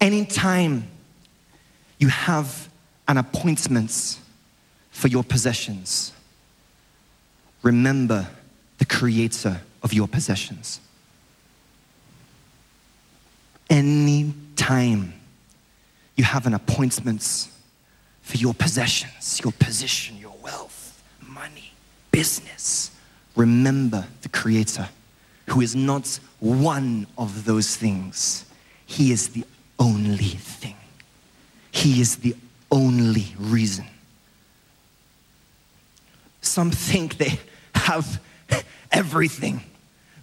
Anytime 0.00 0.88
you 1.98 2.08
have 2.08 2.68
an 3.06 3.18
appointment 3.18 4.18
for 4.90 5.08
your 5.08 5.22
possessions, 5.22 6.12
remember 7.62 8.26
the 8.78 8.84
creator 8.86 9.60
of 9.82 9.92
your 9.92 10.08
possessions. 10.08 10.80
Anytime 13.68 15.14
you 16.16 16.24
have 16.24 16.46
an 16.46 16.54
appointment 16.54 17.48
for 18.24 18.38
your 18.38 18.54
possessions, 18.54 19.40
your 19.44 19.52
position, 19.52 20.16
your 20.18 20.34
wealth, 20.42 21.02
money, 21.20 21.72
business, 22.10 22.90
remember 23.36 24.06
the 24.22 24.28
creator 24.30 24.88
who 25.50 25.60
is 25.60 25.76
not 25.76 26.18
one 26.40 27.06
of 27.18 27.44
those 27.44 27.76
things. 27.76 28.46
He 28.86 29.12
is 29.12 29.28
the 29.28 29.44
only 29.78 30.16
thing. 30.24 30.76
He 31.70 32.00
is 32.00 32.16
the 32.16 32.34
only 32.72 33.26
reason. 33.38 33.84
Some 36.40 36.70
think 36.70 37.18
they 37.18 37.38
have 37.74 38.20
everything 38.90 39.60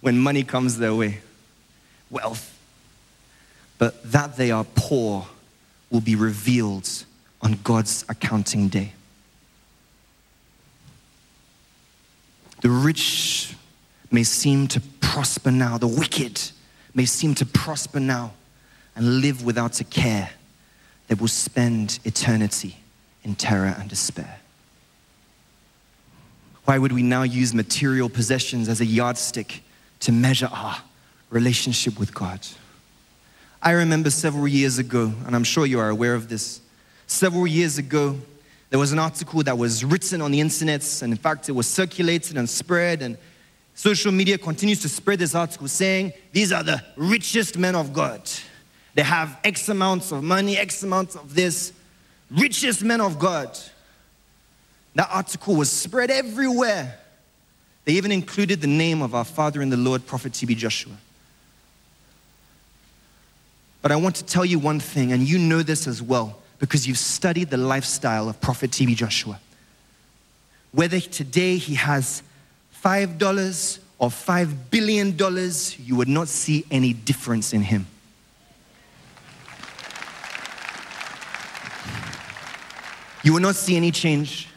when 0.02 0.18
money 0.18 0.44
comes 0.44 0.80
their 0.80 0.96
way 0.96 1.20
wealth. 2.10 2.58
But 3.78 4.12
that 4.12 4.38
they 4.38 4.50
are 4.50 4.66
poor 4.76 5.28
will 5.92 6.02
be 6.02 6.16
revealed 6.16 6.90
on 7.42 7.60
God's 7.64 8.06
accounting 8.08 8.68
day. 8.68 8.94
The 12.62 12.70
rich 12.70 13.56
may 14.12 14.24
seem 14.24 14.68
to 14.70 14.82
prosper 15.00 15.52
now, 15.52 15.78
the 15.78 15.88
wicked 15.88 16.40
may 16.94 17.06
seem 17.06 17.34
to 17.36 17.46
prosper 17.46 18.00
now, 18.00 18.34
and 18.96 19.22
live 19.22 19.44
without 19.44 19.80
a 19.80 19.84
care, 19.84 20.30
they 21.08 21.16
will 21.16 21.28
spend 21.28 22.00
eternity 22.04 22.78
in 23.24 23.36
terror 23.36 23.76
and 23.80 23.90
despair. 23.90 24.40
Why 26.66 26.78
would 26.78 26.92
we 26.92 27.04
now 27.04 27.24
use 27.24 27.54
material 27.54 28.10
possessions 28.10 28.70
as 28.70 28.82
a 28.82 28.86
yardstick 28.86 29.64
to 30.02 30.12
measure 30.12 30.50
our 30.52 30.78
relationship 31.30 32.00
with 32.00 32.14
God? 32.14 32.40
I 33.62 33.72
remember 33.72 34.10
several 34.10 34.48
years 34.48 34.78
ago, 34.78 35.14
and 35.26 35.36
I'm 35.36 35.44
sure 35.44 35.66
you 35.66 35.80
are 35.80 35.90
aware 35.90 36.16
of 36.16 36.30
this. 36.30 36.62
Several 37.12 37.46
years 37.46 37.78
ago, 37.78 38.18
there 38.70 38.80
was 38.80 38.94
an 38.94 38.98
article 38.98 39.44
that 39.44 39.58
was 39.58 39.84
written 39.84 40.22
on 40.22 40.32
the 40.32 40.40
internet, 40.40 41.02
and 41.04 41.12
in 41.12 41.18
fact, 41.18 41.50
it 41.50 41.52
was 41.52 41.68
circulated 41.68 42.38
and 42.38 42.50
spread, 42.50 43.02
and 43.02 43.18
social 43.76 44.14
media 44.14 44.38
continues 44.38 44.82
to 44.84 44.88
spread 44.88 45.20
this 45.20 45.36
article 45.36 45.68
saying, 45.68 46.14
These 46.32 46.54
are 46.54 46.64
the 46.64 46.82
richest 46.96 47.58
men 47.58 47.76
of 47.76 47.92
God. 47.92 48.22
They 48.94 49.02
have 49.02 49.38
X 49.44 49.68
amounts 49.68 50.14
of 50.14 50.24
money, 50.24 50.58
X 50.58 50.84
amounts 50.84 51.18
of 51.18 51.36
this. 51.36 51.74
Richest 52.32 52.82
men 52.82 53.02
of 53.02 53.20
God. 53.20 53.60
That 54.96 55.10
article 55.12 55.58
was 55.58 55.70
spread 55.70 56.12
everywhere. 56.12 56.98
They 57.84 57.92
even 57.92 58.14
included 58.14 58.62
the 58.62 58.68
name 58.68 59.02
of 59.02 59.14
our 59.14 59.26
father 59.26 59.62
in 59.62 59.70
the 59.70 59.76
Lord, 59.76 60.06
Prophet 60.06 60.32
TB 60.32 60.56
Joshua. 60.56 60.94
But 63.82 63.92
I 63.92 63.98
want 63.98 64.16
to 64.16 64.24
tell 64.24 64.46
you 64.46 64.60
one 64.60 64.80
thing, 64.80 65.12
and 65.12 65.28
you 65.28 65.38
know 65.38 65.62
this 65.62 65.88
as 65.88 66.02
well, 66.02 66.41
because 66.62 66.88
you've 66.88 67.00
studied 67.00 67.50
the 67.50 67.58
lifestyle 67.58 68.30
of 68.30 68.40
Prophet 68.40 68.70
TB 68.70 68.96
Joshua. 68.96 69.40
Whether 70.72 71.00
today 71.00 71.58
he 71.58 71.74
has 71.74 72.22
$5 72.86 73.80
or 73.98 74.10
$5 74.10 74.56
billion, 74.70 75.18
you 75.80 75.96
would 75.96 76.08
not 76.08 76.28
see 76.28 76.64
any 76.70 76.94
difference 76.94 77.52
in 77.52 77.64
him. 77.64 77.88
You 83.24 83.34
will 83.34 83.42
not 83.42 83.56
see 83.56 83.76
any 83.76 83.90
change 83.90 84.48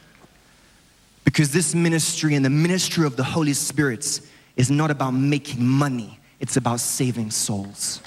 because 1.25 1.53
this 1.53 1.75
ministry 1.75 2.35
and 2.35 2.45
the 2.45 2.51
ministry 2.51 3.07
of 3.07 3.17
the 3.17 3.25
Holy 3.25 3.55
Spirit 3.55 4.21
is 4.57 4.71
not 4.71 4.91
about 4.91 5.13
making 5.13 5.67
money, 5.67 6.19
it's 6.39 6.59
about 6.59 6.81
saving 6.81 7.31
souls. 7.31 8.03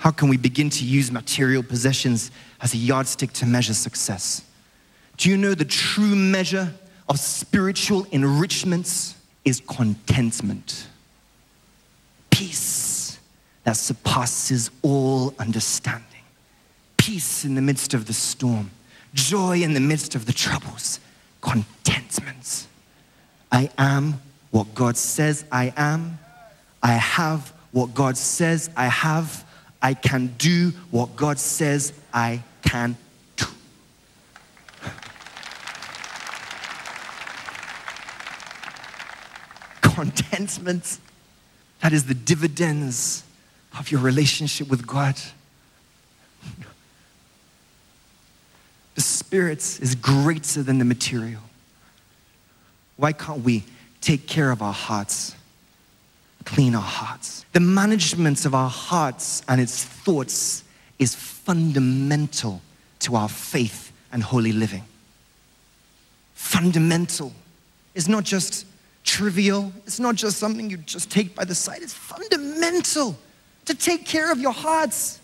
How 0.00 0.10
can 0.10 0.30
we 0.30 0.38
begin 0.38 0.70
to 0.70 0.84
use 0.86 1.12
material 1.12 1.62
possessions 1.62 2.30
as 2.62 2.72
a 2.72 2.78
yardstick 2.78 3.34
to 3.34 3.44
measure 3.44 3.74
success? 3.74 4.42
Do 5.18 5.28
you 5.28 5.36
know 5.36 5.52
the 5.52 5.66
true 5.66 6.16
measure 6.16 6.72
of 7.06 7.20
spiritual 7.20 8.06
enrichments 8.10 9.14
is 9.44 9.60
contentment? 9.60 10.88
Peace 12.30 13.18
that 13.64 13.76
surpasses 13.76 14.70
all 14.80 15.34
understanding. 15.38 16.06
Peace 16.96 17.44
in 17.44 17.54
the 17.54 17.60
midst 17.60 17.92
of 17.92 18.06
the 18.06 18.14
storm, 18.14 18.70
joy 19.12 19.60
in 19.60 19.74
the 19.74 19.80
midst 19.80 20.14
of 20.14 20.24
the 20.24 20.32
troubles, 20.32 20.98
contentment. 21.42 22.66
I 23.52 23.68
am 23.76 24.18
what 24.50 24.74
God 24.74 24.96
says 24.96 25.44
I 25.52 25.74
am. 25.76 26.18
I 26.82 26.92
have 26.92 27.52
what 27.72 27.92
God 27.92 28.16
says 28.16 28.70
I 28.74 28.86
have. 28.86 29.44
I 29.82 29.94
can 29.94 30.34
do 30.38 30.72
what 30.90 31.16
God 31.16 31.38
says 31.38 31.92
I 32.12 32.42
can 32.62 32.96
do. 33.36 33.46
Contentment, 39.80 40.98
that 41.80 41.92
is 41.92 42.04
the 42.04 42.14
dividends 42.14 43.24
of 43.78 43.90
your 43.90 44.00
relationship 44.00 44.68
with 44.68 44.86
God. 44.86 45.16
The 48.96 49.00
Spirit 49.02 49.60
is 49.80 49.94
greater 49.94 50.62
than 50.62 50.78
the 50.78 50.84
material. 50.84 51.40
Why 52.96 53.12
can't 53.14 53.42
we 53.42 53.64
take 54.02 54.26
care 54.26 54.50
of 54.50 54.60
our 54.60 54.74
hearts? 54.74 55.34
Clean 56.44 56.74
our 56.74 56.82
hearts. 56.82 57.44
The 57.52 57.60
management 57.60 58.44
of 58.44 58.54
our 58.54 58.70
hearts 58.70 59.42
and 59.48 59.60
its 59.60 59.84
thoughts 59.84 60.64
is 60.98 61.14
fundamental 61.14 62.60
to 63.00 63.16
our 63.16 63.28
faith 63.28 63.92
and 64.12 64.22
holy 64.22 64.52
living. 64.52 64.84
Fundamental. 66.34 67.32
It's 67.94 68.08
not 68.08 68.24
just 68.24 68.66
trivial, 69.04 69.72
it's 69.86 70.00
not 70.00 70.14
just 70.14 70.38
something 70.38 70.70
you 70.70 70.76
just 70.78 71.10
take 71.10 71.34
by 71.34 71.44
the 71.44 71.54
side, 71.54 71.82
it's 71.82 71.94
fundamental 71.94 73.16
to 73.64 73.74
take 73.74 74.04
care 74.04 74.30
of 74.30 74.38
your 74.38 74.52
hearts. 74.52 75.18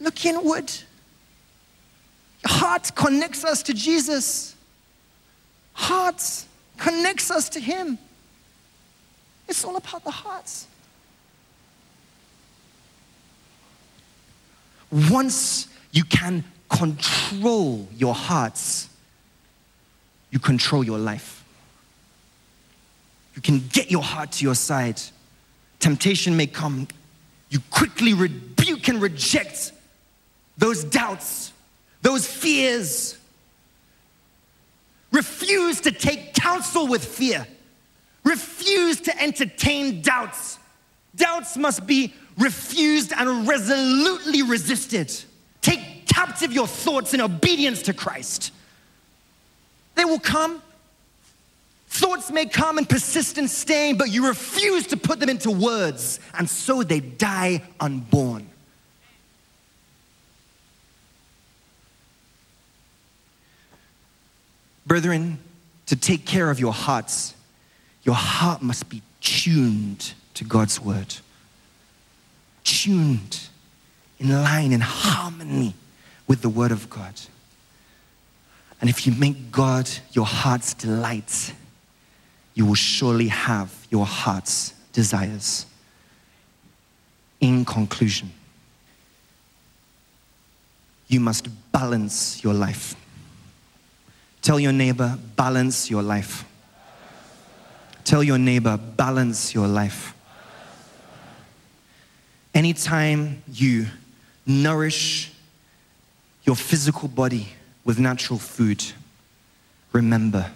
Look 0.00 0.24
inward. 0.24 0.70
Your 2.44 2.58
heart 2.58 2.90
connects 2.94 3.44
us 3.44 3.62
to 3.64 3.74
Jesus. 3.74 4.54
Heart 5.72 6.44
connects 6.76 7.30
us 7.30 7.48
to 7.50 7.60
Him. 7.60 7.98
It's 9.48 9.64
all 9.64 9.76
about 9.76 10.04
the 10.04 10.10
hearts. 10.10 10.66
Once 15.10 15.68
you 15.92 16.04
can 16.04 16.44
control 16.68 17.86
your 17.96 18.14
hearts, 18.14 18.88
you 20.30 20.38
control 20.38 20.84
your 20.84 20.98
life. 20.98 21.44
You 23.34 23.42
can 23.42 23.64
get 23.72 23.90
your 23.90 24.02
heart 24.02 24.32
to 24.32 24.44
your 24.44 24.54
side. 24.54 25.00
Temptation 25.80 26.36
may 26.36 26.46
come. 26.46 26.88
You 27.50 27.58
quickly 27.70 28.14
rebuke 28.14 28.88
and 28.88 29.02
reject 29.02 29.72
those 30.56 30.84
doubts, 30.84 31.52
those 32.02 32.26
fears. 32.26 33.18
Refuse 35.10 35.80
to 35.82 35.92
take 35.92 36.34
counsel 36.34 36.86
with 36.86 37.04
fear. 37.04 37.46
Refuse 38.24 39.00
to 39.02 39.22
entertain 39.22 40.02
doubts. 40.02 40.58
Doubts 41.14 41.56
must 41.56 41.86
be 41.86 42.12
refused 42.38 43.12
and 43.16 43.46
resolutely 43.46 44.42
resisted. 44.42 45.14
Take 45.60 46.06
captive 46.06 46.52
your 46.52 46.66
thoughts 46.66 47.14
in 47.14 47.20
obedience 47.20 47.82
to 47.82 47.92
Christ. 47.92 48.52
They 49.94 50.04
will 50.04 50.18
come. 50.18 50.60
Thoughts 51.88 52.32
may 52.32 52.46
come 52.46 52.78
and 52.78 52.88
persist 52.88 53.38
in 53.38 53.46
staying, 53.46 53.98
but 53.98 54.10
you 54.10 54.26
refuse 54.26 54.88
to 54.88 54.96
put 54.96 55.20
them 55.20 55.28
into 55.28 55.50
words, 55.50 56.18
and 56.36 56.50
so 56.50 56.82
they 56.82 56.98
die 56.98 57.62
unborn. 57.78 58.48
Brethren, 64.86 65.38
to 65.86 65.96
take 65.96 66.26
care 66.26 66.50
of 66.50 66.58
your 66.58 66.72
hearts, 66.72 67.34
your 68.04 68.14
heart 68.14 68.62
must 68.62 68.88
be 68.88 69.02
tuned 69.20 70.14
to 70.34 70.44
God's 70.44 70.80
word. 70.80 71.16
Tuned 72.62 73.48
in 74.18 74.30
line, 74.30 74.72
in 74.72 74.80
harmony 74.80 75.74
with 76.26 76.42
the 76.42 76.48
word 76.48 76.70
of 76.70 76.88
God. 76.88 77.14
And 78.80 78.90
if 78.90 79.06
you 79.06 79.12
make 79.14 79.50
God 79.50 79.88
your 80.12 80.26
heart's 80.26 80.74
delight, 80.74 81.54
you 82.54 82.66
will 82.66 82.74
surely 82.74 83.28
have 83.28 83.72
your 83.90 84.06
heart's 84.06 84.74
desires. 84.92 85.66
In 87.40 87.64
conclusion, 87.64 88.32
you 91.08 91.20
must 91.20 91.48
balance 91.72 92.42
your 92.42 92.54
life. 92.54 92.94
Tell 94.40 94.60
your 94.60 94.72
neighbor, 94.72 95.18
balance 95.36 95.90
your 95.90 96.02
life. 96.02 96.44
Tell 98.04 98.22
your 98.22 98.38
neighbor, 98.38 98.76
balance 98.76 99.54
your 99.54 99.66
life. 99.66 100.14
Anytime 102.54 103.42
you 103.50 103.86
nourish 104.46 105.32
your 106.44 106.54
physical 106.54 107.08
body 107.08 107.48
with 107.84 107.98
natural 107.98 108.38
food, 108.38 108.84
remember 109.92 110.50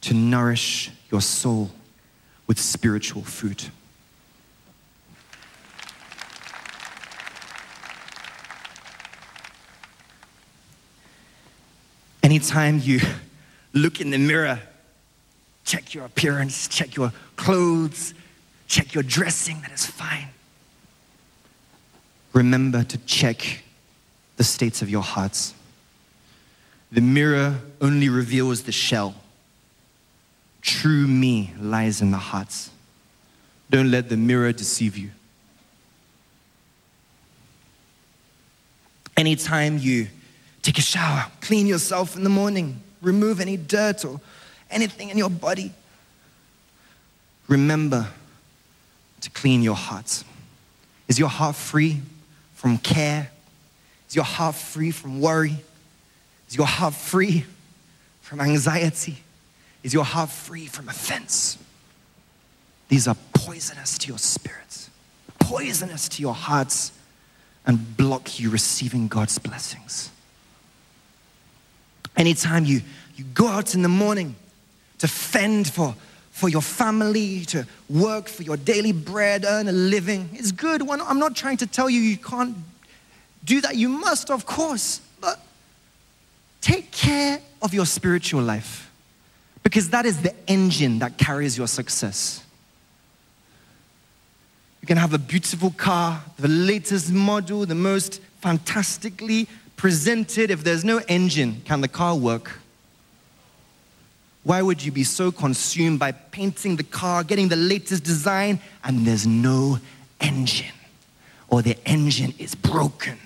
to 0.00 0.14
nourish 0.14 0.90
your 1.10 1.20
soul 1.20 1.70
with 2.46 2.58
spiritual 2.58 3.22
food. 3.22 3.62
Anytime 12.22 12.80
you 12.82 13.00
look 13.74 14.00
in 14.00 14.10
the 14.10 14.18
mirror 14.18 14.60
check 15.64 15.94
your 15.94 16.04
appearance, 16.04 16.68
check 16.68 16.96
your 16.96 17.12
clothes, 17.36 18.14
check 18.66 18.94
your 18.94 19.02
dressing, 19.02 19.60
that 19.62 19.72
is 19.72 19.86
fine. 19.86 20.28
Remember 22.32 22.84
to 22.84 22.98
check 22.98 23.62
the 24.36 24.44
states 24.44 24.82
of 24.82 24.88
your 24.88 25.02
hearts. 25.02 25.54
The 26.92 27.00
mirror 27.00 27.58
only 27.80 28.08
reveals 28.08 28.62
the 28.62 28.72
shell. 28.72 29.14
True 30.62 31.06
me 31.06 31.52
lies 31.60 32.02
in 32.02 32.10
the 32.10 32.18
hearts. 32.18 32.70
Don't 33.70 33.90
let 33.90 34.08
the 34.08 34.16
mirror 34.16 34.52
deceive 34.52 34.96
you. 34.96 35.10
Anytime 39.16 39.78
you 39.78 40.08
take 40.62 40.78
a 40.78 40.82
shower, 40.82 41.26
clean 41.40 41.66
yourself 41.66 42.16
in 42.16 42.24
the 42.24 42.30
morning, 42.30 42.80
remove 43.02 43.40
any 43.40 43.56
dirt 43.56 44.04
or 44.04 44.20
anything 44.70 45.10
in 45.10 45.18
your 45.18 45.30
body, 45.30 45.72
remember 47.48 48.06
to 49.20 49.30
clean 49.30 49.62
your 49.62 49.74
heart. 49.74 50.24
Is 51.08 51.18
your 51.18 51.28
heart 51.28 51.56
free 51.56 52.00
from 52.54 52.78
care? 52.78 53.30
Is 54.08 54.16
your 54.16 54.24
heart 54.24 54.54
free 54.54 54.90
from 54.90 55.20
worry? 55.20 55.56
Is 56.48 56.56
your 56.56 56.66
heart 56.66 56.94
free 56.94 57.44
from 58.22 58.40
anxiety? 58.40 59.18
Is 59.82 59.94
your 59.94 60.04
heart 60.04 60.30
free 60.30 60.66
from 60.66 60.88
offense? 60.88 61.58
These 62.88 63.06
are 63.06 63.16
poisonous 63.32 63.98
to 63.98 64.08
your 64.08 64.18
spirits, 64.18 64.90
poisonous 65.38 66.08
to 66.10 66.22
your 66.22 66.34
hearts, 66.34 66.92
and 67.66 67.96
block 67.96 68.40
you 68.40 68.50
receiving 68.50 69.06
God's 69.06 69.38
blessings. 69.38 70.10
Anytime 72.16 72.64
you, 72.64 72.82
you 73.16 73.24
go 73.24 73.46
out 73.46 73.74
in 73.74 73.82
the 73.82 73.88
morning 73.88 74.34
to 75.00 75.08
fend 75.08 75.68
for, 75.68 75.94
for 76.30 76.48
your 76.48 76.62
family, 76.62 77.44
to 77.46 77.66
work 77.88 78.28
for 78.28 78.42
your 78.42 78.56
daily 78.56 78.92
bread, 78.92 79.44
earn 79.46 79.68
a 79.68 79.72
living, 79.72 80.28
it's 80.32 80.52
good. 80.52 80.88
I'm 80.88 81.18
not 81.18 81.34
trying 81.34 81.56
to 81.58 81.66
tell 81.66 81.90
you 81.90 82.00
you 82.00 82.16
can't 82.16 82.56
do 83.44 83.60
that. 83.62 83.76
You 83.76 83.88
must, 83.88 84.30
of 84.30 84.46
course, 84.46 85.00
but 85.20 85.40
take 86.60 86.90
care 86.92 87.40
of 87.62 87.74
your 87.74 87.86
spiritual 87.86 88.42
life 88.42 88.90
because 89.62 89.90
that 89.90 90.06
is 90.06 90.22
the 90.22 90.34
engine 90.46 90.98
that 91.00 91.18
carries 91.18 91.56
your 91.56 91.66
success. 91.66 92.44
You 94.82 94.86
can 94.86 94.96
have 94.96 95.12
a 95.12 95.18
beautiful 95.18 95.70
car, 95.70 96.22
the 96.38 96.48
latest 96.48 97.12
model, 97.12 97.66
the 97.66 97.74
most 97.74 98.20
fantastically 98.40 99.46
presented. 99.76 100.50
If 100.50 100.64
there's 100.64 100.84
no 100.84 101.00
engine, 101.08 101.62
can 101.64 101.80
the 101.80 101.88
car 101.88 102.16
work? 102.16 102.59
Why 104.42 104.62
would 104.62 104.82
you 104.82 104.90
be 104.90 105.04
so 105.04 105.30
consumed 105.30 105.98
by 105.98 106.12
painting 106.12 106.76
the 106.76 106.84
car, 106.84 107.22
getting 107.24 107.48
the 107.48 107.56
latest 107.56 108.04
design, 108.04 108.60
and 108.82 109.06
there's 109.06 109.26
no 109.26 109.78
engine? 110.20 110.74
Or 111.48 111.62
the 111.62 111.76
engine 111.84 112.32
is 112.38 112.54
broken. 112.54 113.18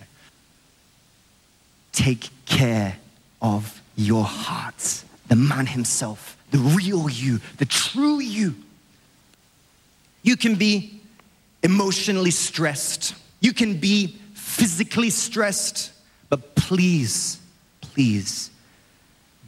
Take 1.93 2.31
care 2.47 2.97
of 3.41 3.81
your 3.97 4.25
heart, 4.25 5.05
the 5.29 5.37
man 5.37 5.67
himself, 5.67 6.37
the 6.51 6.59
real 6.59 7.09
you, 7.09 7.41
the 7.59 7.67
true 7.67 8.19
you. 8.19 8.57
You 10.23 10.37
can 10.37 10.57
be 10.57 11.01
emotionally 11.63 12.33
stressed, 12.33 13.15
you 13.41 13.53
can 13.53 13.79
be 13.79 14.19
physically 14.35 15.11
stressed, 15.11 15.93
but 16.29 16.55
please, 16.57 17.39
please 17.81 18.51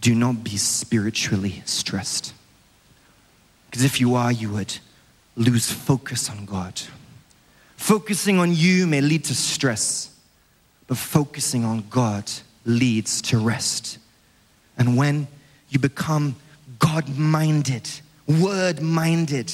do 0.07 0.15
not 0.15 0.45
be 0.45 0.57
spiritually 0.57 1.63
stressed. 1.65 2.33
Because 3.69 3.83
if 3.83 4.01
you 4.01 4.15
are, 4.15 4.31
you 4.31 4.51
would 4.51 4.79
lose 5.37 5.69
focus 5.73 6.31
on 6.31 6.45
God. 6.45 6.81
Focusing 7.77 8.39
on 8.39 8.55
you 8.55 8.87
may 8.87 9.01
lead 9.01 9.25
to 9.25 9.35
stress, 9.35 10.17
but 10.87 10.97
focusing 10.97 11.65
on 11.65 11.83
God 11.91 12.31
leads 12.65 13.21
to 13.23 13.39
rest. 13.39 13.99
And 14.79 14.97
when 14.97 15.27
you 15.71 15.81
become 15.81 16.37
God 16.79 17.09
minded, 17.19 17.91
word 18.29 18.81
minded, 18.81 19.53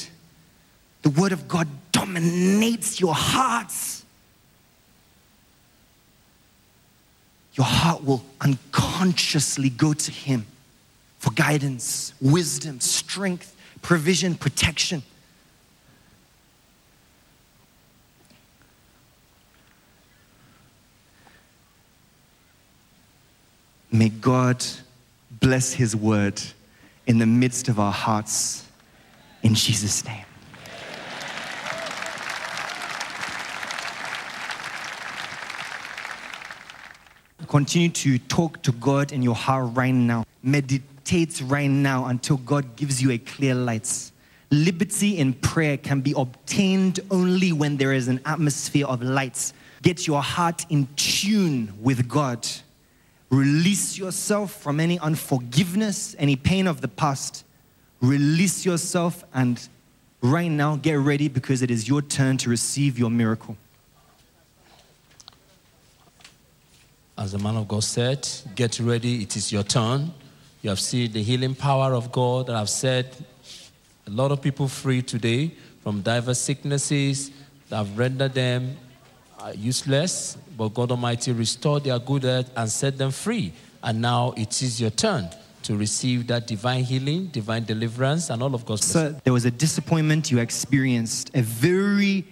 the 1.01 1.09
word 1.09 1.33
of 1.33 1.49
God 1.49 1.67
dominates 1.93 3.01
your 3.01 3.15
hearts. 3.15 4.02
Your 7.55 7.67
heart 7.67 8.03
will 8.05 8.25
unconsciously 8.41 9.69
go 9.69 9.93
to 9.93 10.11
Him 10.11 10.47
for 11.19 11.31
guidance, 11.33 12.15
wisdom, 12.21 12.81
strength, 12.81 13.55
provision, 13.83 14.35
protection. 14.35 15.03
May 23.91 24.09
God 24.09 24.65
bless 25.31 25.75
His 25.75 25.95
word 25.95 26.41
in 27.07 27.19
the 27.19 27.27
midst 27.27 27.69
of 27.69 27.79
our 27.79 27.93
hearts 27.93 28.67
in 29.43 29.55
Jesus' 29.55 30.05
name. 30.07 30.25
Continue 37.53 37.91
to 37.91 38.19
talk 38.19 38.63
to 38.63 38.73
God 38.73 39.13
in 39.13 39.21
your 39.23 39.35
heart 39.35 39.77
right 39.77 39.93
now. 39.93 40.25
Meditate 40.43 41.43
right 41.45 41.69
now 41.69 42.07
until 42.07 42.39
God 42.39 42.77
gives 42.77 43.03
you 43.03 43.11
a 43.11 43.19
clear 43.19 43.55
light. 43.55 44.11
Liberty 44.51 45.19
in 45.19 45.35
prayer 45.35 45.77
can 45.77 46.01
be 46.01 46.15
obtained 46.17 47.01
only 47.11 47.53
when 47.53 47.77
there 47.77 47.93
is 47.93 48.09
an 48.09 48.23
atmosphere 48.25 48.87
of 48.87 49.03
light. 49.03 49.53
Get 49.83 50.07
your 50.07 50.23
heart 50.23 50.65
in 50.71 50.89
tune 50.97 51.75
with 51.83 52.09
God. 52.09 52.49
Release 53.29 53.99
yourself 53.99 54.55
from 54.55 54.81
any 54.81 54.99
unforgiveness, 54.99 56.17
any 56.19 56.37
pain 56.37 56.67
of 56.67 56.81
the 56.81 56.89
past. 56.89 57.45
Release 58.01 58.65
yourself 58.65 59.25
and 59.35 59.69
right 60.23 60.49
now 60.51 60.77
get 60.77 60.95
ready 60.95 61.29
because 61.29 61.61
it 61.61 61.71
is 61.71 61.87
your 61.87 62.01
turn 62.01 62.39
to 62.39 62.49
receive 62.49 62.99
your 62.99 63.11
miracle. 63.11 63.59
As 67.17 67.33
the 67.33 67.39
man 67.39 67.57
of 67.57 67.69
God 67.69 67.85
said, 67.85 68.29
get 68.55 68.81
ready, 68.81 69.23
it 69.23 69.37
is 69.37 69.53
your 69.53 69.63
turn. 69.63 70.13
You 70.63 70.71
have 70.71 70.81
seen 70.81 71.13
the 71.13 71.23
healing 71.23 71.55
power 71.55 71.95
of 71.95 72.11
God 72.11 72.47
that 72.47 72.57
I've 72.57 72.71
set 72.71 73.21
a 74.07 74.11
lot 74.11 74.33
of 74.33 74.41
people 74.41 74.67
free 74.69 75.03
today 75.03 75.53
from 75.83 76.01
diverse 76.01 76.39
sicknesses 76.39 77.31
that 77.69 77.77
have 77.77 77.99
rendered 77.99 78.35
them 78.35 78.77
uh, 79.39 79.53
useless, 79.57 80.39
but 80.57 80.69
God 80.69 80.91
Almighty 80.91 81.33
restored 81.33 81.85
their 81.85 81.99
good 81.99 82.23
health 82.23 82.51
and 82.57 82.71
set 82.71 82.97
them 82.97 83.11
free. 83.11 83.53
And 83.83 84.01
now 84.01 84.33
it 84.37 84.63
is 84.63 84.81
your 84.81 84.91
turn 84.91 85.29
to 85.65 85.77
receive 85.77 86.27
that 86.29 86.47
divine 86.47 86.85
healing, 86.85 87.27
divine 87.27 87.65
deliverance, 87.65 88.31
and 88.31 88.43
all 88.43 88.55
of 88.55 88.65
God's 88.65 88.87
So 88.87 89.15
there 89.25 89.33
was 89.33 89.45
a 89.45 89.51
disappointment 89.51 90.31
you 90.31 90.39
experienced, 90.39 91.31
a 91.35 91.43
very 91.43 92.25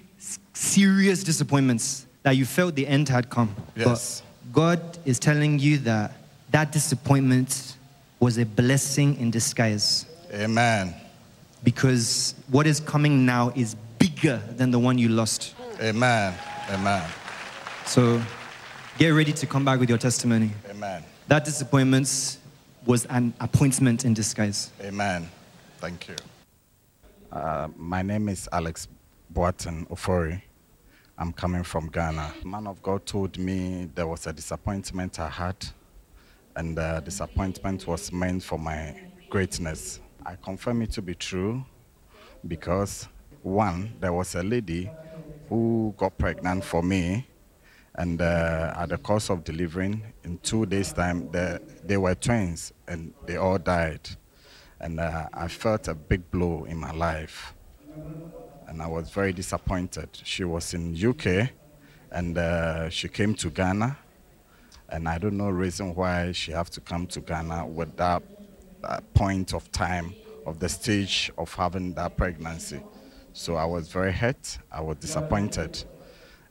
serious 0.52 1.22
disappointment 1.22 2.06
that 2.22 2.36
you 2.36 2.44
felt 2.44 2.74
the 2.74 2.86
end 2.86 3.08
had 3.08 3.30
come. 3.30 3.54
Yes. 3.74 4.20
But 4.20 4.29
God 4.52 4.98
is 5.04 5.18
telling 5.18 5.58
you 5.58 5.78
that 5.78 6.12
that 6.50 6.72
disappointment 6.72 7.76
was 8.18 8.38
a 8.38 8.44
blessing 8.44 9.16
in 9.18 9.30
disguise 9.30 10.06
Amen. 10.32 10.94
because 11.62 12.34
what 12.48 12.66
is 12.66 12.80
coming 12.80 13.24
now 13.24 13.52
is 13.54 13.76
bigger 13.98 14.42
than 14.56 14.70
the 14.70 14.78
one 14.78 14.98
you 14.98 15.08
lost. 15.08 15.54
Amen. 15.80 16.34
Amen. 16.70 17.08
So 17.86 18.20
get 18.98 19.10
ready 19.10 19.32
to 19.32 19.46
come 19.46 19.64
back 19.64 19.78
with 19.78 19.88
your 19.88 19.98
testimony. 19.98 20.50
Amen. 20.68 21.04
That 21.28 21.44
disappointment 21.44 22.38
was 22.86 23.06
an 23.06 23.32
appointment 23.40 24.04
in 24.04 24.14
disguise. 24.14 24.70
Amen. 24.82 25.28
Thank 25.78 26.08
you. 26.08 26.16
Uh, 27.30 27.68
my 27.76 28.02
name 28.02 28.28
is 28.28 28.48
Alex 28.52 28.88
Boaten 29.32 29.86
Ofori. 29.88 30.42
I'm 31.20 31.34
coming 31.34 31.64
from 31.64 31.88
Ghana. 31.88 32.32
Man 32.46 32.66
of 32.66 32.82
God 32.82 33.04
told 33.04 33.36
me 33.36 33.90
there 33.94 34.06
was 34.06 34.26
a 34.26 34.32
disappointment 34.32 35.20
I 35.20 35.28
had, 35.28 35.54
and 36.56 36.78
the 36.78 37.02
disappointment 37.04 37.86
was 37.86 38.10
meant 38.10 38.42
for 38.42 38.58
my 38.58 38.96
greatness. 39.28 40.00
I 40.24 40.36
confirm 40.36 40.80
it 40.80 40.92
to 40.92 41.02
be 41.02 41.14
true 41.14 41.62
because, 42.48 43.06
one, 43.42 43.92
there 44.00 44.14
was 44.14 44.34
a 44.34 44.42
lady 44.42 44.90
who 45.50 45.94
got 45.98 46.16
pregnant 46.16 46.64
for 46.64 46.82
me, 46.82 47.26
and 47.96 48.22
uh, 48.22 48.72
at 48.78 48.88
the 48.88 48.96
course 48.96 49.28
of 49.28 49.44
delivering, 49.44 50.02
in 50.24 50.38
two 50.38 50.64
days' 50.64 50.94
time, 50.94 51.30
they, 51.30 51.58
they 51.84 51.98
were 51.98 52.14
twins 52.14 52.72
and 52.88 53.12
they 53.26 53.36
all 53.36 53.58
died. 53.58 54.08
And 54.80 54.98
uh, 54.98 55.28
I 55.34 55.48
felt 55.48 55.86
a 55.86 55.94
big 55.94 56.30
blow 56.30 56.64
in 56.64 56.78
my 56.78 56.92
life, 56.92 57.52
and 58.70 58.80
I 58.80 58.86
was 58.86 59.10
very 59.10 59.32
disappointed. 59.32 60.08
She 60.22 60.44
was 60.44 60.74
in 60.74 60.94
UK, 60.94 61.50
and 62.12 62.38
uh, 62.38 62.88
she 62.88 63.08
came 63.08 63.34
to 63.34 63.50
Ghana, 63.50 63.98
and 64.88 65.08
I 65.08 65.18
don't 65.18 65.36
know 65.36 65.50
reason 65.50 65.92
why 65.94 66.30
she 66.30 66.52
have 66.52 66.70
to 66.70 66.80
come 66.80 67.08
to 67.08 67.20
Ghana 67.20 67.66
with 67.66 67.96
that 67.96 68.22
uh, 68.84 69.00
point 69.12 69.54
of 69.54 69.70
time 69.72 70.14
of 70.46 70.60
the 70.60 70.68
stage 70.68 71.32
of 71.36 71.52
having 71.52 71.94
that 71.94 72.16
pregnancy. 72.16 72.80
So 73.32 73.56
I 73.56 73.64
was 73.64 73.88
very 73.88 74.12
hurt. 74.12 74.58
I 74.70 74.80
was 74.80 74.98
disappointed. 74.98 75.84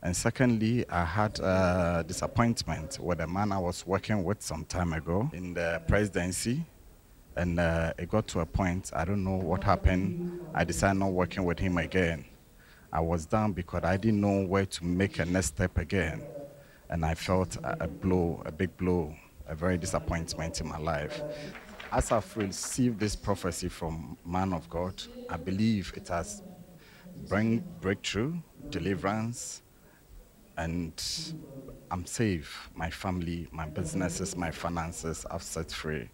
And 0.01 0.15
secondly, 0.15 0.85
I 0.89 1.05
had 1.05 1.39
a 1.39 2.03
disappointment 2.05 2.99
with 2.99 3.21
a 3.21 3.27
man 3.27 3.53
I 3.53 3.59
was 3.59 3.87
working 3.87 4.25
with 4.25 4.41
some 4.41 4.65
time 4.65 4.91
ago 4.91 5.29
in 5.33 5.53
the 5.53 5.81
presidency. 5.87 6.65
And 7.35 7.59
uh, 7.59 7.93
it 7.97 8.09
got 8.09 8.27
to 8.29 8.41
a 8.41 8.45
point, 8.45 8.91
I 8.93 9.05
don't 9.05 9.23
know 9.23 9.35
what 9.37 9.63
happened. 9.63 10.39
I 10.53 10.63
decided 10.63 10.99
not 10.99 11.11
working 11.11 11.45
with 11.45 11.59
him 11.59 11.77
again. 11.77 12.25
I 12.91 12.99
was 12.99 13.25
down 13.25 13.53
because 13.53 13.83
I 13.83 13.97
didn't 13.97 14.19
know 14.19 14.45
where 14.45 14.65
to 14.65 14.85
make 14.85 15.19
a 15.19 15.25
next 15.25 15.47
step 15.47 15.77
again. 15.77 16.23
And 16.89 17.05
I 17.05 17.13
felt 17.13 17.55
a, 17.57 17.83
a 17.83 17.87
blow, 17.87 18.41
a 18.45 18.51
big 18.51 18.75
blow, 18.77 19.15
a 19.47 19.55
very 19.55 19.77
disappointment 19.77 20.59
in 20.59 20.67
my 20.67 20.79
life. 20.79 21.21
As 21.91 22.11
I've 22.11 22.35
received 22.35 22.99
this 22.99 23.15
prophecy 23.15 23.69
from 23.69 24.17
man 24.25 24.53
of 24.53 24.69
God, 24.69 25.01
I 25.29 25.37
believe 25.37 25.93
it 25.95 26.07
has 26.07 26.41
bring 27.27 27.63
breakthrough, 27.81 28.37
deliverance, 28.69 29.61
and 30.57 30.93
I'm 31.91 32.05
safe. 32.05 32.69
My 32.75 32.89
family, 32.91 33.47
my 33.51 33.65
businesses, 33.65 34.35
my 34.35 34.51
finances 34.51 35.25
are 35.29 35.39
set 35.39 35.71
free. 35.71 36.07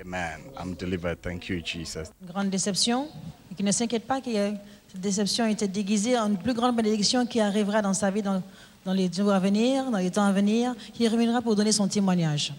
Amen. 0.00 0.40
I'm 0.56 0.74
delivered. 0.74 1.22
Thank 1.22 1.48
you, 1.48 1.60
Jesus. 1.62 2.10
Une 2.20 2.28
grande 2.28 2.50
déception, 2.50 3.08
et 3.50 3.54
qu'il 3.54 3.64
ne 3.64 3.72
s'inquiète 3.72 4.06
pas 4.06 4.20
que 4.20 4.30
cette 4.30 5.00
déception 5.00 5.46
était 5.46 5.68
déguisée 5.68 6.18
en 6.18 6.28
une 6.28 6.38
plus 6.38 6.54
grande 6.54 6.76
bénédiction 6.76 7.26
qui 7.26 7.40
arrivera 7.40 7.80
dans 7.80 7.94
sa 7.94 8.10
vie 8.10 8.22
dans, 8.22 8.42
dans 8.84 8.92
les 8.92 9.10
jours 9.10 9.32
à 9.32 9.38
venir, 9.38 9.90
dans 9.90 9.98
les 9.98 10.10
temps 10.10 10.26
à 10.26 10.32
venir, 10.32 10.74
qui 10.92 11.08
reviendra 11.08 11.40
pour 11.40 11.56
donner 11.56 11.72
son 11.72 11.88
témoignage. 11.88 12.52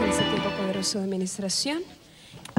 En 0.00 0.08
ese 0.08 0.24
tiempo 0.24 0.48
poderoso 0.56 0.98
de 1.00 1.04
administración. 1.04 1.82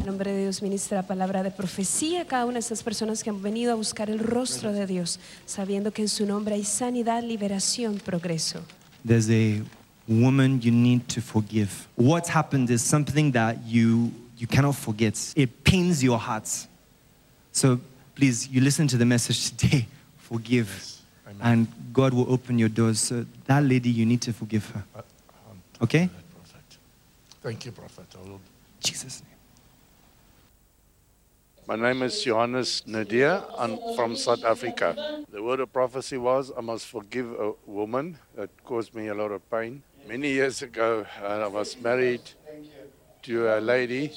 En 0.04 0.08
nombre 0.08 0.34
de 0.34 0.42
Dios 0.42 0.62
ministra 0.62 0.98
la 0.98 1.08
palabra 1.08 1.44
de 1.44 1.50
profecía 1.50 2.24
a 2.24 2.26
cada 2.26 2.44
una 2.44 2.56
de 2.56 2.60
estas 2.60 2.84
personas 2.84 3.24
que 3.24 3.30
han 3.30 3.42
venido 3.42 3.72
a 3.72 3.76
buscar 3.76 4.10
el 4.10 4.20
rostro 4.20 4.74
de 4.74 4.86
Dios, 4.86 5.18
sabiendo 5.46 5.94
que 5.94 6.02
en 6.02 6.10
su 6.10 6.26
nombre 6.26 6.56
hay 6.56 6.66
sanidad, 6.66 7.24
liberación, 7.24 8.00
progreso. 8.04 8.60
There's 9.08 9.30
a 9.30 9.64
woman 10.06 10.60
you 10.60 10.74
need 10.74 11.04
to 11.08 11.22
forgive. 11.22 11.70
What's 11.96 12.30
happened 12.30 12.70
is 12.70 12.82
something 12.82 13.32
that 13.32 13.56
you 13.66 14.12
you 14.38 14.46
cannot 14.46 14.76
forget. 14.76 15.16
It 15.38 15.64
pains 15.64 16.04
your 16.04 16.20
heart. 16.20 16.50
So 17.54 17.80
please, 18.14 18.50
you 18.52 18.60
listen 18.60 18.90
to 18.90 18.98
the 18.98 19.06
message 19.06 19.56
today. 19.56 19.88
Forgive, 20.18 20.68
and 21.42 21.68
God 21.94 22.14
will 22.14 22.30
open 22.30 22.60
your 22.60 22.70
doors. 22.70 23.00
So 23.00 23.26
that 23.46 23.64
lady, 23.64 23.90
you 23.90 24.06
need 24.06 24.22
to 24.24 24.34
forgive 24.34 24.70
her. 24.72 24.84
Uh, 24.94 25.00
um, 25.50 25.62
okay? 25.82 26.10
Thank 27.42 27.66
you, 27.66 27.72
Prophet. 27.72 28.08
Jesus' 28.82 29.22
name. 29.22 29.33
My 31.66 31.78
name 31.78 32.02
is 32.04 32.22
Johannes 32.22 32.84
Nadir. 32.86 33.42
I'm 33.58 33.80
from 33.96 34.18
South 34.18 34.44
Africa. 34.44 34.98
The 35.32 35.42
word 35.42 35.62
of 35.62 35.72
prophecy 35.72 36.18
was 36.18 36.52
I 36.58 36.60
must 36.60 36.88
forgive 36.88 37.32
a 37.40 37.54
woman 37.66 38.18
that 38.36 38.50
caused 38.66 38.94
me 38.94 39.08
a 39.08 39.14
lot 39.14 39.32
of 39.32 39.50
pain. 39.50 39.82
Many 40.06 40.30
years 40.30 40.62
ago, 40.62 41.06
uh, 41.22 41.26
I 41.26 41.48
was 41.48 41.80
married 41.80 42.22
to 43.24 43.48
a 43.58 43.60
lady. 43.62 44.12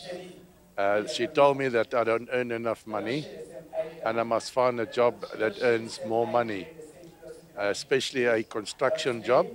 Uh, 0.77 1.07
she 1.07 1.29
told 1.29 1.59
me 1.59 1.69
that 1.69 1.95
I 1.95 2.03
don't 2.03 2.29
earn 2.33 2.51
enough 2.51 2.85
money 2.85 3.25
and 4.05 4.19
I 4.19 4.25
must 4.25 4.51
find 4.51 4.81
a 4.81 4.87
job 4.87 5.25
that 5.39 5.59
earns 5.63 6.01
more 6.05 6.27
money, 6.27 6.67
uh, 7.57 7.67
especially 7.67 8.25
a 8.25 8.43
construction 8.43 9.23
job. 9.23 9.47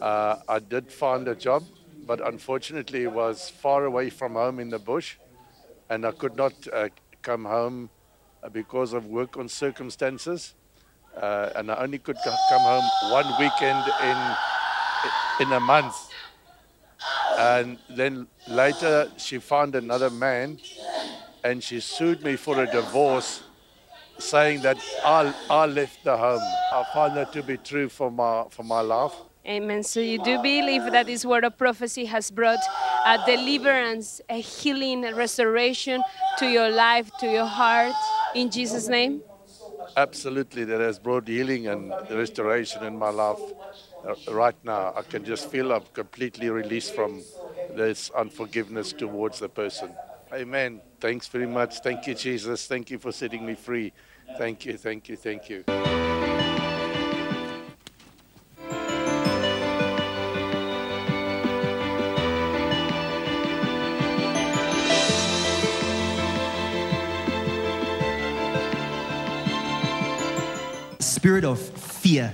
Uh, 0.00 0.36
I 0.48 0.60
did 0.60 0.92
find 0.92 1.26
a 1.26 1.34
job, 1.34 1.64
but 2.06 2.24
unfortunately, 2.26 3.02
it 3.02 3.12
was 3.12 3.50
far 3.50 3.84
away 3.84 4.10
from 4.10 4.34
home 4.34 4.60
in 4.60 4.70
the 4.70 4.78
bush 4.78 5.16
and 5.90 6.06
I 6.06 6.12
could 6.12 6.36
not 6.36 6.52
uh, 6.72 6.88
come 7.22 7.44
home 7.44 7.90
uh, 8.42 8.48
because 8.48 8.92
of 8.92 9.06
work 9.06 9.36
on 9.36 9.48
circumstances. 9.48 10.54
Uh, 11.20 11.50
and 11.56 11.70
I 11.70 11.76
only 11.82 11.98
could 11.98 12.18
co- 12.18 12.34
come 12.50 12.62
home 12.62 12.84
one 13.12 13.26
weekend 13.40 13.84
in 14.04 14.18
in 15.46 15.52
a 15.52 15.60
month. 15.60 15.96
And 17.38 17.78
then 17.88 18.28
later, 18.48 19.08
she 19.16 19.38
found 19.38 19.74
another 19.74 20.10
man, 20.10 20.58
and 21.44 21.62
she 21.62 21.80
sued 21.80 22.22
me 22.22 22.36
for 22.36 22.62
a 22.62 22.66
divorce, 22.66 23.42
saying 24.18 24.62
that 24.62 24.78
I, 25.04 25.34
I 25.50 25.66
left 25.66 26.04
the 26.04 26.16
home. 26.16 26.40
I 26.72 26.84
found 26.94 27.16
that 27.16 27.32
to 27.32 27.42
be 27.42 27.58
true 27.58 27.88
for 27.88 28.10
my 28.10 28.44
for 28.50 28.62
my 28.62 28.80
life. 28.80 29.14
Amen. 29.46 29.84
So 29.84 30.00
you 30.00 30.18
do 30.18 30.42
believe 30.42 30.90
that 30.90 31.06
this 31.06 31.24
word 31.24 31.44
of 31.44 31.56
prophecy 31.56 32.04
has 32.06 32.32
brought 32.32 32.58
a 33.06 33.16
deliverance, 33.26 34.20
a 34.28 34.40
healing, 34.40 35.04
a 35.04 35.14
restoration 35.14 36.02
to 36.38 36.46
your 36.46 36.68
life, 36.68 37.10
to 37.20 37.26
your 37.30 37.44
heart, 37.44 37.94
in 38.34 38.50
Jesus' 38.50 38.88
name? 38.88 39.22
Absolutely, 39.96 40.64
that 40.64 40.80
has 40.80 40.98
brought 40.98 41.28
healing 41.28 41.68
and 41.68 41.94
restoration 42.10 42.82
in 42.82 42.98
my 42.98 43.10
life. 43.10 43.54
Uh, 44.04 44.14
right 44.28 44.56
now, 44.64 44.92
I 44.96 45.02
can 45.02 45.24
just 45.24 45.46
feel 45.46 45.72
I'm 45.72 45.84
completely 45.94 46.50
released 46.50 46.92
from 46.92 47.24
this 47.74 48.10
unforgiveness 48.10 48.92
towards 48.92 49.38
the 49.38 49.48
person. 49.48 49.96
Amen. 50.34 50.80
Thanks 51.00 51.28
very 51.28 51.46
much. 51.46 51.80
Thank 51.80 52.06
you, 52.08 52.14
Jesus. 52.14 52.66
Thank 52.66 52.90
you 52.90 52.98
for 52.98 53.12
setting 53.12 53.46
me 53.46 53.54
free. 53.54 53.92
Thank 54.36 54.66
you, 54.66 54.76
thank 54.76 55.08
you, 55.08 55.16
thank 55.16 55.48
you. 55.48 56.05
Spirit 71.26 71.44
of 71.44 71.58
fear 71.58 72.32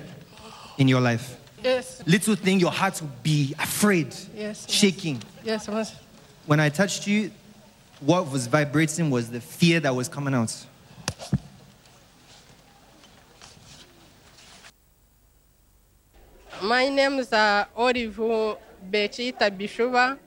in 0.77 0.87
your 0.87 1.01
life. 1.01 1.39
Yes, 1.65 2.03
Little 2.07 2.35
thing, 2.35 2.61
your 2.61 2.71
heart 2.71 3.01
will 3.01 3.09
be 3.23 3.55
afraid, 3.59 4.15
yes. 4.37 4.71
shaking. 4.71 5.23
Yes, 5.43 5.67
once. 5.67 5.95
When 6.45 6.61
I 6.61 6.69
touched 6.69 7.07
you, 7.07 7.31
what 8.01 8.31
was 8.31 8.47
vibrating 8.47 9.09
was 9.09 9.31
the 9.31 9.41
fear 9.41 9.81
that 9.81 9.97
was 9.97 10.11
coming 10.11 10.35
out. 10.35 10.55
My 16.63 16.87
name 16.91 17.19
is 17.19 17.33
uh, 17.33 17.65
Olive 17.75 18.15
Bechita 18.91 19.51
Bishuba. 19.59 20.19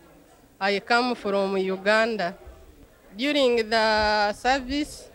I 0.59 0.79
come 0.79 1.13
from 1.13 1.55
Uganda. 1.55 2.35
During 3.15 3.69
the 3.69 4.33
service, 4.33 5.07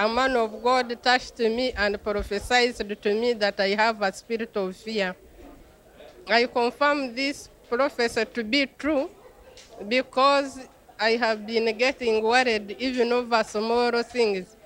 a 0.00 0.08
man 0.08 0.34
of 0.34 0.62
God 0.62 0.96
touched 1.02 1.38
me 1.40 1.72
and 1.72 2.02
prophesied 2.02 2.74
to 3.02 3.14
me 3.14 3.34
that 3.34 3.60
I 3.60 3.68
have 3.82 4.00
a 4.00 4.10
spirit 4.10 4.56
of 4.56 4.74
fear. 4.74 5.14
I 6.26 6.46
confirm 6.46 7.14
this 7.14 7.50
prophecy 7.68 8.24
to 8.24 8.42
be 8.42 8.64
true 8.78 9.10
because 9.86 10.58
I 10.98 11.10
have 11.24 11.46
been 11.46 11.76
getting 11.76 12.22
worried 12.22 12.76
even 12.78 13.12
over 13.12 13.44
small 13.44 14.02
things. 14.02 14.56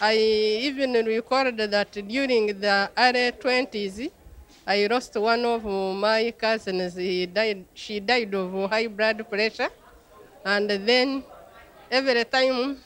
I 0.00 0.16
even 0.16 0.92
recorded 1.04 1.70
that 1.70 1.92
during 1.92 2.46
the 2.46 2.90
early 2.96 3.32
20s, 3.32 4.10
I 4.66 4.86
lost 4.86 5.14
one 5.14 5.44
of 5.44 5.62
my 5.62 6.30
cousins. 6.30 6.96
He 6.96 7.26
died, 7.26 7.66
she 7.74 8.00
died 8.00 8.32
of 8.34 8.70
high 8.70 8.86
blood 8.86 9.28
pressure. 9.28 9.68
And 10.42 10.70
then 10.70 11.22
every 11.90 12.24
time 12.24 12.78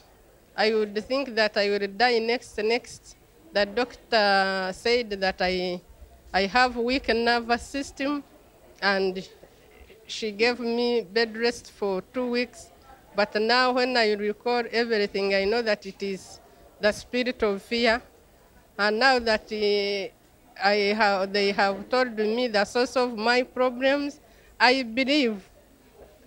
I 0.57 0.73
would 0.73 0.95
think 1.05 1.35
that 1.35 1.57
I 1.57 1.69
will 1.69 1.87
die 1.87 2.19
next, 2.19 2.57
next. 2.59 3.17
The 3.51 3.65
doctor 3.65 4.71
said 4.73 5.09
that 5.09 5.41
I, 5.41 5.81
I 6.33 6.45
have 6.45 6.77
weak 6.77 7.09
nervous 7.09 7.61
system, 7.63 8.23
and 8.81 9.27
she 10.07 10.31
gave 10.31 10.59
me 10.59 11.01
bed 11.01 11.35
rest 11.35 11.71
for 11.71 12.01
two 12.13 12.31
weeks. 12.31 12.71
But 13.15 13.35
now, 13.35 13.73
when 13.73 13.97
I 13.97 14.13
recall 14.13 14.63
everything, 14.71 15.35
I 15.35 15.43
know 15.45 15.61
that 15.61 15.85
it 15.85 16.01
is 16.01 16.39
the 16.79 16.91
spirit 16.91 17.43
of 17.43 17.61
fear. 17.61 18.01
And 18.77 18.99
now 18.99 19.19
that 19.19 19.51
I 19.51 20.73
have, 20.95 21.33
they 21.33 21.51
have 21.51 21.89
told 21.89 22.15
me 22.17 22.47
the 22.47 22.63
source 22.65 22.95
of 22.95 23.17
my 23.17 23.43
problems, 23.43 24.19
I 24.59 24.83
believe 24.83 25.49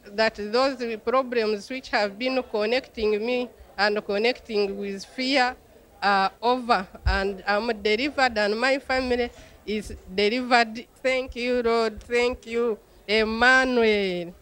that 0.05 0.35
those 0.37 0.97
problems 0.99 1.68
which 1.70 1.89
have 1.91 2.18
been 2.18 2.43
connecting 2.51 3.24
me 3.24 3.51
and 3.79 4.05
connecting 4.05 4.76
with 4.76 5.05
fear 5.05 5.57
are 6.03 6.31
over 6.43 6.87
and 7.07 7.43
I'm 7.47 7.68
delivered 7.81 8.37
and 8.37 8.61
my 8.61 8.79
family 8.79 9.31
is 9.64 9.95
delivered. 10.14 10.87
Thank 11.03 11.37
you, 11.37 11.62
Lord. 11.62 12.03
Thank 12.03 12.47
you, 12.47 12.79
Emmanuel. 13.07 14.35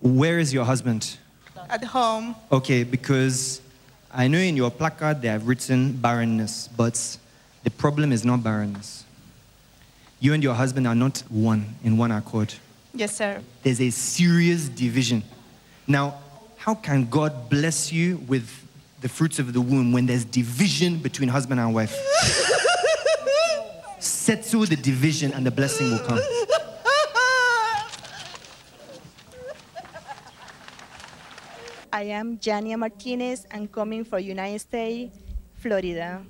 Where 0.00 0.38
is 0.38 0.54
your 0.54 0.64
husband? 0.64 1.18
At 1.68 1.84
home, 1.84 2.34
Okay, 2.50 2.82
because 2.82 3.60
I 4.12 4.26
know 4.26 4.38
in 4.38 4.56
your 4.56 4.70
placard 4.72 5.22
they 5.22 5.28
have 5.28 5.46
written 5.46 5.92
barrenness, 5.92 6.68
but 6.76 7.16
the 7.62 7.70
problem 7.70 8.10
is 8.10 8.24
not 8.24 8.42
barrenness. 8.42 9.04
You 10.18 10.34
and 10.34 10.42
your 10.42 10.54
husband 10.54 10.88
are 10.88 10.96
not 10.96 11.22
one 11.28 11.76
in 11.84 11.96
one 11.96 12.10
accord. 12.10 12.54
Yes, 12.94 13.16
sir. 13.16 13.42
There's 13.62 13.80
a 13.80 13.90
serious 13.90 14.68
division. 14.68 15.22
Now, 15.86 16.18
how 16.56 16.74
can 16.74 17.08
God 17.08 17.48
bless 17.48 17.92
you 17.92 18.18
with 18.28 18.48
the 19.00 19.08
fruits 19.08 19.38
of 19.38 19.52
the 19.52 19.60
womb 19.60 19.92
when 19.92 20.06
there's 20.06 20.24
division 20.24 20.98
between 20.98 21.28
husband 21.28 21.60
and 21.60 21.74
wife? 21.74 21.96
settle 24.00 24.64
the 24.64 24.76
division 24.76 25.32
and 25.32 25.44
the 25.44 25.50
blessing 25.50 25.90
will 25.90 25.98
come. 25.98 26.18
I 31.92 32.04
am 32.14 32.38
Jania 32.38 32.78
Martinez. 32.78 33.46
I'm 33.50 33.66
coming 33.66 34.04
from 34.04 34.20
United 34.20 34.60
States, 34.60 35.18
Florida. 35.54 36.22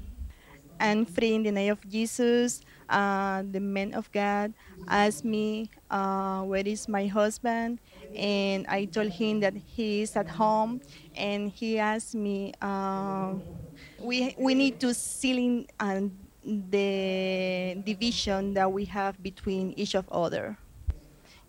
I'm 0.80 1.04
free 1.04 1.34
in 1.34 1.42
the 1.42 1.52
name 1.52 1.72
of 1.72 1.80
Jesus. 1.88 2.62
Uh, 2.88 3.44
the 3.44 3.60
man 3.60 3.94
of 3.94 4.10
God 4.10 4.52
asked 4.88 5.24
me, 5.24 5.70
uh, 5.90 6.42
where 6.42 6.66
is 6.66 6.88
my 6.88 7.06
husband? 7.06 7.80
And 8.14 8.66
I 8.68 8.86
told 8.86 9.10
him 9.12 9.40
that 9.40 9.54
he 9.56 10.02
is 10.02 10.16
at 10.16 10.28
home. 10.28 10.80
And 11.14 11.50
he 11.50 11.78
asked 11.78 12.14
me, 12.14 12.52
uh, 12.60 13.36
we, 13.98 14.34
we 14.38 14.54
need 14.54 14.80
to 14.80 14.94
seal 14.94 15.38
in 15.38 15.66
uh, 15.78 16.00
the 16.44 17.76
division 17.84 18.54
that 18.54 18.70
we 18.72 18.84
have 18.86 19.22
between 19.22 19.72
each 19.76 19.94
of 19.94 20.08
other. 20.10 20.58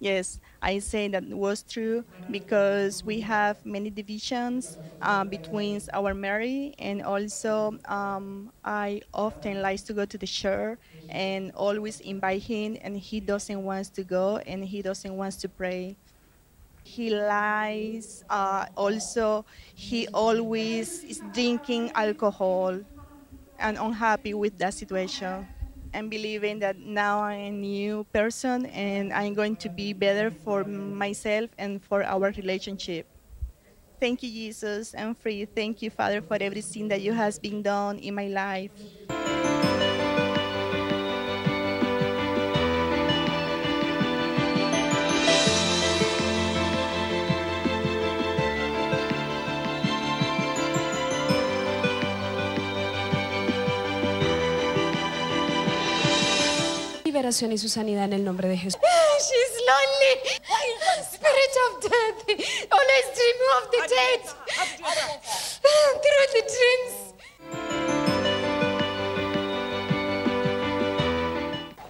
Yes, 0.02 0.40
I 0.64 0.80
say 0.80 1.08
that 1.10 1.26
was 1.30 1.62
true 1.64 2.06
because 2.30 3.06
we 3.06 3.22
have 3.22 3.58
many 3.64 3.92
divisions 3.92 4.80
uh, 5.00 5.26
between 5.26 5.80
our 5.94 6.16
marriage 6.16 6.74
and 6.80 7.04
also 7.04 7.78
um, 7.88 8.52
I 8.66 9.02
often 9.14 9.62
like 9.62 9.84
to 9.86 9.94
go 9.94 10.06
to 10.06 10.18
the 10.18 10.26
church 10.28 10.80
and 11.08 11.52
always 11.54 12.00
invite 12.02 12.44
him 12.44 12.78
and 12.82 12.98
he 12.98 13.22
doesn't 13.22 13.64
want 13.64 13.94
to 13.94 14.04
go 14.04 14.38
and 14.38 14.66
he 14.66 14.82
doesn't 14.82 15.16
want 15.16 15.40
to 15.42 15.50
pray. 15.50 15.98
He 16.84 17.10
lies. 17.12 18.24
Uh, 18.30 18.66
also, 18.76 19.46
he 19.76 20.08
always 20.14 21.04
is 21.04 21.22
drinking 21.32 21.92
alcohol 21.96 22.82
and 23.60 23.78
unhappy 23.78 24.34
with 24.34 24.58
that 24.60 24.74
situation 24.74 25.50
and 25.94 26.10
believing 26.10 26.60
that 26.60 26.78
now 26.78 27.22
I'm 27.22 27.40
a 27.40 27.52
new 27.52 28.06
person 28.14 28.66
and 28.68 29.14
I'm 29.14 29.34
going 29.34 29.56
to 29.58 29.70
be 29.70 29.94
better 29.94 30.32
for 30.32 30.64
myself 30.64 31.50
and 31.58 31.84
for 31.84 32.04
our 32.04 32.32
relationship. 32.32 33.08
Thank 34.00 34.24
you, 34.24 34.30
Jesus. 34.32 34.96
I'm 34.98 35.16
free. 35.16 35.46
Thank 35.46 35.82
you, 35.82 35.90
Father, 35.92 36.22
for 36.22 36.38
everything 36.42 36.88
that 36.90 37.02
you 37.02 37.14
has 37.14 37.38
been 37.40 37.62
done 37.62 38.00
in 38.00 38.16
my 38.16 38.28
life. 38.28 38.72
Liberación 57.22 57.52
y 57.52 57.60
su 57.60 57.70
sanidad 57.70 58.06
en 58.06 58.14
el 58.14 58.24
nombre 58.24 58.48
de 58.48 58.58
Jesús. 58.58 58.82
She's 58.82 59.56
lonely. 59.70 60.40
Spirit 61.04 61.56
of 61.68 61.80
death. 61.84 62.18
Always 62.72 63.06
dreaming 63.14 63.52
of 63.58 63.70
the 63.70 63.82
dead. 63.88 64.22
Through 66.02 66.30
the 66.34 66.42
dreams. 66.56 66.96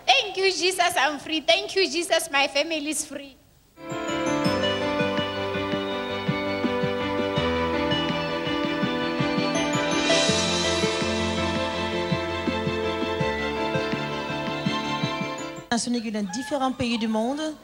Thank 0.06 0.36
you, 0.36 0.52
Jesus. 0.52 0.98
I'm 0.98 1.18
free. 1.18 1.40
Thank 1.40 1.78
you, 1.78 1.90
Jesus. 1.90 2.30
My 2.30 2.50
family 2.50 2.90
is 2.90 3.06
free. 3.06 3.38
Nationaux 15.72 16.12
dans 16.12 16.30
différents 16.32 16.74
pays 16.74 16.98
du 16.98 17.08
monde. 17.08 17.56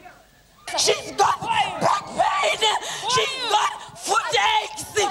She's 0.78 1.12
got 1.18 1.42
back 1.42 2.06
pain. 2.16 2.64
She's 3.10 3.50
got 3.50 3.98
foot 3.98 4.22
aches. 4.32 5.08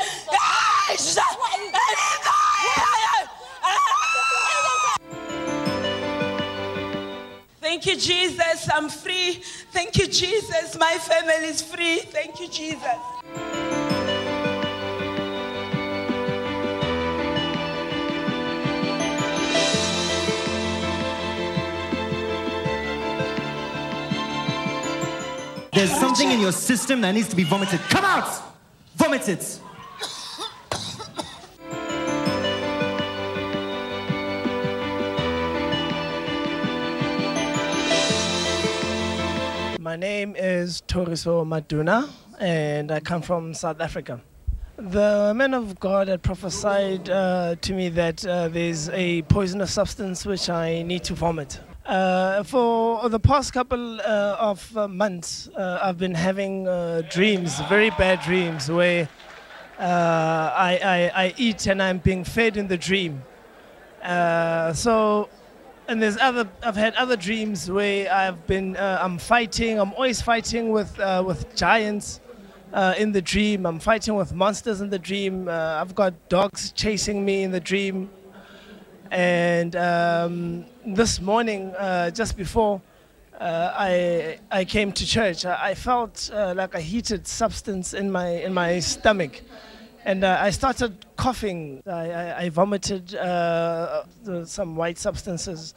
Thank 7.61 7.85
you, 7.85 7.97
Jesus. 7.97 8.69
I'm 8.75 8.89
free. 8.89 9.43
Thank 9.73 9.99
you, 9.99 10.07
Jesus. 10.07 10.79
My 10.79 10.97
family 10.99 11.49
is 11.49 11.61
free. 11.61 11.99
Thank 11.99 12.41
you, 12.41 12.49
Jesus. 12.49 13.16
There's 25.77 25.95
something 26.01 26.31
in 26.31 26.41
your 26.41 26.53
system 26.53 27.03
that 27.03 27.13
needs 27.13 27.29
to 27.29 27.37
be 27.37 27.45
vomited. 27.45 27.81
Come 27.91 28.03
out! 28.03 28.31
Vomit 28.97 29.29
it. 29.29 29.61
My 39.79 39.97
name 39.97 40.35
is 40.35 40.83
Toriso 40.89 41.45
Maduna, 41.45 42.09
and 42.41 42.91
I 42.91 43.01
come 43.01 43.21
from 43.21 43.53
South 43.53 43.83
Africa. 43.83 44.23
The 44.79 45.35
man 45.37 45.53
of 45.53 45.79
God 45.79 46.09
had 46.09 46.23
prophesied 46.23 47.11
uh, 47.11 47.57
to 47.61 47.75
me 47.75 47.91
that 47.91 48.27
uh, 48.27 48.49
there's 48.49 48.89
a 48.89 49.21
poisonous 49.25 49.75
substance 49.75 50.25
which 50.25 50.49
I 50.49 50.81
need 50.85 51.05
to 51.05 51.13
vomit. 51.13 51.61
Uh, 51.87 52.43
for 52.43 53.09
the 53.09 53.21
past 53.21 53.53
couple 53.53 54.01
uh, 54.01 54.37
of 54.41 54.77
uh, 54.77 54.89
months, 54.89 55.49
uh, 55.57 55.79
I've 55.81 55.99
been 55.99 56.17
having 56.17 56.67
uh, 56.67 57.03
dreams, 57.09 57.61
very 57.69 57.91
bad 57.91 58.21
dreams, 58.23 58.69
where 58.69 59.09
uh, 59.79 59.83
I, 59.83 60.81
I, 61.15 61.27
I 61.27 61.35
eat 61.37 61.69
and 61.69 61.81
I'm 61.81 61.99
being 61.99 62.25
fed 62.25 62.57
in 62.57 62.67
the 62.67 62.77
dream. 62.77 63.23
So, 64.03 65.29
and 65.87 66.03
there's 66.03 66.17
other, 66.17 66.49
I've 66.65 66.75
had 66.75 66.97
other 66.97 67.15
dreams 67.17 67.71
where 67.71 68.13
I've 68.13 68.49
been, 68.49 68.77
I'm 68.77 69.19
fighting, 69.19 69.79
I'm 69.79 69.93
always 69.93 70.21
fighting 70.21 70.73
with, 70.73 70.99
with 70.99 71.55
giants 71.55 72.21
in 72.99 73.13
the 73.13 73.23
dream. 73.23 73.65
I'm 73.65 73.79
fighting 73.79 74.17
with 74.17 74.35
monsters 74.35 74.81
in 74.81 74.91
the 74.91 74.99
dream. 74.99 75.49
I've 75.49 75.95
got 75.95 76.29
dogs 76.29 76.73
chasing 76.73 77.25
me 77.25 77.45
in 77.45 77.53
the 77.53 77.61
dream. 77.61 78.11
And 79.13 79.77
um, 79.77 80.67
this 80.87 81.21
morning, 81.21 81.75
uh, 81.75 82.11
just 82.11 82.37
before 82.37 82.81
uh, 83.41 83.73
I, 83.75 84.39
I 84.51 84.65
came 84.65 84.93
to 84.93 85.07
church, 85.07 85.45
I, 85.45 85.75
felt 85.75 86.31
uh, 86.33 86.55
like 86.57 86.75
a 86.75 86.81
heated 86.81 87.27
substance 87.27 87.93
in 87.93 88.11
my, 88.11 88.29
in 88.29 88.55
my 88.55 88.79
stomach. 88.79 89.43
And 90.05 90.23
uh, 90.23 90.39
I 90.41 90.51
started 90.51 91.05
coughing. 91.17 91.83
I, 91.87 92.11
I, 92.11 92.39
I 92.43 92.49
vomited 92.51 93.17
uh, 93.17 94.05
some 94.45 94.77
white 94.77 94.99
substances. 94.99 95.75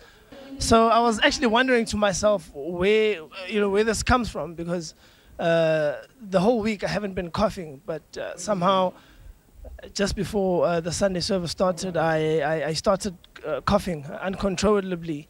So 0.59 0.89
I 0.89 0.99
was 0.99 1.19
actually 1.23 1.47
wondering 1.47 1.85
to 1.85 1.97
myself 1.97 2.49
where, 2.53 3.21
you 3.47 3.59
know, 3.59 3.69
where 3.69 3.83
this 3.83 4.03
comes 4.03 4.29
from 4.29 4.53
because 4.53 4.93
uh, 5.39 5.95
the 6.21 6.39
whole 6.39 6.61
week 6.61 6.83
I 6.83 6.87
haven't 6.87 7.15
been 7.15 7.31
coughing, 7.31 7.81
but 7.85 8.03
somehow 8.35 8.93
just 9.93 10.15
before 10.15 10.65
uh, 10.65 10.79
the 10.79 10.91
Sunday 10.91 11.19
service 11.19 11.51
started, 11.51 11.97
I, 11.97 12.39
I, 12.39 12.65
I 12.67 12.73
started 12.73 13.15
uh, 13.45 13.61
coughing 13.61 14.05
uncontrollably. 14.05 15.27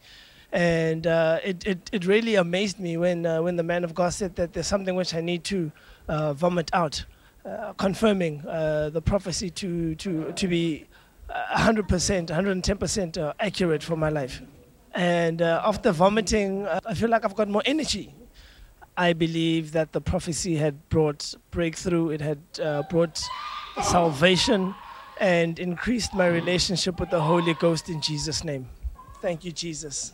And 0.52 1.06
uh, 1.06 1.38
it, 1.44 1.66
it, 1.66 1.90
it 1.92 2.06
really 2.06 2.34
amazed 2.34 2.80
me 2.80 2.96
when, 2.96 3.24
uh, 3.24 3.40
when 3.42 3.56
the 3.56 3.62
man 3.62 3.84
of 3.84 3.94
God 3.94 4.12
said 4.12 4.34
that 4.36 4.52
there's 4.52 4.66
something 4.66 4.96
which 4.96 5.14
I 5.14 5.20
need 5.20 5.44
to 5.44 5.70
uh, 6.08 6.32
vomit 6.32 6.70
out, 6.72 7.04
uh, 7.44 7.72
confirming 7.74 8.42
the 8.42 9.02
prophecy 9.04 9.50
to, 9.50 9.94
to, 9.96 10.32
to 10.32 10.48
be 10.48 10.86
uh, 11.28 11.56
100%, 11.56 12.26
110% 12.26 13.18
uh, 13.18 13.32
accurate 13.38 13.82
for 13.82 13.96
my 13.96 14.08
life. 14.08 14.42
And 14.92 15.40
after 15.40 15.92
vomiting, 15.92 16.66
I 16.66 16.94
feel 16.94 17.08
like 17.08 17.24
I've 17.24 17.36
got 17.36 17.48
more 17.48 17.62
energy. 17.64 18.12
I 18.96 19.12
believe 19.12 19.70
that 19.72 19.92
the 19.92 20.00
prophecy 20.00 20.56
had 20.56 20.88
brought 20.88 21.32
breakthrough, 21.52 22.10
it 22.10 22.20
had 22.20 22.40
brought 22.90 23.22
salvation, 23.82 24.74
and 25.20 25.58
increased 25.58 26.14
my 26.14 26.26
relationship 26.26 26.98
with 26.98 27.10
the 27.10 27.20
Holy 27.20 27.54
Ghost 27.54 27.88
in 27.88 28.00
Jesus' 28.00 28.42
name. 28.42 28.68
Thank 29.20 29.44
you, 29.44 29.52
Jesus. 29.52 30.12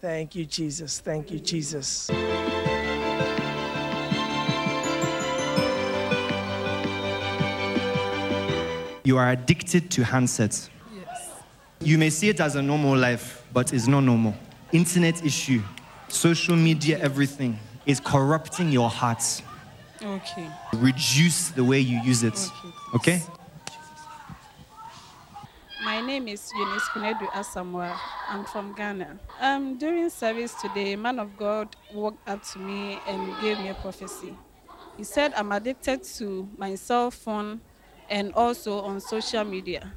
Thank 0.00 0.36
you, 0.36 0.44
Jesus. 0.44 1.00
Thank 1.00 1.32
you, 1.32 1.40
Jesus. 1.40 2.08
You 9.04 9.16
are 9.16 9.30
addicted 9.30 9.90
to 9.92 10.02
handsets. 10.02 10.68
Yes. 10.94 11.30
You 11.80 11.98
may 11.98 12.10
see 12.10 12.28
it 12.28 12.40
as 12.40 12.56
a 12.56 12.62
normal 12.62 12.96
life, 12.96 13.42
but 13.52 13.72
it's 13.72 13.88
not 13.88 14.00
normal. 14.00 14.34
Internet 14.70 15.24
issue, 15.24 15.62
social 16.08 16.54
media, 16.54 16.98
everything 16.98 17.58
is 17.86 18.00
corrupting 18.00 18.70
your 18.70 18.90
hearts. 18.90 19.42
Okay. 20.02 20.48
Reduce 20.74 21.48
the 21.50 21.64
way 21.64 21.80
you 21.80 21.98
use 22.00 22.22
it. 22.22 22.38
Okay? 22.94 23.22
My 25.84 25.98
My 25.98 26.06
name 26.06 26.28
is 26.28 26.52
Eunice 26.56 26.88
Kunedu 26.90 27.26
Asamoah. 27.32 27.96
I'm 28.28 28.44
from 28.44 28.72
Ghana. 28.74 29.18
Um, 29.40 29.78
during 29.78 30.08
service 30.10 30.54
today, 30.60 30.92
a 30.92 30.96
man 30.96 31.18
of 31.18 31.36
God 31.36 31.74
walked 31.92 32.28
up 32.28 32.42
to 32.52 32.58
me 32.58 33.00
and 33.06 33.34
gave 33.40 33.58
me 33.58 33.68
a 33.68 33.74
prophecy. 33.74 34.36
He 34.96 35.02
said, 35.04 35.32
I'm 35.34 35.50
addicted 35.50 36.04
to 36.18 36.48
my 36.56 36.76
cell 36.76 37.10
phone 37.10 37.60
and 38.08 38.32
also 38.34 38.80
on 38.80 39.00
social 39.00 39.44
media. 39.44 39.92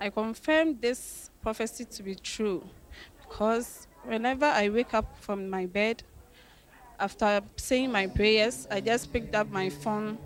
I 0.00 0.10
confirmed 0.10 0.80
this 0.80 1.30
prophecy 1.42 1.84
to 1.84 2.02
be 2.02 2.14
true 2.14 2.64
because 3.20 3.86
whenever 4.04 4.46
I 4.46 4.68
wake 4.70 4.94
up 4.94 5.18
from 5.20 5.50
my 5.50 5.66
bed, 5.66 6.02
after 6.98 7.40
saying 7.56 7.92
my 7.92 8.06
prayers, 8.06 8.66
I 8.70 8.80
just 8.80 9.12
picked 9.12 9.34
up 9.34 9.50
my 9.50 9.70
phone, 9.70 10.18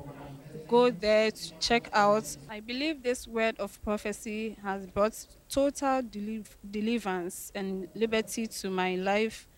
go 0.69 0.91
there 0.91 1.31
to 1.31 1.53
check 1.61 1.89
out. 1.93 2.37
I 2.49 2.61
believe 2.61 3.03
this 3.03 3.27
word 3.27 3.57
of 3.59 3.81
prophecy 3.83 4.57
has 4.63 4.87
brought 4.87 5.15
total 5.49 6.03
deliv- 6.03 6.57
deliverance 6.71 7.51
and 7.55 7.89
liberty 7.95 8.47
to 8.47 8.71
my 8.71 8.97
life, 8.97 9.49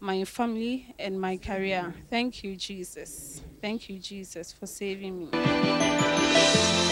my 0.00 0.24
family, 0.24 0.94
and 0.98 1.20
my 1.20 1.36
career. 1.38 1.94
Thank 2.10 2.44
you, 2.44 2.56
Jesus. 2.56 3.42
Thank 3.60 3.88
you, 3.88 3.98
Jesus, 3.98 4.52
for 4.52 4.66
saving 4.66 5.18
me. 5.30 6.83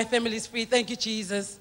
My 0.00 0.04
family 0.04 0.36
is 0.36 0.46
free. 0.46 0.64
Thank 0.64 0.88
you, 0.88 0.96
Jesus. 0.96 1.58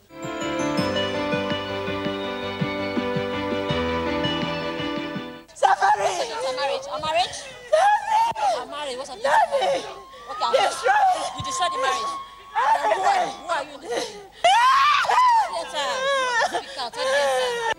Suffering. 5.53 6.07
A 6.07 6.55
marriage. 6.55 6.87
A 6.87 6.99
marriage. 7.03 7.37
A 8.55 8.65
marriage. 8.65 8.95
What's 8.95 9.09
happening? 9.09 9.27
Nothing. 9.27 9.83
Okay, 10.31 10.45
I'm 10.45 10.53
Destroy. 10.53 11.03
You 11.35 11.43
destroyed 11.43 11.73
the 11.73 11.79
marriage. 11.83 12.13
Then 12.75 12.87
who 12.95 13.01
are, 13.01 13.27
who 13.27 13.49
are 13.49 13.63
you 13.65 13.73
in 13.75 13.81
the 13.81 13.87
family? 13.89 14.23
Yes, 15.51 15.67
sir. 15.73 15.91
Speak 16.59 16.77
out. 16.79 16.93
Tell 16.93 17.03
them, 17.03 17.19
sir. 17.35 17.73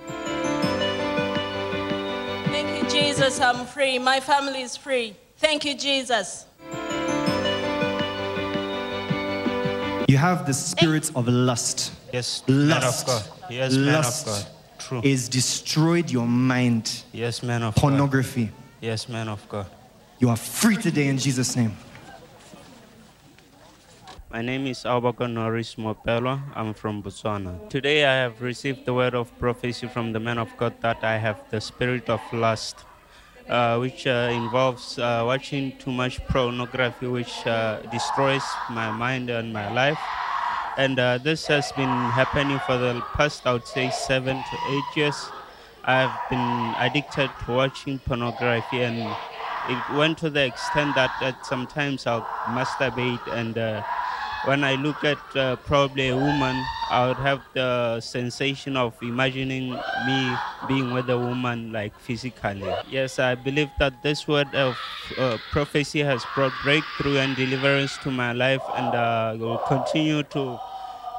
Thank 2.52 2.68
you, 2.76 2.84
Jesus. 2.90 3.40
I'm 3.40 3.64
free. 3.64 3.98
My 3.98 4.20
family 4.20 4.60
is 4.60 4.76
free. 4.76 5.16
Thank 5.38 5.64
you, 5.64 5.74
Jesus. 5.74 6.44
You 10.10 10.16
have 10.16 10.44
the 10.44 10.54
spirit 10.54 11.12
of 11.14 11.28
lust. 11.28 11.92
Yes, 12.12 12.42
man 12.48 12.78
of 12.78 12.82
lust. 12.82 13.06
God. 13.06 13.22
Yes, 13.48 13.76
man 13.76 13.88
of 13.88 13.94
lust 13.94 14.26
God. 14.26 14.46
True. 14.80 15.00
is 15.04 15.28
destroyed 15.28 16.10
your 16.10 16.26
mind. 16.26 17.04
Yes, 17.12 17.44
man 17.44 17.62
of 17.62 17.76
Pornography. 17.76 18.46
God. 18.46 18.54
Yes, 18.80 19.08
man 19.08 19.28
of 19.28 19.48
God. 19.48 19.66
You 20.18 20.30
are 20.30 20.36
free 20.36 20.74
today 20.74 21.06
in 21.06 21.16
Jesus' 21.16 21.54
name. 21.54 21.76
My 24.32 24.42
name 24.42 24.66
is 24.66 24.82
Albaka 24.82 25.30
Norris 25.30 25.76
Mopelo. 25.76 26.42
I'm 26.56 26.74
from 26.74 27.04
Botswana. 27.04 27.70
Today 27.70 28.04
I 28.04 28.14
have 28.14 28.42
received 28.42 28.86
the 28.86 28.94
word 28.94 29.14
of 29.14 29.30
prophecy 29.38 29.86
from 29.86 30.12
the 30.12 30.18
man 30.18 30.38
of 30.38 30.48
God 30.56 30.74
that 30.80 31.04
I 31.04 31.18
have 31.18 31.38
the 31.50 31.60
spirit 31.60 32.10
of 32.10 32.20
lust, 32.32 32.84
uh, 33.50 33.76
which 33.78 34.06
uh, 34.06 34.30
involves 34.32 34.98
uh, 34.98 35.22
watching 35.26 35.72
too 35.78 35.90
much 35.90 36.24
pornography, 36.28 37.06
which 37.06 37.46
uh, 37.46 37.80
destroys 37.90 38.44
my 38.70 38.90
mind 38.92 39.28
and 39.28 39.52
my 39.52 39.68
life. 39.74 39.98
And 40.78 40.98
uh, 40.98 41.18
this 41.18 41.48
has 41.48 41.72
been 41.72 41.88
happening 41.88 42.60
for 42.60 42.78
the 42.78 43.02
past, 43.14 43.46
I 43.46 43.52
would 43.54 43.66
say, 43.66 43.90
seven 43.90 44.36
to 44.36 44.58
eight 44.68 44.96
years. 44.96 45.16
I've 45.84 46.16
been 46.30 46.74
addicted 46.78 47.30
to 47.44 47.52
watching 47.52 47.98
pornography, 47.98 48.82
and 48.82 48.98
it 49.68 49.90
went 49.90 50.18
to 50.18 50.30
the 50.30 50.46
extent 50.46 50.94
that, 50.94 51.10
that 51.20 51.44
sometimes 51.44 52.06
I'll 52.06 52.26
masturbate 52.46 53.26
and 53.26 53.58
uh, 53.58 53.82
when 54.44 54.64
I 54.64 54.74
look 54.76 55.04
at 55.04 55.18
uh, 55.36 55.56
probably 55.56 56.08
a 56.08 56.16
woman, 56.16 56.56
I 56.90 57.06
would 57.06 57.18
have 57.18 57.42
the 57.54 58.00
sensation 58.00 58.76
of 58.76 58.94
imagining 59.02 59.78
me 60.06 60.36
being 60.66 60.92
with 60.92 61.08
a 61.10 61.18
woman, 61.18 61.72
like 61.72 61.98
physically. 62.00 62.72
Yes, 62.90 63.18
I 63.18 63.34
believe 63.34 63.70
that 63.78 64.02
this 64.02 64.26
word 64.26 64.54
of 64.54 64.76
uh, 65.18 65.38
prophecy 65.50 66.00
has 66.00 66.24
brought 66.34 66.52
breakthrough 66.62 67.18
and 67.18 67.36
deliverance 67.36 67.96
to 67.98 68.10
my 68.10 68.32
life, 68.32 68.62
and 68.74 68.94
uh, 68.94 69.36
will 69.38 69.58
continue 69.58 70.22
to 70.24 70.58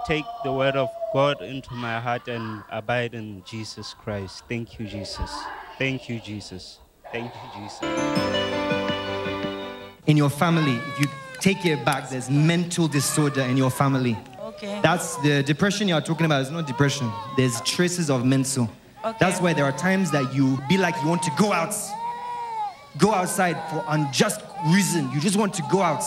take 0.08 0.26
the 0.44 0.52
word 0.52 0.76
of 0.76 0.90
God 1.14 1.42
into 1.42 1.74
my 1.74 2.00
heart 2.00 2.28
and 2.28 2.64
abide 2.70 3.14
in 3.14 3.44
Jesus 3.46 3.94
Christ. 3.94 4.44
Thank 4.50 4.80
you, 4.80 4.88
Jesus. 4.88 5.32
Thank 5.78 6.10
you, 6.10 6.20
Jesus. 6.20 6.80
Thank 7.12 7.32
you, 7.34 7.62
Jesus. 7.62 7.80
In 10.08 10.18
your 10.18 10.30
family, 10.30 10.80
you 11.00 11.08
take 11.42 11.66
it 11.66 11.84
back, 11.84 12.10
there's 12.10 12.30
mental 12.30 12.88
disorder 12.88 13.42
in 13.42 13.58
your 13.58 13.72
family. 13.72 14.18
Okay. 14.40 14.80
That's 14.82 15.18
the 15.18 15.44
depression 15.44 15.88
you're 15.88 16.02
talking 16.02 16.26
about. 16.26 16.42
It's 16.42 16.52
not 16.52 16.68
depression. 16.68 17.12
There's 17.36 17.60
traces 17.62 18.10
of 18.10 18.24
mental. 18.24 18.70
Okay. 19.04 19.18
That's 19.20 19.42
why 19.42 19.54
there 19.54 19.66
are 19.66 19.72
times 19.72 20.12
that 20.12 20.34
you 20.34 20.60
be 20.70 20.78
like 20.78 20.96
you 21.02 21.10
want 21.10 21.24
to 21.24 21.32
go 21.38 21.52
out, 21.52 21.74
go 22.98 23.12
outside 23.12 23.58
for 23.72 23.84
unjust 23.88 24.42
reason. 24.68 25.12
You 25.12 25.20
just 25.20 25.36
want 25.36 25.54
to 25.56 25.64
go 25.72 25.82
out. 25.82 26.04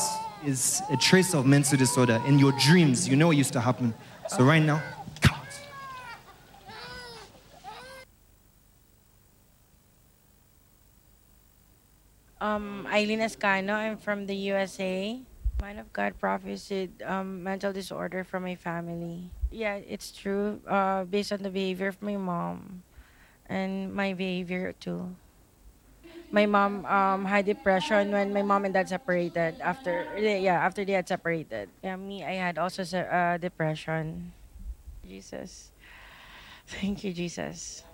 Is 0.46 0.82
a 0.90 0.96
trace 0.98 1.32
of 1.32 1.46
mental 1.46 1.78
disorder 1.78 2.20
in 2.26 2.38
your 2.38 2.52
dreams. 2.52 3.08
You 3.08 3.16
know 3.16 3.28
what 3.28 3.36
used 3.38 3.54
to 3.54 3.60
happen. 3.60 3.94
So 4.28 4.44
right 4.44 4.62
now, 4.62 4.82
Um, 12.44 12.86
Eileen 12.92 13.24
Escano. 13.24 13.72
I'm 13.72 13.96
from 13.96 14.26
the 14.28 14.36
USA. 14.52 15.16
Man 15.62 15.78
of 15.78 15.88
God 15.96 16.12
prophesied 16.20 16.92
um, 17.00 17.42
mental 17.42 17.72
disorder 17.72 18.20
from 18.20 18.42
my 18.42 18.54
family. 18.54 19.32
Yeah, 19.50 19.80
it's 19.80 20.12
true. 20.12 20.60
Uh, 20.68 21.08
based 21.08 21.32
on 21.32 21.40
the 21.40 21.48
behavior 21.48 21.88
of 21.88 22.02
my 22.02 22.20
mom 22.20 22.84
and 23.48 23.94
my 23.94 24.12
behavior 24.12 24.76
too. 24.76 25.16
My 26.30 26.44
mom 26.44 26.84
um, 26.84 27.24
had 27.24 27.46
depression 27.46 28.12
when 28.12 28.34
my 28.34 28.42
mom 28.42 28.66
and 28.66 28.74
dad 28.74 28.90
separated. 28.92 29.56
After 29.64 30.04
yeah, 30.20 30.60
after 30.60 30.84
they 30.84 30.92
had 30.92 31.08
separated. 31.08 31.70
Yeah, 31.80 31.96
me, 31.96 32.24
I 32.24 32.36
had 32.36 32.58
also 32.58 32.84
uh, 32.84 33.38
depression. 33.38 34.36
Jesus, 35.00 35.72
thank 36.68 37.04
you, 37.04 37.14
Jesus. 37.14 37.84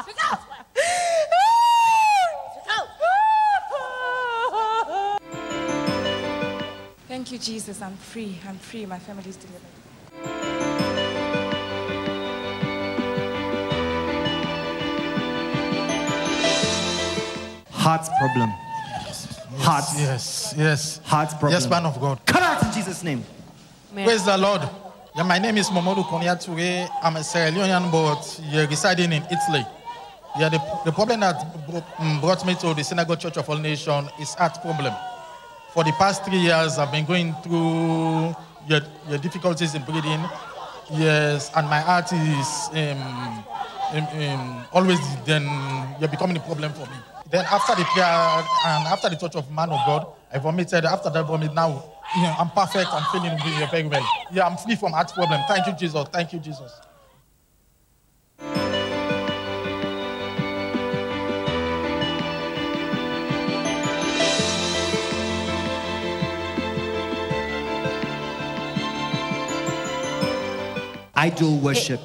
Thank 7.08 7.32
you, 7.32 7.38
Jesus. 7.38 7.82
I'm 7.82 7.96
free. 7.96 8.38
I'm 8.48 8.56
free. 8.56 8.86
My 8.86 8.98
family 8.98 9.28
is 9.28 9.36
delivered. 9.36 10.70
Heart 17.70 18.06
problem. 18.18 18.50
Heart. 19.58 19.84
Yes, 19.98 20.54
yes. 20.56 21.00
Heart 21.04 21.30
problem. 21.30 21.52
Yes, 21.52 21.68
man 21.68 21.86
of 21.86 22.00
God. 22.00 22.20
Come 22.26 22.42
out 22.42 22.62
in 22.62 22.72
Jesus' 22.72 23.02
name. 23.02 23.24
Praise 23.92 24.24
the 24.24 24.36
Lord. 24.38 24.62
Yeah, 25.16 25.24
my 25.24 25.38
name 25.38 25.58
is 25.58 25.68
Momodu 25.68 26.04
Konyature. 26.04 26.88
I'm 27.02 27.16
a 27.16 27.24
Sierra 27.24 27.50
Leonean, 27.50 27.90
but 27.90 28.40
you're 28.50 28.66
residing 28.68 29.12
in 29.12 29.22
Italy. 29.24 29.66
Yeah, 30.38 30.48
the, 30.48 30.58
the 30.84 30.92
problem 30.92 31.20
that 31.20 31.36
mm, 31.98 32.20
brought 32.20 32.46
me 32.46 32.54
to 32.56 32.72
the 32.72 32.84
Synagogue 32.84 33.18
Church 33.18 33.36
of 33.36 33.48
All 33.50 33.58
Nations 33.58 34.08
is 34.20 34.34
heart 34.34 34.62
problem. 34.62 34.94
For 35.74 35.82
the 35.82 35.92
past 35.92 36.24
three 36.24 36.38
years, 36.38 36.78
I've 36.78 36.92
been 36.92 37.04
going 37.04 37.34
through 37.42 38.34
your, 38.68 38.80
your 39.08 39.18
difficulties 39.18 39.74
in 39.74 39.82
breathing. 39.82 40.20
Yes, 40.92 41.50
and 41.56 41.66
my 41.68 41.80
heart 41.80 42.12
is 42.12 42.70
um, 42.72 43.44
um, 43.92 44.06
um, 44.22 44.64
always 44.72 44.98
then 45.24 45.44
you're 45.98 46.08
becoming 46.08 46.36
a 46.36 46.40
problem 46.40 46.72
for 46.72 46.86
me. 46.86 46.96
Then 47.30 47.44
after 47.46 47.74
the 47.74 47.84
prayer 47.84 48.06
and 48.06 48.86
after 48.86 49.08
the 49.08 49.16
touch 49.16 49.34
of 49.36 49.50
man 49.50 49.70
of 49.70 49.78
God, 49.86 50.06
I 50.32 50.38
vomited. 50.38 50.84
After 50.84 51.10
that 51.10 51.26
vomit, 51.26 51.54
now 51.54 51.84
you 52.16 52.22
know, 52.22 52.34
I'm 52.38 52.50
perfect. 52.50 52.88
I'm 52.92 53.04
feeling 53.12 53.38
very 53.70 53.86
well. 53.86 54.06
Yeah, 54.32 54.46
I'm 54.46 54.56
free 54.56 54.76
from 54.76 54.92
heart 54.92 55.12
problem. 55.12 55.40
Thank 55.48 55.66
you, 55.66 55.72
Jesus. 55.74 56.06
Thank 56.12 56.32
you, 56.32 56.38
Jesus. 56.38 56.72
Idol 71.24 71.62
worship, 71.62 71.98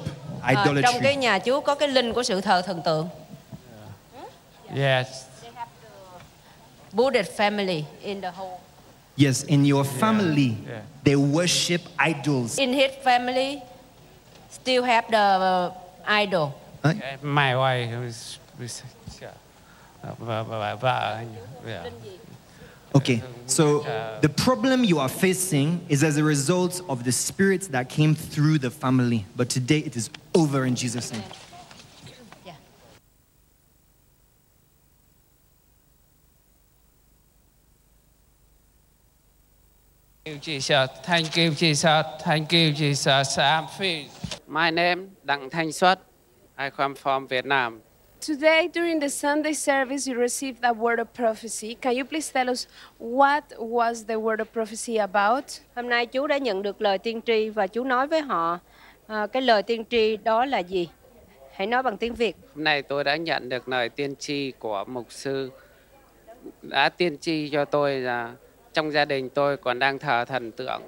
trong 0.54 0.64
idolatry. 0.64 0.98
cái 1.02 1.16
nhà 1.16 1.38
Chúa 1.38 1.60
có 1.60 1.74
cái 1.74 1.88
linh 1.88 2.12
của 2.12 2.22
sự 2.22 2.40
thờ 2.40 2.62
thần 2.62 2.82
tượng. 2.82 3.08
Yes. 4.76 5.06
Buddhist 6.92 7.30
family 7.36 7.82
in 8.02 8.20
the 8.20 8.30
whole. 8.30 8.58
Yes, 9.16 9.44
in 9.46 9.64
your 9.64 9.86
family, 10.00 10.52
yeah. 10.68 10.82
they 11.04 11.14
worship 11.14 11.80
idols. 11.98 12.58
In 12.58 12.72
his 12.72 12.90
family, 13.04 13.60
still 14.50 14.84
have 14.84 15.08
the 15.10 15.38
uh, 15.38 15.72
idol. 16.06 16.48
My 17.22 17.54
wife 17.54 18.06
is, 18.06 18.38
is 18.60 18.82
vợ 20.18 20.42
vợ 20.44 20.76
vợ 20.76 21.14
anh. 21.16 21.34
Yeah. 21.66 21.92
Okay, 22.96 23.22
so 23.44 23.80
the 24.22 24.28
problem 24.30 24.82
you 24.82 24.98
are 24.98 25.08
facing 25.10 25.84
is 25.90 26.02
as 26.02 26.16
a 26.16 26.24
result 26.24 26.80
of 26.88 27.04
the 27.04 27.12
spirits 27.12 27.68
that 27.68 27.90
came 27.90 28.14
through 28.14 28.58
the 28.58 28.70
family. 28.70 29.26
But 29.36 29.50
today 29.50 29.80
it 29.80 29.96
is 29.96 30.08
over 30.34 30.64
in 30.64 30.74
Jesus' 30.74 31.12
name. 31.12 31.22
you, 40.26 40.38
Jesus. 40.38 40.90
Thank 41.02 41.36
you, 41.36 41.50
Jesus. 41.50 42.06
Thank 42.20 42.52
you, 42.52 42.72
Jesus. 42.72 43.38
I'm 43.38 43.68
free. 43.68 44.08
My 44.48 44.70
name 44.70 45.10
Đặng 45.24 45.50
Thanh 45.50 45.72
Xuất. 45.72 45.98
I 46.58 46.70
come 46.70 46.94
from 46.94 47.28
Vietnam. 47.28 47.85
Today, 48.26 48.68
during 48.74 48.98
the 48.98 49.08
Sunday 49.08 49.52
service, 49.52 50.08
you 50.08 50.16
received 50.16 50.58
a 50.64 50.72
word 50.72 50.98
of 50.98 51.14
prophecy. 51.14 51.76
Can 51.80 51.96
you 51.96 52.04
please 52.04 52.28
tell 52.32 52.50
us 52.50 52.66
what 52.98 53.44
was 53.56 54.04
the 54.04 54.14
word 54.14 54.40
of 54.40 54.52
prophecy 54.52 54.96
about? 54.96 55.44
Hôm 55.74 55.88
nay 55.88 56.06
Chúa 56.06 56.26
đã 56.26 56.38
nhận 56.38 56.62
được 56.62 56.82
lời 56.82 56.98
tiên 56.98 57.20
tri 57.26 57.48
và 57.48 57.66
Chúa 57.66 57.84
nói 57.84 58.06
với 58.06 58.20
họ 58.20 58.58
à, 59.06 59.26
cái 59.26 59.42
lời 59.42 59.62
tiên 59.62 59.84
tri 59.90 60.16
đó 60.16 60.44
là 60.44 60.58
gì? 60.58 60.88
Hãy 61.52 61.66
nói 61.66 61.82
bằng 61.82 61.96
tiếng 61.96 62.14
Việt. 62.14 62.36
Hôm 62.54 62.64
nay 62.64 62.82
tôi 62.82 63.04
đã 63.04 63.16
nhận 63.16 63.48
được 63.48 63.68
lời 63.68 63.88
tiên 63.88 64.14
tri 64.18 64.52
của 64.58 64.84
mục 64.86 65.12
sư 65.12 65.50
đã 66.62 66.88
tiên 66.88 67.18
tri 67.18 67.48
cho 67.48 67.64
tôi 67.64 67.94
là 68.00 68.34
trong 68.72 68.92
gia 68.92 69.04
đình 69.04 69.28
tôi 69.28 69.56
còn 69.56 69.78
đang 69.78 69.98
thờ 69.98 70.24
thần 70.24 70.52
tượng. 70.52 70.82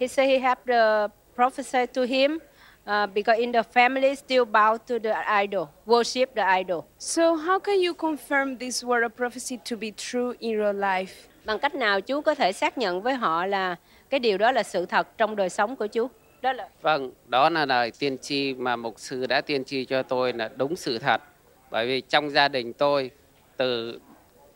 He 0.00 0.06
said 0.06 0.30
he 0.30 0.38
had 0.38 0.58
the 0.66 1.06
prophesy 1.36 1.86
to 1.86 2.02
him 2.02 2.38
uh, 2.86 3.06
because 3.14 3.38
in 3.40 3.52
the 3.52 3.62
family 3.62 4.14
still 4.14 4.44
bow 4.44 4.76
to 4.86 4.98
the 4.98 5.14
idol, 5.42 5.68
worship 5.86 6.34
the 6.34 6.42
idol. 6.60 6.84
So, 6.98 7.36
how 7.36 7.58
can 7.58 7.80
you 7.80 7.94
confirm 7.94 8.56
this 8.58 8.84
word 8.84 9.04
of 9.04 9.16
prophecy 9.16 9.58
to 9.70 9.76
be 9.76 9.90
true 9.90 10.34
in 10.38 10.58
real 10.58 10.76
life? 10.76 11.28
Bằng 11.44 11.58
cách 11.58 11.74
nào 11.74 12.00
Chúa 12.00 12.20
có 12.20 12.34
thể 12.34 12.52
xác 12.52 12.78
nhận 12.78 13.02
với 13.02 13.14
họ 13.14 13.46
là 13.46 13.76
cái 14.10 14.20
điều 14.20 14.38
đó 14.38 14.52
là 14.52 14.62
sự 14.62 14.86
thật 14.86 15.18
trong 15.18 15.36
đời 15.36 15.48
sống 15.48 15.76
của 15.76 15.86
Chúa? 15.86 16.08
Đó 16.42 16.52
là 16.52 16.68
Vâng, 16.82 17.12
đó 17.26 17.50
là 17.50 17.66
lời 17.66 17.92
tiên 17.98 18.18
tri 18.18 18.54
mà 18.54 18.76
mục 18.76 18.94
sư 18.98 19.26
đã 19.26 19.40
tiên 19.40 19.64
tri 19.64 19.84
cho 19.84 20.02
tôi 20.02 20.32
là 20.32 20.50
đúng 20.56 20.76
sự 20.76 20.98
thật. 20.98 21.22
Bởi 21.70 21.86
vì 21.86 22.00
trong 22.00 22.30
gia 22.30 22.48
đình 22.48 22.72
tôi 22.72 23.10
từ 23.56 24.00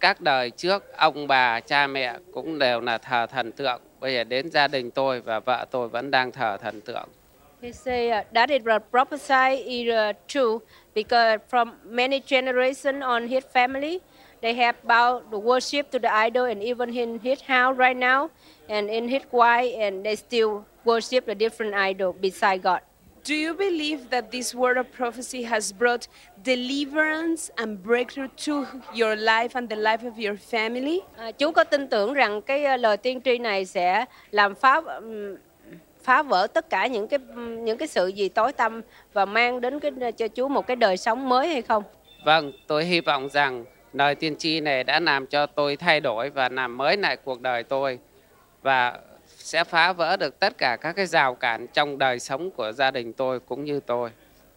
các 0.00 0.20
đời 0.20 0.50
trước 0.50 0.96
ông 0.96 1.26
bà 1.26 1.60
cha 1.60 1.86
mẹ 1.86 2.16
cũng 2.32 2.58
đều 2.58 2.80
là 2.80 2.98
thờ 2.98 3.26
thần 3.26 3.52
tượng. 3.52 3.80
Bây 4.00 4.14
giờ 4.14 4.24
đến 4.24 4.50
gia 4.50 4.68
đình 4.68 4.90
tôi 4.90 5.20
và 5.20 5.40
vợ 5.40 5.66
tôi 5.70 5.88
vẫn 5.88 6.10
đang 6.10 6.32
thờ 6.32 6.56
thần 6.62 6.80
tượng. 6.80 7.08
He 7.64 7.72
say 7.72 8.12
uh, 8.12 8.24
that 8.34 8.50
is 8.50 8.62
the 8.62 8.78
prophesy 8.78 9.56
is 9.76 9.90
uh, 9.90 10.12
true 10.28 10.62
because 10.92 11.40
from 11.48 11.72
many 11.88 12.20
generations 12.20 13.02
on 13.02 13.26
his 13.26 13.42
family, 13.42 14.02
they 14.42 14.52
have 14.52 14.76
bowed 14.84 15.30
the 15.30 15.38
worship 15.38 15.90
to 15.92 15.98
the 15.98 16.12
idol, 16.14 16.44
and 16.44 16.62
even 16.62 16.94
in 16.94 17.20
his 17.20 17.40
house 17.40 17.74
right 17.78 17.96
now, 17.96 18.28
and 18.68 18.90
in 18.90 19.08
his 19.08 19.22
wife, 19.32 19.72
and 19.78 20.04
they 20.04 20.14
still 20.16 20.66
worship 20.84 21.24
the 21.24 21.34
different 21.34 21.72
idol 21.72 22.12
beside 22.12 22.62
God. 22.62 22.82
Do 23.22 23.34
you 23.34 23.54
believe 23.54 24.10
that 24.10 24.30
this 24.30 24.54
word 24.54 24.76
of 24.76 24.92
prophecy 24.92 25.44
has 25.44 25.72
brought 25.72 26.06
deliverance 26.42 27.50
and 27.56 27.82
breakthrough 27.82 28.28
to 28.44 28.66
your 28.92 29.16
life 29.16 29.54
and 29.54 29.70
the 29.70 29.76
life 29.76 30.04
of 30.04 30.18
your 30.18 30.36
family? 30.36 31.00
À, 31.16 31.32
Chúa 31.38 31.52
có 31.52 31.64
tin 31.64 31.88
tưởng 31.88 32.12
rằng 32.12 32.42
cái 32.42 32.78
lời 32.78 32.96
tiên 32.96 33.20
tri 33.20 33.38
này 33.38 33.64
sẽ 33.64 34.04
làm 34.30 34.54
phá 34.54 34.80
ừm, 34.86 35.36
phá 36.04 36.22
vỡ 36.22 36.46
tất 36.46 36.70
cả 36.70 36.86
những 36.86 37.08
cái 37.08 37.18
những 37.36 37.78
cái 37.78 37.88
sự 37.88 38.06
gì 38.06 38.28
tối 38.28 38.52
tăm 38.52 38.82
và 39.12 39.24
mang 39.24 39.60
đến 39.60 39.80
cái 39.80 40.12
cho 40.12 40.28
Chúa 40.28 40.48
một 40.48 40.66
cái 40.66 40.76
đời 40.76 40.96
sống 40.96 41.28
mới 41.28 41.48
hay 41.48 41.62
không? 41.62 41.82
Vâng, 42.24 42.52
tôi 42.66 42.84
hy 42.84 43.00
vọng 43.00 43.28
rằng 43.28 43.64
lời 43.92 44.14
tiên 44.14 44.36
tri 44.36 44.60
này 44.60 44.84
đã 44.84 45.00
làm 45.00 45.26
cho 45.26 45.46
tôi 45.46 45.76
thay 45.76 46.00
đổi 46.00 46.30
và 46.30 46.48
làm 46.48 46.76
mới 46.76 46.96
lại 46.96 47.16
cuộc 47.16 47.40
đời 47.40 47.62
tôi 47.62 47.98
và 48.62 48.98
sẽ 49.26 49.64
phá 49.64 49.92
vỡ 49.92 50.16
được 50.16 50.40
tất 50.40 50.58
cả 50.58 50.76
các 50.76 50.92
cái 50.92 51.06
rào 51.06 51.34
cản 51.34 51.66
trong 51.66 51.98
đời 51.98 52.18
sống 52.18 52.50
của 52.50 52.72
gia 52.72 52.90
đình 52.90 53.12
tôi 53.12 53.40
cũng 53.40 53.64
như 53.64 53.80
tôi. 53.80 54.10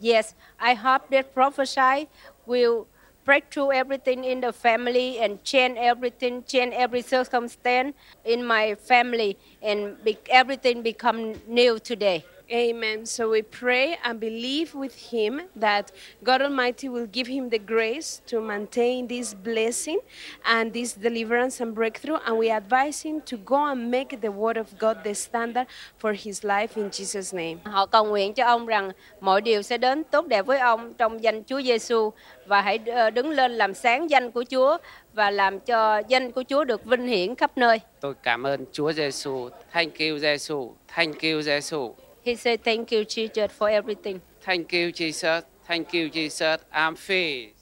Yes, 0.03 0.33
I 0.67 0.73
hope 0.73 1.05
that 1.11 1.33
prophesy 1.33 2.05
will 2.47 2.83
break 3.27 3.51
through 3.51 3.73
everything 3.73 4.23
in 4.23 4.39
the 4.39 4.53
family 4.53 5.19
and 5.19 5.43
change 5.43 5.77
everything, 5.77 6.43
change 6.47 6.73
every 6.73 7.01
circumstance 7.01 7.93
in 8.23 8.39
my 8.43 8.73
family, 8.75 9.37
and 9.61 10.01
be, 10.05 10.17
everything 10.29 10.81
become 10.81 11.33
new 11.45 11.77
today. 11.77 12.23
Amen. 12.49 13.05
So 13.05 13.29
we 13.29 13.41
pray 13.41 13.97
and 14.03 14.19
believe 14.19 14.73
with 14.73 14.95
him 15.11 15.41
that 15.59 15.91
God 16.23 16.41
Almighty 16.41 16.87
will 16.87 17.05
give 17.05 17.27
him 17.27 17.49
the 17.49 17.59
grace 17.59 18.21
to 18.27 18.39
maintain 18.39 19.07
this 19.07 19.33
blessing 19.33 19.99
and 20.43 20.73
this 20.73 20.93
deliverance 20.93 21.59
and 21.63 21.75
breakthrough. 21.75 22.17
And 22.25 22.37
we 22.37 22.49
advise 22.49 23.01
him 23.01 23.19
to 23.25 23.37
go 23.37 23.65
and 23.65 23.91
make 23.91 24.21
the 24.21 24.31
word 24.31 24.57
of 24.57 24.67
God 24.79 25.03
the 25.03 25.13
standard 25.13 25.67
for 25.99 26.13
his 26.13 26.45
life 26.45 26.75
in 26.75 26.89
Jesus' 26.89 27.35
name. 27.35 27.57
Họ 27.63 27.85
cầu 27.85 28.05
nguyện 28.05 28.33
cho 28.33 28.45
ông 28.45 28.65
rằng 28.65 28.91
mọi 29.19 29.41
điều 29.41 29.61
sẽ 29.61 29.77
đến 29.77 30.03
tốt 30.03 30.27
đẹp 30.27 30.45
với 30.45 30.59
ông 30.59 30.93
trong 30.93 31.23
danh 31.23 31.43
Chúa 31.43 31.61
Giêsu 31.61 32.11
và 32.45 32.61
hãy 32.61 32.77
đứng 33.13 33.29
lên 33.29 33.51
làm 33.51 33.73
sáng 33.73 34.09
danh 34.09 34.31
của 34.31 34.43
Chúa 34.43 34.77
và 35.13 35.31
làm 35.31 35.59
cho 35.59 36.01
danh 36.07 36.31
của 36.31 36.43
Chúa 36.43 36.63
được 36.63 36.85
vinh 36.85 37.07
hiển 37.07 37.35
khắp 37.35 37.57
nơi. 37.57 37.79
Tôi 38.01 38.13
cảm 38.23 38.43
ơn 38.43 38.65
Chúa 38.71 38.91
Giêsu. 38.91 39.49
Thank 39.73 39.99
you 39.99 40.17
Giêsu. 40.17 40.75
Thank 40.95 41.21
you 41.21 41.41
Giêsu. 41.41 41.95
He 42.27 42.35
said, 42.35 42.61
"Thank 42.61 42.91
you, 42.91 43.05
Jesus, 43.05 43.53
for 43.53 43.69
everything." 43.69 44.21
Thank 44.41 44.73
you 44.73 44.91
Jesus. 44.91 45.45
Thank 45.65 45.93
you 45.93 46.09
Jesus. 46.09 46.57
I'm 46.73 46.95
free. 46.95 47.56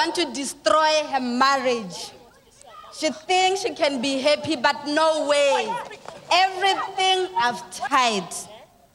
Want 0.00 0.14
to 0.14 0.32
destroy 0.32 1.04
her 1.12 1.20
marriage. 1.20 2.12
She 2.98 3.10
thinks 3.10 3.60
she 3.60 3.74
can 3.74 4.00
be 4.00 4.18
happy, 4.18 4.56
but 4.56 4.86
no 4.86 5.28
way. 5.28 5.70
Everything 6.32 7.28
I've 7.36 7.60
tried, 7.70 8.28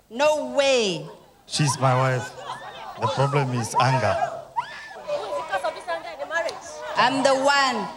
no 0.10 0.56
way. 0.58 1.06
She's 1.46 1.78
my 1.80 1.94
wife. 1.96 2.32
The 3.00 3.08
problem 3.08 3.54
is 3.54 3.76
anger. 3.80 4.16
I'm 6.98 7.22
the 7.22 7.36
one. 7.36 7.88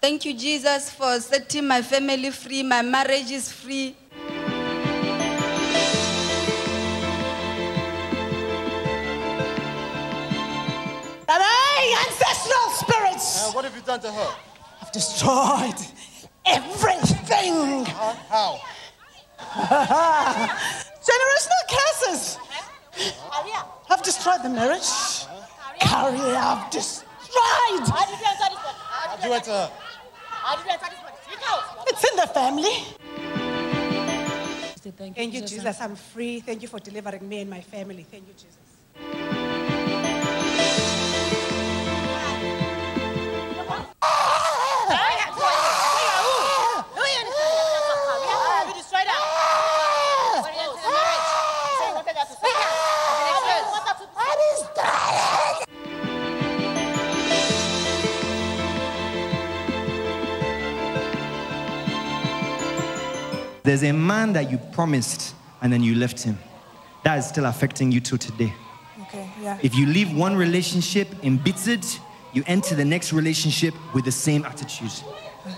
Thank 0.00 0.24
you, 0.24 0.34
Jesus, 0.34 0.90
for 0.90 1.18
setting 1.18 1.66
my 1.66 1.82
family 1.82 2.30
free. 2.30 2.62
My 2.62 2.82
marriage 2.82 3.32
is 3.32 3.50
free. 3.50 3.96
What 13.66 13.74
have 13.74 13.82
you 13.82 13.86
done 13.86 14.00
to 14.00 14.12
her? 14.12 14.30
have 14.78 14.92
destroyed 14.92 15.74
everything. 16.46 17.84
How? 18.30 18.60
Generational 21.10 21.62
curses 21.74 22.38
I've 23.90 24.02
destroyed 24.04 24.42
the 24.44 24.50
marriage. 24.50 24.88
Career 25.80 26.36
I've 26.36 26.70
destroyed. 26.70 27.88
Have 27.90 29.24
you 29.24 29.30
went 29.30 29.44
to 29.44 29.50
her? 29.50 29.70
It's 31.88 32.04
in 32.08 32.16
the 32.16 32.26
family. 32.28 32.76
Thank 35.12 35.34
you, 35.34 35.40
Jesus. 35.40 35.80
I'm 35.80 35.96
free. 35.96 36.38
Thank 36.38 36.62
you 36.62 36.68
for 36.68 36.78
delivering 36.78 37.28
me 37.28 37.40
and 37.40 37.50
my 37.50 37.60
family. 37.62 38.06
Thank 38.08 38.28
you, 38.28 38.34
Jesus. 38.34 38.65
There's 63.66 63.82
a 63.82 63.90
man 63.90 64.32
that 64.34 64.48
you 64.48 64.58
promised 64.58 65.34
and 65.60 65.72
then 65.72 65.82
you 65.82 65.96
left 65.96 66.22
him. 66.22 66.38
That 67.02 67.18
is 67.18 67.26
still 67.26 67.46
affecting 67.46 67.90
you 67.90 67.98
till 67.98 68.16
today. 68.16 68.54
Okay, 69.02 69.28
yeah. 69.42 69.58
If 69.60 69.74
you 69.74 69.86
leave 69.86 70.16
one 70.16 70.36
relationship 70.36 71.08
embittered, 71.24 71.84
you 72.32 72.44
enter 72.46 72.76
the 72.76 72.84
next 72.84 73.12
relationship 73.12 73.74
with 73.92 74.04
the 74.04 74.12
same 74.12 74.44
attitude. 74.44 74.92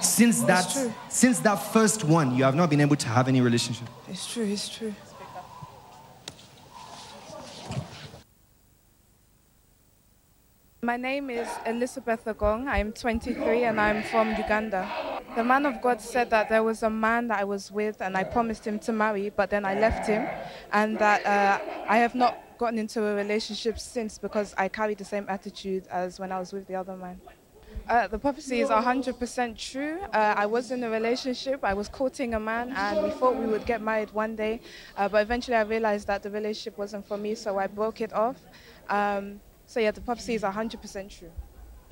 Since 0.01 0.41
that, 0.41 0.47
That's 0.47 0.73
true. 0.73 0.95
since 1.11 1.41
that 1.41 1.57
first 1.57 2.03
one, 2.03 2.35
you 2.35 2.45
have 2.45 2.55
not 2.55 2.71
been 2.71 2.81
able 2.81 2.97
to 2.97 3.09
have 3.09 3.29
any 3.29 3.43
relationship. 3.43 3.87
It's 4.09 4.33
true, 4.33 4.45
it's 4.45 4.71
true. 4.71 4.95
My 10.81 10.97
name 10.97 11.29
is 11.29 11.47
Elizabeth 11.67 12.25
Agong. 12.25 12.69
I'm 12.69 12.91
23 12.91 13.65
and 13.65 13.79
I'm 13.79 14.03
from 14.03 14.35
Uganda. 14.35 15.08
The 15.37 15.45
man 15.45 15.67
of 15.67 15.81
God 15.81 16.01
said 16.01 16.31
that 16.31 16.49
there 16.49 16.63
was 16.63 16.83
a 16.83 16.91
man 16.91 17.29
that 17.29 17.39
I 17.39 17.45
was 17.45 17.71
with 17.71 18.01
and 18.01 18.17
I 18.17 18.25
promised 18.25 18.67
him 18.67 18.79
to 18.81 18.93
marry, 18.93 19.31
but 19.31 19.51
then 19.51 19.65
I 19.65 19.79
left 19.79 20.09
him, 20.09 20.27
and 20.73 20.99
that 20.99 21.25
uh, 21.25 21.59
I 21.89 21.99
have 21.99 22.15
not 22.15 22.59
gotten 22.59 22.79
into 22.79 23.05
a 23.05 23.15
relationship 23.15 23.79
since 23.79 24.19
because 24.19 24.55
I 24.59 24.69
carry 24.69 24.95
the 24.95 25.05
same 25.05 25.27
attitude 25.29 25.87
as 25.91 26.19
when 26.19 26.33
I 26.33 26.41
was 26.41 26.53
with 26.53 26.67
the 26.67 26.75
other 26.75 26.97
man. 26.97 27.21
Uh, 27.89 28.07
the 28.07 28.19
prophecy 28.19 28.61
is 28.61 28.69
100% 28.69 29.57
true. 29.57 30.01
Uh, 30.13 30.35
I 30.37 30.47
was 30.47 30.71
in 30.73 30.83
a 30.85 30.91
relationship, 30.91 31.61
I 31.63 31.73
was 31.73 31.89
courting 31.89 32.35
a 32.35 32.41
man, 32.41 32.73
and 32.77 33.05
we 33.05 33.11
thought 33.11 33.37
we 33.37 33.47
would 33.47 33.65
get 33.65 33.81
married 33.81 34.11
one 34.11 34.37
day, 34.37 34.61
uh, 34.97 35.09
but 35.09 35.23
eventually 35.23 35.57
I 35.57 35.63
realized 35.63 36.07
that 36.09 36.23
the 36.23 36.31
relationship 36.31 36.77
wasn't 36.77 37.07
for 37.07 37.17
me, 37.17 37.35
so 37.35 37.59
I 37.59 37.67
broke 37.67 38.01
it 38.01 38.13
off. 38.13 38.37
Um, 38.89 39.41
so, 39.67 39.81
yeah, 39.81 39.91
the 39.91 40.01
prophecy 40.01 40.35
is 40.35 40.43
100% 40.43 41.19
true. 41.19 41.31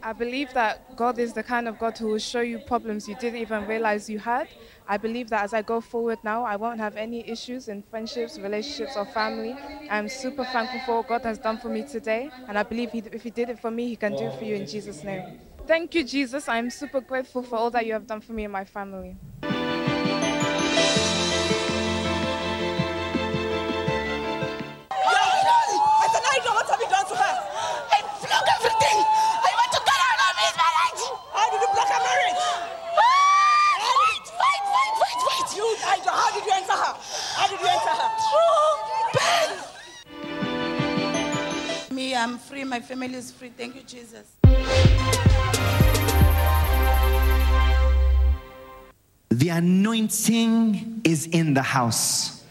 I 0.06 0.12
believe 0.12 0.54
that 0.54 0.94
God 0.94 1.18
is 1.18 1.32
the 1.32 1.42
kind 1.42 1.66
of 1.66 1.80
God 1.80 1.98
who 1.98 2.06
will 2.06 2.18
show 2.18 2.40
you 2.40 2.60
problems 2.60 3.08
you 3.08 3.16
didn't 3.16 3.40
even 3.40 3.66
realize 3.66 4.08
you 4.08 4.20
had. 4.20 4.46
I 4.86 4.98
believe 4.98 5.30
that 5.30 5.42
as 5.42 5.52
I 5.52 5.62
go 5.62 5.80
forward 5.80 6.20
now, 6.22 6.44
I 6.44 6.54
won't 6.54 6.78
have 6.78 6.94
any 6.94 7.28
issues 7.28 7.66
in 7.66 7.82
friendships, 7.82 8.38
relationships, 8.38 8.96
or 8.96 9.04
family. 9.06 9.56
I'm 9.90 10.08
super 10.08 10.44
thankful 10.44 10.78
for 10.86 10.96
what 10.98 11.08
God 11.08 11.24
has 11.24 11.38
done 11.38 11.58
for 11.58 11.70
me 11.70 11.82
today, 11.82 12.30
and 12.46 12.56
I 12.56 12.62
believe 12.62 12.92
he, 12.92 13.02
if 13.10 13.24
He 13.24 13.30
did 13.30 13.48
it 13.48 13.58
for 13.58 13.72
me, 13.72 13.88
He 13.88 13.96
can 13.96 14.14
do 14.14 14.26
it 14.26 14.34
for 14.34 14.44
you 14.44 14.54
in 14.54 14.64
Jesus' 14.64 15.02
name. 15.02 15.40
Thank 15.66 15.96
you, 15.96 16.04
Jesus. 16.04 16.48
I'm 16.48 16.70
super 16.70 17.00
grateful 17.00 17.42
for 17.42 17.56
all 17.56 17.72
that 17.72 17.84
you 17.84 17.92
have 17.94 18.06
done 18.06 18.20
for 18.20 18.32
me 18.32 18.44
and 18.44 18.52
my 18.52 18.64
family. 18.64 19.16
I'm 42.16 42.38
free. 42.38 42.64
My 42.64 42.80
family 42.80 43.14
is 43.14 43.30
free. 43.30 43.50
Thank 43.50 43.76
you, 43.76 43.82
Jesus. 43.82 44.26
The 49.30 49.48
anointing 49.50 51.02
is 51.04 51.26
in 51.26 51.52
the 51.52 51.62
house. 51.62 52.42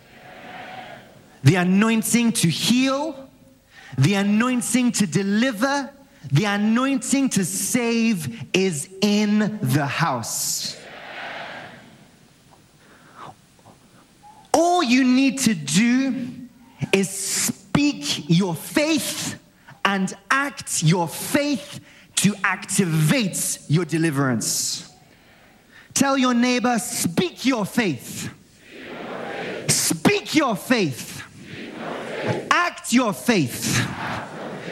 The 1.43 1.55
anointing 1.55 2.33
to 2.33 2.47
heal, 2.47 3.29
the 3.97 4.15
anointing 4.15 4.91
to 4.93 5.07
deliver, 5.07 5.89
the 6.31 6.45
anointing 6.45 7.29
to 7.29 7.45
save 7.45 8.45
is 8.53 8.89
in 9.01 9.59
the 9.61 9.85
house. 9.85 10.77
All 14.53 14.83
you 14.83 15.03
need 15.03 15.39
to 15.39 15.53
do 15.53 16.29
is 16.93 17.09
speak 17.09 18.29
your 18.29 18.55
faith 18.55 19.39
and 19.85 20.13
act 20.31 20.83
your 20.83 21.07
faith 21.07 21.79
to 22.15 22.33
activate 22.43 23.59
your 23.67 23.85
deliverance. 23.85 24.91
Tell 25.93 26.17
your 26.17 26.33
neighbor, 26.33 26.77
speak 26.79 27.45
your 27.45 27.65
faith. 27.65 28.29
Speak 29.69 30.35
your 30.35 30.55
faith. 30.55 31.23
Act 32.51 32.91
your 32.91 33.13
faith 33.13 33.87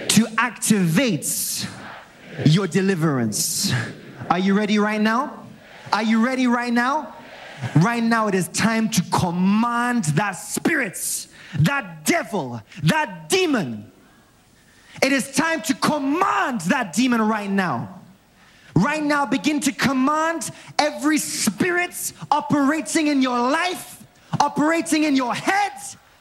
to 0.09 0.27
activate 0.37 1.67
your 2.45 2.67
deliverance. 2.67 3.71
Are 4.29 4.39
you 4.39 4.53
ready 4.55 4.79
right 4.79 4.99
now? 4.99 5.45
Are 5.91 6.03
you 6.03 6.25
ready 6.25 6.47
right 6.47 6.73
now? 6.73 7.15
Right 7.77 8.03
now, 8.03 8.27
it 8.27 8.35
is 8.35 8.47
time 8.49 8.89
to 8.89 9.01
command 9.03 10.05
that 10.15 10.31
spirit, 10.31 11.27
that 11.59 12.05
devil, 12.05 12.61
that 12.83 13.29
demon. 13.29 13.92
It 15.03 15.11
is 15.11 15.29
time 15.35 15.61
to 15.63 15.73
command 15.73 16.61
that 16.61 16.93
demon 16.93 17.21
right 17.21 17.49
now. 17.49 17.99
Right 18.73 19.03
now, 19.03 19.25
begin 19.25 19.59
to 19.61 19.73
command 19.73 20.49
every 20.79 21.17
spirit 21.17 22.13
operating 22.31 23.07
in 23.07 23.21
your 23.21 23.37
life, 23.37 24.01
operating 24.39 25.03
in 25.03 25.17
your 25.17 25.35
head, 25.35 25.73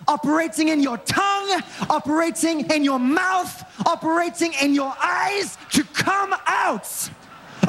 operating 0.08 0.68
in 0.68 0.82
your 0.82 0.98
tongue, 0.98 1.62
operating 1.88 2.68
in 2.72 2.82
your 2.82 2.98
mouth, 2.98 3.64
operating 3.86 4.52
in 4.60 4.74
your 4.74 4.92
eyes 5.00 5.56
to 5.70 5.84
come 5.84 6.34
out. 6.46 6.88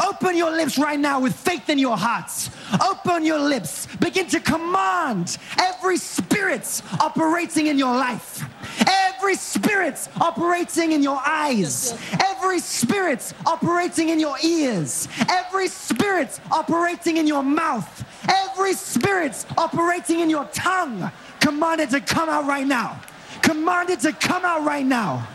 Open 0.03 0.35
your 0.35 0.51
lips 0.51 0.79
right 0.79 0.99
now 0.99 1.19
with 1.19 1.35
faith 1.35 1.69
in 1.69 1.77
your 1.77 1.95
hearts. 1.95 2.49
Open 2.83 3.23
your 3.23 3.37
lips. 3.37 3.87
Begin 3.97 4.25
to 4.29 4.39
command 4.39 5.37
every 5.59 5.97
spirit 5.97 6.81
operating 6.99 7.67
in 7.67 7.77
your 7.77 7.95
life. 7.95 8.43
Every 8.79 9.12
spirit 9.35 10.07
operating 10.19 10.91
in 10.91 11.01
your 11.01 11.21
eyes. 11.25 11.97
Every 12.19 12.59
spirit 12.59 13.33
operating 13.45 14.09
in 14.09 14.19
your 14.19 14.35
ears. 14.43 15.07
Every 15.29 15.67
spirit 15.67 16.39
operating 16.51 17.17
in 17.17 17.27
your 17.27 17.43
mouth. 17.43 18.05
Every 18.27 18.73
spirit 18.73 19.45
operating 19.57 20.19
in 20.19 20.29
your 20.29 20.45
tongue. 20.45 21.11
Command 21.39 21.81
it 21.81 21.89
to 21.91 22.01
come 22.01 22.29
out 22.29 22.45
right 22.45 22.67
now. 22.67 23.01
Command 23.41 23.89
it 23.89 24.01
to 24.01 24.13
come 24.13 24.45
out 24.45 24.65
right 24.65 24.85
now. 24.85 25.27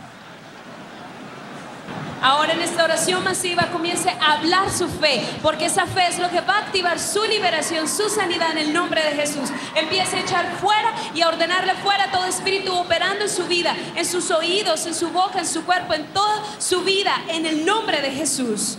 Ahora 2.21 2.53
en 2.53 2.61
esta 2.61 2.83
oración 2.83 3.23
masiva 3.23 3.67
comience 3.71 4.09
a 4.09 4.33
hablar 4.33 4.69
su 4.71 4.87
fe, 4.87 5.25
porque 5.41 5.65
esa 5.65 5.85
fe 5.85 6.07
es 6.07 6.19
lo 6.19 6.29
que 6.29 6.41
va 6.41 6.57
a 6.57 6.59
activar 6.59 6.99
su 6.99 7.23
liberación, 7.23 7.87
su 7.87 8.09
sanidad 8.09 8.51
en 8.51 8.57
el 8.57 8.73
nombre 8.73 9.01
de 9.03 9.11
Jesús. 9.11 9.49
Empiece 9.75 10.17
a 10.17 10.19
echar 10.19 10.57
fuera 10.59 10.93
y 11.15 11.21
a 11.21 11.29
ordenarle 11.29 11.75
fuera 11.75 12.11
todo 12.11 12.25
espíritu 12.25 12.73
operando 12.75 13.23
en 13.23 13.29
su 13.29 13.45
vida, 13.47 13.75
en 13.95 14.05
sus 14.05 14.31
oídos, 14.31 14.85
en 14.85 14.93
su 14.93 15.09
boca, 15.09 15.39
en 15.39 15.47
su 15.47 15.63
cuerpo, 15.63 15.93
en 15.93 16.05
toda 16.07 16.43
su 16.59 16.81
vida, 16.81 17.13
en 17.29 17.45
el 17.45 17.65
nombre 17.65 18.01
de 18.01 18.11
Jesús. 18.11 18.77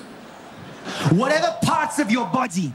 Whatever 1.12 1.57
parts 1.62 1.99
of 1.99 2.11
your 2.11 2.26
body, 2.30 2.72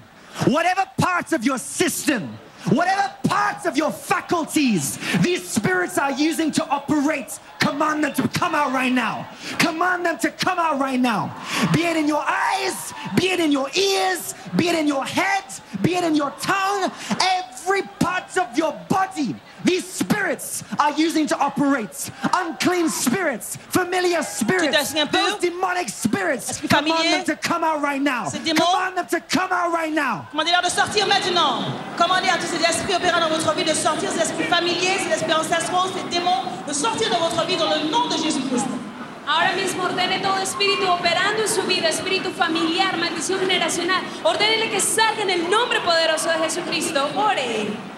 whatever 0.47 0.85
parts 0.97 1.33
of 1.33 1.43
your 1.43 1.59
system, 1.59 2.29
Whatever 2.69 3.13
parts 3.23 3.65
of 3.65 3.77
your 3.77 3.91
faculties 3.91 4.97
these 5.21 5.47
spirits 5.47 5.97
are 5.97 6.11
using 6.11 6.51
to 6.51 6.67
operate, 6.67 7.39
command 7.59 8.03
them 8.03 8.13
to 8.13 8.27
come 8.27 8.55
out 8.55 8.73
right 8.73 8.91
now. 8.91 9.27
Command 9.59 10.05
them 10.05 10.17
to 10.19 10.31
come 10.31 10.59
out 10.59 10.79
right 10.79 10.99
now. 10.99 11.35
Be 11.73 11.83
it 11.83 11.97
in 11.97 12.07
your 12.07 12.23
eyes, 12.25 12.93
be 13.15 13.29
it 13.29 13.39
in 13.39 13.51
your 13.51 13.69
ears, 13.75 14.33
be 14.55 14.69
it 14.69 14.75
in 14.75 14.87
your 14.87 15.05
head, 15.05 15.43
be 15.81 15.95
it 15.95 16.03
in 16.03 16.15
your 16.15 16.31
tongue, 16.41 16.91
every 17.21 17.54
part 17.99 18.37
of 18.37 18.57
your 18.57 18.73
body. 18.89 19.35
These 19.63 19.85
spirits 19.85 20.63
are 20.79 20.91
using 20.93 21.27
to 21.27 21.37
operate. 21.37 22.11
Unclean 22.33 22.89
spirits, 22.89 23.57
familiar 23.69 24.21
spirits, 24.21 24.93
those 25.11 25.35
demonic 25.39 25.89
spirits. 25.89 26.61
Command 26.61 27.05
them 27.13 27.25
to 27.25 27.35
come 27.35 27.63
out 27.63 27.81
right 27.81 28.01
now. 28.01 28.29
Command 28.29 28.97
them 28.97 29.07
to 29.07 29.19
come 29.21 29.51
out 29.51 29.71
right 29.73 29.91
now. 29.93 30.27
Commandez-leur 30.31 30.61
de 30.61 30.69
sortir 30.69 31.07
maintenant. 31.07 31.63
Commandez 31.97 32.29
à 32.29 32.37
tous 32.37 32.47
ces 32.47 32.63
esprits 32.63 32.95
opérant 32.95 33.19
dans 33.19 33.29
votre 33.29 33.53
vie 33.55 33.63
de 33.63 33.73
sortir, 33.73 34.11
ces 34.11 34.21
esprits 34.21 34.45
familiers, 34.45 34.97
ces 34.99 35.13
esprits 35.13 35.33
ancestraux, 35.33 35.89
ces 35.95 36.03
démons, 36.09 36.43
de 36.67 36.73
sortir 36.73 37.09
de 37.09 37.15
votre 37.15 37.45
vie 37.45 37.57
dans 37.57 37.69
le 37.69 37.89
nom 37.89 38.07
de 38.07 38.17
Jésus-Christ. 38.21 38.67
Ahora 39.27 39.53
mismo 39.53 39.83
ordene 39.83 40.19
todo 40.19 40.37
espíritu 40.37 40.87
operando 40.87 41.41
en 41.41 41.49
su 41.49 41.63
vida, 41.63 41.89
espíritu 41.89 42.29
familiar, 42.31 42.95
maldición 42.97 43.39
generacional. 43.39 44.03
Ordénele 44.23 44.69
que 44.69 44.79
salga 44.79 45.23
en 45.23 45.31
el 45.31 45.49
nombre 45.49 45.79
poderoso 45.81 46.29
de 46.29 46.37
Jesucristo. 46.39 47.09
Ore. 47.15 47.94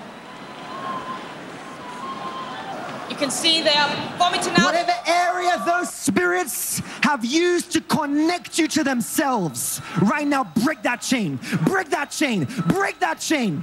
Can 3.18 3.32
see 3.32 3.62
they 3.62 3.70
are 3.70 3.90
vomiting 4.18 4.54
out. 4.54 4.66
Whatever 4.66 4.94
area 5.08 5.62
those 5.66 5.94
spirits 5.94 6.80
have 7.04 7.26
used 7.26 7.72
to 7.72 7.82
connect 7.82 8.60
you 8.60 8.68
to 8.68 8.84
themselves, 8.84 9.82
right 10.02 10.28
now, 10.28 10.44
break 10.64 10.84
that 10.84 11.02
chain. 11.02 11.40
Break 11.66 11.90
that 11.90 12.12
chain. 12.12 12.48
Break 12.68 13.00
that 13.00 13.20
chain. 13.20 13.62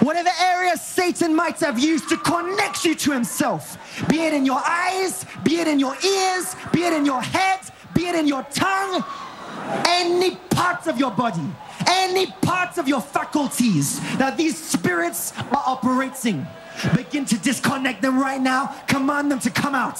Whatever 0.00 0.30
area 0.40 0.76
Satan 0.76 1.34
might 1.34 1.58
have 1.60 1.78
used 1.78 2.08
to 2.08 2.16
connect 2.16 2.84
you 2.84 2.94
to 2.94 3.12
himself, 3.12 3.78
be 4.08 4.20
it 4.20 4.32
in 4.32 4.46
your 4.46 4.62
eyes, 4.64 5.26
be 5.44 5.56
it 5.56 5.68
in 5.68 5.78
your 5.78 5.94
ears, 6.04 6.56
be 6.72 6.82
it 6.84 6.92
in 6.92 7.04
your 7.04 7.20
head, 7.20 7.60
be 7.94 8.06
it 8.06 8.14
in 8.14 8.26
your 8.26 8.42
tongue, 8.44 9.04
any 9.86 10.36
parts 10.50 10.86
of 10.86 10.98
your 10.98 11.10
body, 11.10 11.46
any 11.86 12.26
parts 12.42 12.78
of 12.78 12.88
your 12.88 13.00
faculties 13.00 14.00
that 14.16 14.36
these 14.36 14.56
spirits 14.56 15.32
are 15.36 15.62
operating. 15.66 16.46
Begin 16.96 17.24
to 17.26 17.38
disconnect 17.38 18.02
them 18.02 18.18
right 18.18 18.40
now. 18.40 18.66
Command 18.86 19.30
them 19.30 19.38
to 19.40 19.50
come 19.50 19.74
out. 19.74 19.98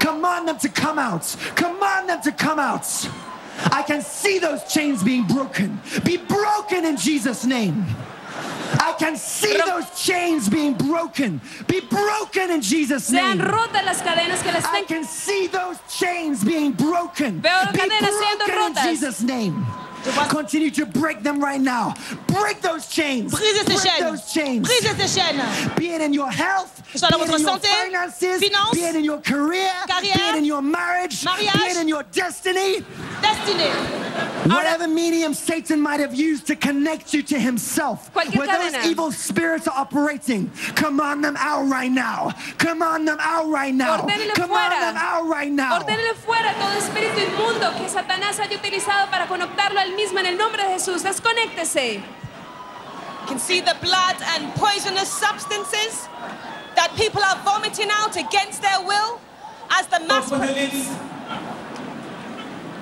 Command 0.00 0.48
them 0.48 0.58
to 0.58 0.68
come 0.68 0.98
out. 0.98 1.36
Command 1.54 2.08
them 2.08 2.20
to 2.22 2.32
come 2.32 2.58
out. 2.58 2.86
I 3.70 3.82
can 3.82 4.02
see 4.02 4.38
those 4.38 4.64
chains 4.64 5.02
being 5.02 5.26
broken. 5.26 5.80
Be 6.04 6.16
broken 6.16 6.84
in 6.84 6.96
Jesus' 6.96 7.44
name. 7.44 7.84
I 8.80 8.94
can 8.98 9.16
see 9.16 9.56
those 9.58 9.88
chains 10.00 10.48
being 10.48 10.74
broken. 10.74 11.40
Be 11.66 11.80
broken 11.80 12.50
in 12.50 12.62
Jesus' 12.62 13.10
Sean 13.10 13.38
name. 13.38 13.46
rotas 13.46 13.84
las 13.84 14.02
cadenas 14.02 14.42
que 14.42 14.52
las 14.52 14.64
I 14.64 14.82
can 14.84 15.04
see 15.04 15.46
those 15.46 15.78
chains 15.88 16.42
being 16.42 16.72
broken. 16.72 17.40
Be 17.40 17.48
broken 17.48 17.90
in. 17.92 18.74
Jesus' 18.82 19.22
name. 19.22 19.66
Continue 20.28 20.70
to 20.70 20.86
break 20.86 21.22
them 21.22 21.42
right 21.42 21.60
now. 21.60 21.94
Break 22.26 22.60
those 22.60 22.86
chains. 22.88 23.32
Brisez 23.32 23.58
ces 23.58 23.64
break 23.64 23.78
chaînes. 23.78 24.00
those 24.00 24.32
chains. 24.32 24.60
Brisez 24.60 24.94
ces 24.98 25.20
chaînes. 25.20 25.76
Be 25.76 25.94
it 25.94 26.00
in 26.00 26.12
your 26.12 26.30
health, 26.30 26.82
Que 26.92 26.98
ce 26.98 27.06
soit 27.06 27.10
dans 27.10 27.18
be 27.18 27.22
it 27.22 27.26
votre 27.30 27.38
in 27.38 27.42
your 27.42 27.58
santé, 27.58 27.68
finances, 27.86 28.40
finance, 28.40 28.72
be 28.72 28.80
it 28.80 28.96
in 28.96 29.04
your 29.04 29.20
career, 29.20 29.70
be 30.00 30.08
it 30.08 30.36
in 30.36 30.44
your 30.44 30.62
marriage, 30.62 31.24
mariage, 31.24 31.52
be 31.52 31.58
it 31.70 31.76
in 31.80 31.88
your 31.88 32.02
destiny. 32.12 32.84
Destiny. 33.22 33.70
Whatever 34.46 34.88
medium 34.88 35.32
Satan 35.34 35.80
might 35.80 36.00
have 36.00 36.14
used 36.14 36.46
to 36.48 36.56
connect 36.56 37.14
you 37.14 37.22
to 37.22 37.38
himself, 37.38 38.10
where 38.14 38.46
those 38.46 38.74
evil 38.86 39.12
spirits 39.12 39.68
are 39.68 39.78
operating, 39.78 40.50
command 40.74 41.24
them 41.24 41.36
out 41.38 41.68
right 41.68 41.90
now. 41.90 42.32
Command 42.58 43.06
them 43.06 43.18
out 43.20 43.48
right 43.48 43.74
now. 43.74 44.04
Command 44.04 44.30
them 44.72 44.96
out 44.96 45.28
right 45.28 45.52
now. 45.52 45.78
Todo 46.58 46.78
espíritu 46.78 47.20
inmundo 47.20 47.72
que 47.76 47.88
Satanás 47.88 48.38
haya 48.38 48.56
utilizado 48.56 49.10
para 49.10 49.26
conectarlo 49.26 49.80
al 49.80 49.92
mismo 49.94 50.18
en 50.20 50.26
el 50.26 50.36
nombre 50.36 50.62
de 50.64 50.74
Jesús. 50.74 51.02
Desconéctese. 51.02 51.94
You 53.22 53.28
can 53.28 53.38
see 53.38 53.60
the 53.60 53.76
blood 53.80 54.16
and 54.34 54.52
poisonous 54.54 55.08
substances 55.08 56.08
that 56.74 56.90
people 56.96 57.22
are 57.22 57.38
vomiting 57.44 57.88
out 57.90 58.16
against 58.16 58.62
their 58.62 58.80
will 58.80 59.20
as 59.70 59.86
the 59.86 60.00
mass. 60.06 60.32
Open 60.32 60.46
the 60.46 60.52
lips 60.52 60.88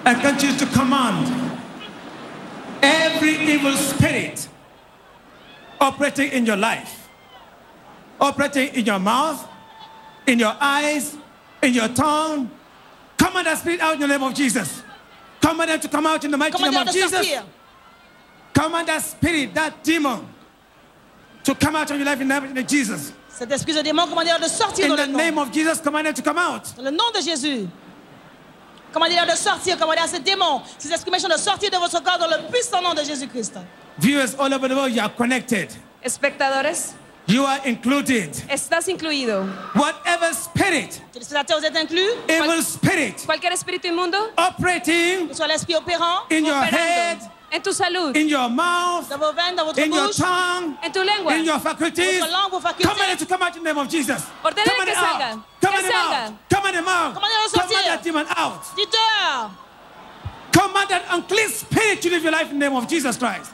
and 0.05 0.21
continue 0.23 0.57
to 0.57 0.67
command 0.67 1.61
every 2.83 3.37
evil 3.37 3.73
spirit 3.77 4.49
operating 5.81 6.33
in 6.33 6.47
your 6.47 6.57
life, 6.57 7.09
operating 8.21 8.75
in 8.75 8.85
your 8.85 8.99
mouth, 8.99 9.47
in 10.27 10.39
your 10.39 10.57
eyes, 10.61 11.17
in 11.63 11.75
your 11.75 11.89
tongue. 11.89 12.51
Command 13.21 13.47
that 13.47 13.59
spirit 13.59 13.81
out 13.81 13.95
in 13.95 14.01
the 14.01 14.07
name 14.09 14.23
of 14.23 14.33
Jesus. 14.35 14.83
Command 15.43 15.69
them 15.71 15.81
to 15.81 15.89
come 15.89 16.07
out 16.07 16.25
in 16.25 16.31
the 16.31 16.39
mighty 16.39 16.63
name 16.63 16.75
of 16.75 16.87
de 16.87 16.93
Jesus. 16.93 17.13
sortir. 17.13 17.43
Command 18.55 18.89
that 18.89 19.03
spirit, 19.03 19.55
that 19.55 19.85
demon, 19.85 20.27
to 21.45 21.55
come 21.55 21.77
out 21.77 21.91
of 21.91 21.97
your 21.99 22.07
life 22.07 22.21
in 22.21 22.29
the 22.29 22.41
name 22.41 22.57
of 22.57 22.67
Jesus. 22.67 23.13
Cet 23.29 23.51
esprit 23.53 23.75
de 23.75 23.83
démon, 23.83 24.07
commandez-leur 24.09 24.39
de 24.41 24.49
sortir 24.49 24.87
In 24.87 24.89
dans 24.89 24.97
the 24.97 25.07
le 25.07 25.13
nom. 25.13 25.19
name 25.19 25.39
of 25.39 25.51
Jesus, 25.53 25.81
command 25.81 26.07
them 26.07 26.15
to 26.15 26.23
come 26.23 26.39
out. 26.39 26.65
Dans 26.77 26.83
le 26.85 26.91
nom 26.91 27.11
de 27.15 27.21
Jésus. 27.21 27.69
Commandez-leur 28.93 29.27
de 29.27 29.37
sortir, 29.37 29.79
commandez 29.79 30.01
à 30.01 30.07
ces 30.09 30.19
démons, 30.21 30.63
ces 30.79 30.91
esprits 30.93 31.11
méchants 31.13 31.29
de 31.29 31.37
sortir 31.39 31.71
de 31.71 31.77
votre 31.77 32.03
corps 32.03 32.19
dans 32.19 32.27
le 32.27 32.51
puissant 32.51 32.83
nom 32.83 32.93
de 32.95 33.03
Jésus-Christ. 33.05 33.55
Viewers 33.99 34.35
all 34.39 34.53
over 34.53 34.69
the 34.69 34.75
world, 34.75 34.93
you 34.95 35.01
are 35.03 35.15
connected. 35.15 35.69
Espectadores, 36.03 36.95
You 37.31 37.47
are 37.47 37.61
included. 37.65 38.35
estás 38.49 38.89
incluido. 38.89 39.45
Whatever 39.75 40.35
spirit, 40.35 41.01
Téléspectateurs, 41.13 41.61
vous 41.61 41.65
êtes 41.67 41.77
inclus. 41.77 42.11
evil 42.29 42.63
spirit, 42.63 43.25
Cualquier 43.25 43.53
espíritu 43.53 43.87
inmundo 43.87 44.19
operating 44.37 45.29
Que 45.29 45.35
ce 45.35 45.37
soit 45.37 45.47
l'esprit 45.47 45.77
opérant, 45.77 46.23
in 46.31 46.45
your 46.45 46.57
operando 46.57 46.77
head, 46.77 47.19
en 47.53 47.61
tu 47.63 47.73
salud, 47.73 48.17
in 48.17 48.27
your 48.29 48.49
mouth, 48.51 49.09
dans 49.09 49.19
vos 49.19 49.33
veines, 49.33 49.55
dans 49.55 49.65
votre 49.65 49.79
in 49.81 49.93
your 49.93 50.11
tongue, 50.13 50.75
en 50.83 50.91
tu 50.91 51.05
lengua. 51.05 51.35
in 51.35 51.45
your 51.45 51.61
faculties. 51.61 52.19
votre 52.19 52.33
langue, 52.33 52.51
vos 52.51 52.61
facultés. 52.61 52.89
Command 52.89 53.09
them 53.11 53.19
to 53.19 53.27
come 53.27 53.43
out 53.43 53.57
in 53.57 53.63
the 53.63 53.69
name 53.69 53.79
of 53.79 53.89
Jesus. 53.89 54.23
Ordénale 54.43 54.65
Command 54.71 54.87
que 54.87 54.95
salga. 54.95 55.31
out. 55.31 55.39
Que 55.61 55.67
Command 55.67 55.85
them 55.85 55.93
salga. 55.93 56.27
out. 56.27 56.33
Command 56.51 56.75
them 56.75 56.89
out. 56.89 57.15
Commandez-le 57.15 57.47
de 57.47 57.59
Command 57.61 57.85
that 57.87 58.03
demon 58.03 58.27
out. 58.37 58.63
Dites 58.77 58.91
dehors. 58.91 59.51
Command 60.53 60.89
that 60.89 61.03
unclean 61.13 61.49
spirit 61.49 62.01
to 62.03 62.11
live 62.11 62.23
your 62.25 62.33
life 62.33 62.51
in 62.51 62.59
the 62.59 62.67
name 62.69 62.75
of 62.77 62.89
Jesus 62.89 63.17
Christ. 63.17 63.53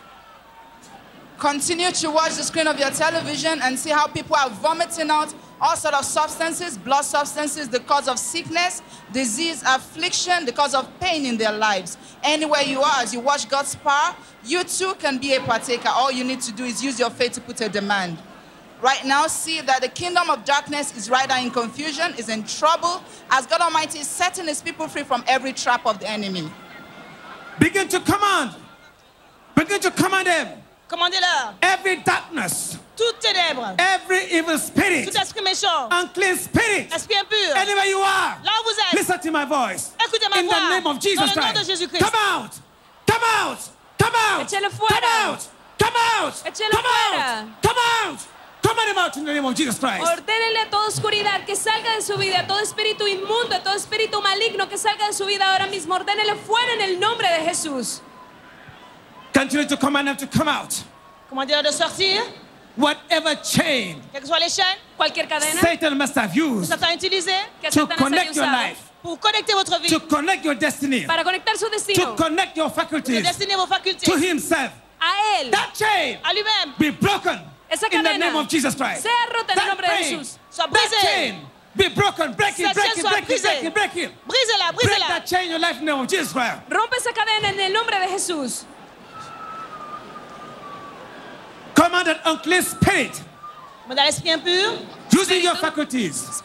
Continue 1.38 1.90
to 1.90 2.10
watch 2.10 2.36
the 2.36 2.42
screen 2.42 2.66
of 2.66 2.78
your 2.78 2.90
television 2.90 3.60
and 3.62 3.78
see 3.78 3.90
how 3.90 4.06
people 4.06 4.36
are 4.36 4.48
vomiting 4.48 5.10
out 5.10 5.34
all 5.60 5.76
sort 5.76 5.94
of 5.94 6.04
substances, 6.04 6.78
blood 6.78 7.02
substances, 7.02 7.68
the 7.68 7.80
cause 7.80 8.08
of 8.08 8.18
sickness, 8.18 8.82
disease, 9.12 9.62
affliction, 9.66 10.44
the 10.44 10.52
cause 10.52 10.74
of 10.74 10.88
pain 10.98 11.26
in 11.26 11.36
their 11.36 11.52
lives. 11.52 11.98
Anywhere 12.22 12.62
you 12.62 12.80
are, 12.80 13.02
as 13.02 13.12
you 13.12 13.20
watch 13.20 13.48
God's 13.48 13.74
power, 13.76 14.14
you 14.44 14.64
too 14.64 14.94
can 14.98 15.18
be 15.18 15.34
a 15.34 15.40
partaker. 15.40 15.88
All 15.88 16.10
you 16.10 16.24
need 16.24 16.40
to 16.42 16.52
do 16.52 16.64
is 16.64 16.82
use 16.82 16.98
your 16.98 17.10
faith 17.10 17.32
to 17.32 17.40
put 17.40 17.60
a 17.60 17.68
demand. 17.68 18.18
Right 18.82 19.04
now, 19.06 19.26
see 19.26 19.62
that 19.62 19.80
the 19.80 19.88
kingdom 19.88 20.28
of 20.28 20.44
darkness 20.44 20.94
is 20.96 21.08
right 21.08 21.26
now 21.28 21.40
in 21.40 21.50
confusion, 21.50 22.14
is 22.18 22.28
in 22.28 22.44
trouble, 22.44 23.02
as 23.30 23.46
God 23.46 23.62
Almighty 23.62 24.00
is 24.00 24.06
setting 24.06 24.46
his 24.46 24.60
people 24.60 24.86
free 24.88 25.02
from 25.02 25.24
every 25.26 25.54
trap 25.54 25.86
of 25.86 25.98
the 25.98 26.08
enemy. 26.08 26.50
Begin 27.58 27.88
to 27.88 28.00
command. 28.00 28.54
Begin 29.54 29.80
to 29.80 29.90
command 29.90 30.26
them. 30.26 30.62
Commandez-leur. 30.88 31.54
Every 31.62 31.96
darkness, 32.04 32.78
Toute 32.96 33.18
ténèbre, 33.20 33.74
every 33.78 34.24
evil 34.32 34.58
spirit, 34.58 35.04
tout 35.06 35.16
esprit 35.16 35.42
méchant, 35.42 35.88
unclean 35.90 36.36
spirit, 36.36 36.88
esprit 36.94 37.16
impur, 37.16 37.56
anywhere 37.56 37.86
you 37.90 38.00
are, 38.00 38.38
là 38.44 38.52
où 38.60 38.64
vous 38.64 38.70
êtes, 38.70 38.92
listen 38.98 39.18
to 39.20 39.30
my 39.30 39.44
voice. 39.44 39.92
écoutez 40.06 40.28
ma 40.30 40.38
In 40.38 40.46
the 40.46 40.70
name 40.70 40.86
of 40.86 40.94
Dans 40.96 41.00
Jesus 41.00 41.34
le 41.34 41.40
nom 41.40 41.48
de 41.48 41.52
Christ. 41.54 41.66
Jésus-Christ. 41.66 42.04
Come 42.04 42.14
out. 42.14 42.50
Come 43.06 43.22
out. 43.22 43.58
Come 43.98 44.14
out. 44.14 44.48
Come 44.48 44.62
out. 45.26 45.40
Come 45.78 45.94
out. 46.22 46.34
Come 46.44 46.86
out. 46.86 47.46
Come 47.62 47.76
out. 48.06 48.18
Command 48.62 48.88
them 48.88 48.98
out 48.98 49.16
in 49.16 49.24
the 49.24 49.32
name 49.32 49.44
of 49.44 49.54
Jesus 49.54 49.78
Christ. 49.78 50.02
Ordénele 50.02 50.58
a 50.66 50.70
toda 50.70 50.88
oscuridad 50.88 51.44
que 51.44 51.54
salga 51.54 51.94
de 51.94 52.02
su 52.02 52.16
vida, 52.16 52.46
todo 52.46 52.60
espíritu 52.60 53.06
inmundo, 53.06 53.60
todo 53.62 53.74
espíritu 53.74 54.20
maligno 54.22 54.68
que 54.68 54.78
salga 54.78 55.06
de 55.06 55.12
su 55.12 55.24
vida 55.26 55.52
ahora 55.52 55.66
mismo. 55.66 55.94
Ordénele 55.94 56.34
fuera 56.36 56.72
en 56.74 56.80
el 56.80 56.98
nombre 57.00 57.28
de 57.28 57.44
Jesús. 57.44 58.00
Continue 59.36 59.66
to 59.66 59.76
command 59.76 60.08
them 60.08 60.16
to 60.16 60.26
come 60.26 60.48
out. 60.48 60.72
Commandez-leur 61.28 61.62
de 61.62 61.70
sortir, 61.70 62.22
Whatever 62.76 63.36
chain 63.42 63.96
quelle 64.12 64.20
que 64.20 64.26
soit 64.26 64.38
les 64.38 64.50
chaînes 64.50 64.76
Cualquier 64.98 65.26
cadena 65.26 65.60
Satan 65.60 65.94
must 65.96 66.14
have 66.14 66.36
used 66.36 66.66
Satan 66.68 66.88
a 66.88 66.94
utilisées 66.94 67.32
que 67.62 67.70
to 67.70 67.86
connect 67.86 68.36
your 68.36 68.44
life, 68.44 68.78
pour 69.02 69.18
connecter 69.18 69.54
votre 69.54 69.80
vie, 69.80 69.88
to 69.88 69.98
connect 70.00 70.44
your 70.44 70.54
destiny, 70.54 71.06
para 71.06 71.24
conectar 71.24 71.56
su 71.56 71.64
to 71.64 71.70
destino 71.70 72.14
connect 72.16 72.54
your 72.54 72.68
pour 72.68 72.82
faculties 72.84 73.22
vos 73.56 73.66
facultés 73.66 74.04
to 74.04 74.16
Himself. 74.18 74.72
a 75.00 75.40
Él, 75.40 75.50
That 75.50 75.72
chain 75.74 76.18
à 76.22 76.34
lui-même. 76.34 76.74
be 76.78 76.90
broken 76.90 77.40
esa 77.70 77.86
in 77.86 78.02
the 78.02 78.08
cadena 78.10 78.18
name 78.18 78.36
of 78.36 78.46
Jesus 78.46 78.74
Christ. 78.74 79.02
sea 79.02 79.08
rota 79.34 79.54
en 79.54 79.58
el 79.58 79.68
nombre 79.68 79.86
de 79.86 80.04
Jesús. 80.04 80.38
Soit 80.50 80.66
brisée. 80.68 81.34
be 81.74 81.88
broken. 81.88 82.32
Break 82.32 82.58
it, 82.58 82.66
Cette 82.66 82.74
break 82.74 82.86
chaîne 82.88 82.98
it, 82.98 83.10
break 83.10 83.30
it, 83.30 83.42
break 83.42 83.64
it, 83.64 83.74
break 83.74 83.96
it. 83.96 84.10
Brisez-la, 84.26 84.72
Break 84.72 84.86
brisez-la. 84.90 85.08
that 85.08 85.26
chain 85.26 85.44
in 85.44 85.50
your 85.52 85.60
life 85.60 85.78
in 85.80 85.86
the 85.86 85.92
name 85.92 86.00
of 86.00 86.08
Jesus 86.08 86.32
Christ. 86.32 86.60
Rompe 86.68 86.96
esa 86.96 87.12
cadena 87.12 87.48
en 87.48 87.60
el 87.60 87.72
nombre 87.72 87.98
de 87.98 88.08
Jesús. 88.08 88.64
Command 91.96 92.06
that 92.06 92.20
unclean 92.24 92.62
spirit. 92.62 93.22
Demandez 93.86 94.04
l'esprit 94.04 94.30
impur, 94.30 94.78
using 95.12 95.42
your 95.42 95.54
faculties, 95.56 96.42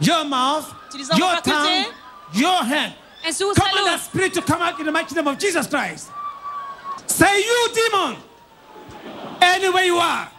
your 0.00 0.24
mouth, 0.24 0.74
your 1.16 1.36
tongue, 1.40 1.86
your 2.34 2.64
hand. 2.64 2.94
Command 3.22 3.86
that 3.86 4.00
spirit 4.00 4.34
to 4.34 4.42
come 4.42 4.62
out 4.62 4.78
in 4.78 4.86
the 4.86 4.92
mighty 4.92 5.14
name 5.14 5.26
of 5.26 5.38
Jesus 5.38 5.66
Christ. 5.66 6.10
Say, 7.06 7.40
you 7.40 7.68
demon, 7.74 8.16
anywhere 9.40 9.84
you 9.84 9.96
are, 9.96 10.30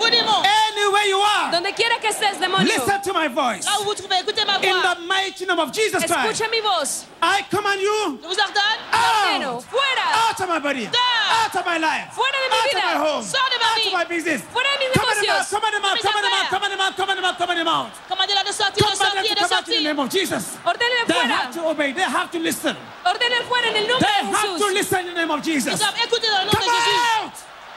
anywhere 0.00 1.06
you 1.08 1.18
are, 1.20 1.50
Donde 1.50 1.72
quiera 1.74 1.98
que 2.00 2.08
estés, 2.08 2.38
demonio. 2.40 2.66
listen 2.66 3.00
to 3.02 3.12
my 3.12 3.28
voice. 3.28 3.64
là 3.66 3.80
où 3.80 3.84
vous 3.84 3.94
trouvez, 3.94 4.18
écoutez 4.20 4.44
ma 4.44 4.56
In 4.56 4.82
the 4.82 5.00
mighty 5.06 5.46
name 5.46 5.58
of 5.58 5.72
Jesus 5.72 6.02
Christ, 6.04 6.12
Escucha 6.40 6.48
mi 6.50 6.60
voz. 6.60 7.04
I 7.22 7.42
command 7.50 7.80
you 7.80 8.18
vous 8.22 8.36
ordonne, 8.36 8.80
out, 8.92 9.64
fuera. 9.70 10.28
out 10.28 10.40
of 10.40 10.48
my 10.48 10.58
body, 10.58 10.86
out 10.86 11.54
of 11.54 11.64
my 11.66 11.78
life, 11.78 12.12
Fuera 12.12 12.32
de 12.32 12.48
mi 12.50 12.56
out 12.56 12.68
vida. 12.68 12.78
of 12.78 12.84
my 12.84 13.06
home, 13.06 13.22
Sors 13.24 13.48
de 13.50 13.58
ma 13.58 13.66
out 13.70 13.76
vie. 13.82 13.86
of 13.88 13.92
my 13.94 14.04
business. 14.04 14.42
Fuera 14.52 14.68
de 14.78 14.84
mis 14.88 14.92
Command 14.94 15.16
them 15.16 15.30
out, 15.30 15.40
negocios. 15.40 15.50
command 15.50 15.74
them 15.74 15.84
out, 15.84 15.94
Mis 15.94 16.02
command 16.02 16.24
them 16.24 16.32
out, 16.32 16.44
affaires. 16.44 16.50
command 16.54 16.72
them 16.72 16.80
out, 16.80 16.96
command 16.96 17.16
them 17.18 17.24
out, 17.24 17.36
command 17.38 17.58
them 17.58 17.68
out. 17.68 17.90
commandez-la 18.08 18.42
de 18.44 18.52
sortir, 18.52 18.74
de 18.74 18.92
Command 18.92 18.98
sortir, 18.98 19.14
them 19.14 19.24
de 19.24 19.34
to 19.34 19.48
come 19.48 19.52
out 19.52 19.58
in 19.58 19.64
the 19.64 19.72
sortir. 19.72 19.82
name 19.84 19.98
of 20.00 20.08
Jesus. 20.10 20.44
Ordénele 20.64 21.06
They 21.06 21.14
fuera. 21.14 21.36
have 21.38 21.52
to 21.54 21.60
obey, 21.68 21.92
they 21.92 22.02
have 22.04 22.30
to 22.30 22.38
listen. 22.38 22.76
Ordénele 23.04 23.44
fuera 23.48 23.66
en 23.68 23.76
el 23.76 23.86
nombre 23.88 24.04
They 24.06 24.26
de 24.26 24.36
have 24.36 24.58
to 24.58 24.64
Jesús. 24.68 24.74
listen 24.74 25.00
in 25.08 25.14
the 25.14 25.20
name 25.20 25.30
of 25.30 25.40
Jesus. 25.42 25.72
Ils 25.72 25.78
doivent 25.78 26.02
écouter 26.04 26.28
dans 26.28 26.40
le 26.40 26.46
nom 26.46 26.52
Come 26.52 26.60
de 26.60 26.70
Jésus. 26.70 27.00
out! 27.24 27.32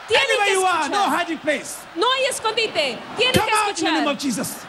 Tienen 0.08 0.24
Anywhere 0.24 0.46
que 0.46 0.52
you 0.52 0.64
are, 0.64 0.88
no 0.88 1.10
hiding 1.10 1.38
place. 1.38 1.84
No 1.94 2.06
hay 2.08 2.28
escondite. 2.30 2.98
Tienen 3.16 3.34
Come 3.34 3.46
que 3.46 3.54
out 3.54 3.78
in 3.78 3.84
the 3.84 3.90
name 3.92 4.08
of 4.08 4.18
Jesus. 4.18 4.66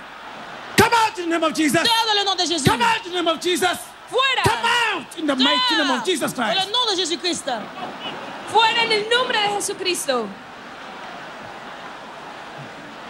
Come 0.78 0.94
out 0.94 1.20
in 1.20 1.30
the 1.30 1.40
name 1.40 1.44
of 1.44 1.54
Jesus. 1.54 1.82
Dehors 1.82 2.26
dans 2.26 2.38
le 2.38 2.38
de 2.38 2.54
Jésus. 2.54 2.66
Come 2.66 2.82
out 2.82 3.06
in 3.06 3.12
the 3.12 3.18
name 3.18 3.28
of 3.28 3.40
Jesus. 3.42 3.78
Fuera. 4.10 4.44
Come 4.44 4.66
out 4.66 5.20
in 5.20 5.28
the 5.28 5.36
mighty 5.36 5.76
name 5.76 5.92
of 5.92 6.06
Jesus 6.06 6.34
Dans 6.34 6.44
Christ. 6.44 6.66
le 6.66 6.72
nom 6.72 6.86
de 6.90 6.96
Jésus-Christ. 6.96 7.46
Fuera 8.48 8.84
en 8.84 8.92
el 8.92 9.10
nombre 9.10 9.34
de 9.34 9.56
Jesucristo. 9.56 10.30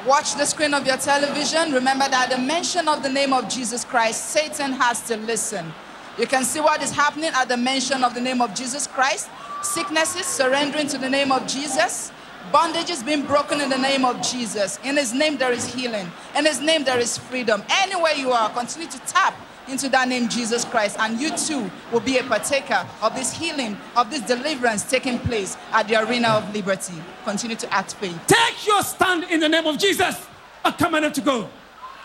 Watch 0.05 0.35
the 0.35 0.45
screen 0.45 0.73
of 0.73 0.85
your 0.85 0.97
television. 0.97 1.73
Remember 1.73 2.07
that 2.09 2.29
at 2.31 2.37
the 2.37 2.41
mention 2.41 2.87
of 2.87 3.03
the 3.03 3.09
name 3.09 3.33
of 3.33 3.49
Jesus 3.49 3.83
Christ, 3.83 4.29
Satan 4.29 4.73
has 4.73 5.01
to 5.03 5.17
listen. 5.17 5.73
You 6.17 6.25
can 6.25 6.43
see 6.43 6.59
what 6.59 6.81
is 6.81 6.91
happening 6.91 7.31
at 7.33 7.47
the 7.47 7.57
mention 7.57 8.03
of 8.03 8.13
the 8.13 8.21
name 8.21 8.41
of 8.41 8.53
Jesus 8.53 8.87
Christ. 8.87 9.29
Sicknesses 9.61 10.25
surrendering 10.25 10.87
to 10.87 10.97
the 10.97 11.09
name 11.09 11.31
of 11.31 11.45
Jesus. 11.47 12.11
Bondages 12.51 13.05
being 13.05 13.25
broken 13.25 13.61
in 13.61 13.69
the 13.69 13.77
name 13.77 14.03
of 14.05 14.21
Jesus. 14.21 14.79
In 14.83 14.97
his 14.97 15.13
name 15.13 15.37
there 15.37 15.51
is 15.51 15.71
healing. 15.71 16.11
In 16.35 16.45
his 16.45 16.59
name 16.59 16.83
there 16.83 16.99
is 16.99 17.17
freedom. 17.17 17.63
Anywhere 17.69 18.13
you 18.13 18.31
are, 18.31 18.49
continue 18.49 18.89
to 18.89 18.99
tap 18.99 19.35
into 19.67 19.87
that 19.89 20.07
name 20.07 20.27
Jesus 20.27 20.65
Christ 20.65 20.97
and 20.99 21.19
you 21.21 21.29
too 21.37 21.69
will 21.91 21.99
be 21.99 22.17
a 22.17 22.23
partaker 22.23 22.87
of 23.03 23.13
this 23.15 23.31
healing, 23.31 23.77
of 23.95 24.09
this 24.09 24.21
deliverance 24.21 24.89
taking 24.89 25.19
place 25.19 25.57
at 25.71 25.87
the 25.87 25.95
arena 25.95 26.29
of 26.29 26.53
liberty. 26.53 26.95
Continue 27.23 27.55
to 27.55 27.71
act 27.71 27.93
faith. 27.95 28.19
Take 28.25 28.65
your 28.65 28.81
stand 28.81 29.25
in 29.25 29.39
the 29.39 29.49
name 29.49 29.67
of 29.67 29.77
Jesus. 29.77 30.25
I 30.65 30.71
command 30.71 31.05
them 31.05 31.13
to 31.13 31.21
go. 31.21 31.49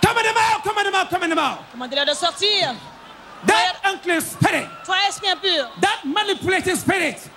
Command 0.03 0.26
them 0.26 0.34
out, 0.36 0.62
command 0.62 0.86
them 0.86 0.95
out, 0.95 1.09
command 1.09 1.32
them 1.32 1.38
out. 1.38 1.64
Commandez-la 1.72 2.05
de 2.05 2.14
sortir. 2.14 2.76
That 3.47 3.80
unclean 3.84 4.20
spirit, 4.20 4.68
Toi, 4.84 4.95
esprit 5.09 5.28
impur, 5.36 5.68
that 5.80 6.03
manipulating 6.05 6.76
spirit, 6.76 7.28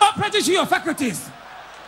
operating 0.00 0.42
to 0.42 0.52
your 0.52 0.66
faculties. 0.66 1.28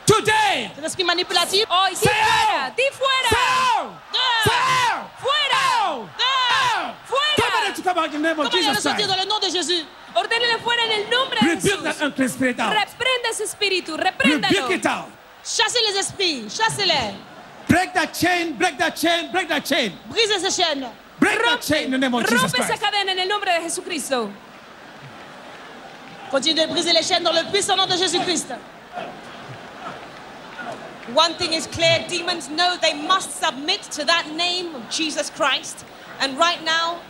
Today, 0.07 0.71
cet 0.75 0.85
esprit 0.85 1.05
manipulatif, 1.05 1.67
Hoy, 1.69 1.91
di 1.91 1.97
Say 1.97 2.09
fuera. 2.09 2.71
Di 2.77 2.83
fuera. 2.93 3.29
Dehors, 3.29 3.91
out! 4.15 5.11
Fuera. 5.19 5.67
dehors. 6.17 6.95
Command 7.37 7.67
them 7.67 7.75
to 7.75 7.83
come 7.83 7.99
out 7.99 8.07
in 8.07 8.23
the 8.23 8.29
name 8.29 8.39
of 8.39 8.47
Commandez-la 8.47 8.71
de 8.71 8.77
Jesus 8.77 8.83
sortir 8.83 9.07
Christ. 9.07 9.09
dans 9.09 9.23
le 9.23 9.29
nom 9.29 9.41
de 9.41 9.51
Jésus. 9.51 9.85
Ordénele 10.15 10.59
fuera 10.63 10.83
en 10.87 10.93
el 10.93 11.11
nombre 11.11 11.37
de 11.41 12.63
out. 12.63 12.73
Reprenda 12.73 13.29
ese 13.31 13.45
espíritu. 13.45 13.97
Repréndalo. 13.97 15.09
Chassez 15.45 15.81
les 15.89 15.99
esprits, 15.99 16.47
chassez-les. 16.49 17.15
Break 17.69 17.93
that 17.95 18.13
chain, 18.15 18.53
break 18.57 18.79
that 18.79 18.93
chain, 18.97 19.31
break 19.33 19.49
that 19.49 19.63
chain. 19.65 19.93
Brisez 20.09 20.39
ces 20.41 20.51
chaînes. 20.55 20.87
Break 21.19 21.43
that 21.43 21.61
chain 21.63 21.87
in 21.87 21.91
the 21.93 21.99
name 21.99 22.15
of 22.15 22.23
Jesus 22.25 22.43
Rompe 22.43 22.59
esa 22.59 22.67
Christ. 22.77 22.83
cadena 22.83 23.13
en 23.13 23.19
el 23.19 23.29
nombre 23.29 23.51
de 23.51 23.61
Jesucristo. 23.63 24.31
Continuez 26.31 26.67
de 26.67 26.73
briser 26.73 26.93
les 26.93 27.03
chaînes 27.03 27.25
dans 27.25 27.33
le 27.33 27.45
puissant 27.51 27.77
nom 27.77 27.87
de 27.87 27.97
Jésus-Christ. 27.97 28.53
One 31.13 31.35
thing 31.35 31.53
is 31.53 31.69
clear 31.69 32.05
demons 32.09 32.51
know 32.51 32.77
they 32.83 32.93
must 32.93 33.31
submit 33.31 33.83
to 33.93 34.05
that 34.07 34.33
name 34.35 34.75
of 34.75 34.91
Jesus 34.91 35.31
Christ. 35.31 35.85
And 36.19 36.37
right 36.37 36.63
now, 36.65 37.01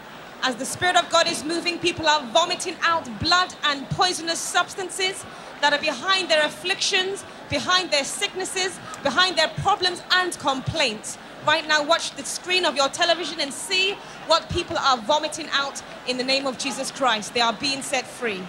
as 0.43 0.57
the 0.57 0.67
Spirit 0.67 0.97
of 0.97 1.09
God 1.09 1.27
is 1.27 1.43
moving, 1.43 1.79
people 1.79 2.07
are 2.07 2.23
vomiting 2.27 2.77
out 2.83 3.09
blood 3.21 3.55
and 3.65 3.89
poisonous 3.89 4.39
substances 4.39 5.25
that 5.63 5.73
are 5.73 5.81
behind 5.81 6.29
their 6.29 6.45
afflictions, 6.45 7.25
behind 7.49 7.91
their 7.91 8.05
sicknesses, 8.05 8.79
behind 9.03 9.39
their 9.39 9.49
problems 9.49 10.03
and 10.11 10.39
complaints. 10.41 11.17
Right 11.47 11.67
now, 11.67 11.83
watch 11.83 12.11
the 12.17 12.25
screen 12.25 12.67
of 12.67 12.77
your 12.77 12.91
television 12.91 13.41
and 13.41 13.51
see 13.51 13.93
what 14.27 14.51
people 14.51 14.77
are 14.77 14.99
vomiting 14.99 15.49
out 15.53 15.81
in 16.07 16.19
the 16.19 16.25
name 16.25 16.47
of 16.47 16.59
Jesus 16.59 16.91
Christ. 16.91 17.33
They 17.33 17.41
are 17.41 17.55
being 17.55 17.81
set 17.81 18.07
free. 18.07 18.43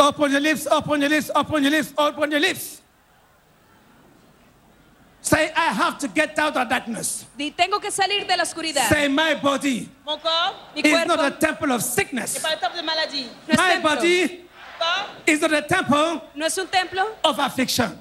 Open 0.00 0.32
your 0.32 0.40
lips, 0.40 0.66
open 0.66 1.00
your 1.02 1.10
lips, 1.10 1.30
open 1.36 1.62
your 1.62 1.70
lips, 1.70 1.94
open 1.96 2.32
your 2.32 2.40
lips. 2.40 2.81
Say, 5.32 5.50
I 5.56 5.72
have 5.72 5.96
to 6.00 6.08
get 6.08 6.38
out 6.38 6.54
of 6.58 6.68
darkness. 6.68 7.24
Di, 7.38 7.50
tengo 7.52 7.78
que 7.80 7.90
salir 7.90 8.26
de 8.28 8.36
la 8.36 8.42
oscuridad. 8.44 8.86
Say, 8.90 9.08
my 9.08 9.34
body 9.36 9.88
Mon 10.04 10.18
corps 10.18 10.52
Mi 10.74 10.82
is 10.82 10.92
cuerpo 10.92 11.16
not 11.16 11.24
a 11.24 11.30
temple 11.38 11.72
of 11.72 11.82
sickness. 11.82 12.38
pas 12.38 12.50
le 12.50 12.56
temple 12.60 12.76
de 12.76 12.82
maladie. 12.82 13.26
no 13.48 13.52
es 13.54 13.56
My 13.58 13.70
templo. 13.72 13.94
body 13.96 14.40
Corps, 14.78 15.06
is 15.26 15.40
not 15.40 15.52
a 15.54 15.62
temple 15.62 16.20
No 16.34 16.44
es 16.46 16.58
un 16.58 16.66
templo 16.66 17.16
of 17.24 17.38
affliction. 17.38 17.98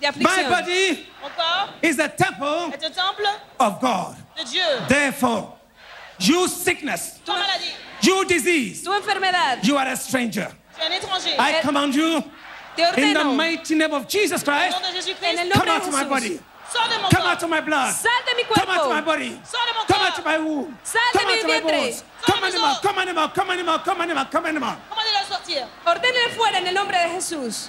de 0.00 0.06
My 0.06 0.08
aflicción. 0.12 0.50
body 0.50 1.06
mon 1.20 1.30
corps 1.32 1.68
is 1.82 1.98
a 1.98 2.08
temple 2.08 2.70
est 2.72 2.84
un 2.84 2.92
temple 2.92 3.26
of 3.58 3.80
God. 3.80 4.16
de 4.36 4.44
Dieu. 4.44 4.62
Therefore, 4.88 5.56
you 6.20 6.46
sickness, 6.46 7.18
Toi, 7.24 7.34
maladie, 7.40 7.72
you 8.02 8.24
disease, 8.24 8.84
Tu 8.84 8.90
enfermedad. 8.92 9.64
you 9.64 9.76
are 9.76 9.88
a 9.88 9.96
stranger. 9.96 10.46
tu 10.76 10.80
es 10.80 10.86
un 10.86 10.92
étranger. 10.92 11.34
I 11.40 11.60
command 11.60 11.92
you 11.92 12.22
Te 12.76 12.82
in 13.02 13.14
the 13.14 13.20
ordeno. 13.20 13.36
mighty 13.36 13.74
name 13.74 13.92
of 13.92 14.06
Jesus 14.06 14.42
Au 14.42 14.44
Christ, 14.44 14.76
nom 14.76 14.80
de 14.80 14.86
En 14.86 14.94
el 14.94 15.02
Jésus-Christ, 15.02 15.36
come 15.36 15.48
nombre 15.48 15.70
out 15.70 15.82
de 15.82 15.88
of 15.88 15.92
my 15.92 16.04
body. 16.04 16.28
sors 16.28 16.30
de 16.30 16.34
mon 16.36 16.51
Come 16.74 17.10
corps. 17.10 17.26
out 17.28 17.42
of 17.42 17.50
my 17.50 17.60
blood. 17.60 17.92
Sal 17.94 18.10
de 18.26 18.36
mi 18.36 18.42
Come 18.44 18.68
out 18.68 18.76
of 18.80 18.86
cuerpo. 18.86 18.88
my 18.90 19.00
body. 19.02 19.40
Sors 19.44 19.66
de 19.66 19.74
mon 19.74 19.86
Come 19.86 20.00
out 20.00 20.12
corps. 20.12 20.18
of 20.20 20.24
my 20.24 20.38
womb. 20.38 20.78
Sal 20.82 21.00
de 21.12 21.18
Come 21.18 21.26
mi 21.28 21.32
out 21.32 21.40
of 21.40 21.46
my 21.46 21.60
vientre. 21.60 21.80
bones. 21.80 22.04
Come 22.22 22.44
on 22.44 22.52
him 22.52 22.60
out, 22.64 22.82
come 22.82 22.98
on 22.98 23.08
him 23.08 23.18
out, 23.18 23.34
come 23.34 23.50
on 23.50 23.58
him 23.58 23.68
out, 23.68 23.84
come 23.84 24.00
on 24.00 24.10
him 24.10 24.18
out, 24.18 24.30
come 24.30 24.46
on 24.46 24.56
him 24.56 24.62
out. 24.62 24.78
Commandez-la 24.90 25.20
de 25.20 25.26
sortir. 25.26 25.66
Ordénele 25.86 26.28
fuera 26.36 26.56
en 26.58 26.66
el 26.68 26.74
nombre 26.74 26.96
de 26.96 27.08
Jesús. 27.14 27.68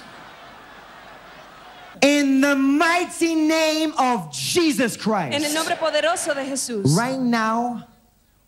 In 2.02 2.40
the 2.40 2.54
mighty 2.56 3.34
name 3.34 3.92
of 3.98 4.32
Jesus 4.32 4.96
En 4.96 5.32
el 5.34 5.40
Christ. 5.40 5.54
nombre 5.54 5.76
poderoso 5.76 6.34
de 6.34 6.44
Jesús. 6.44 6.96
Right 6.96 7.18
now, 7.18 7.84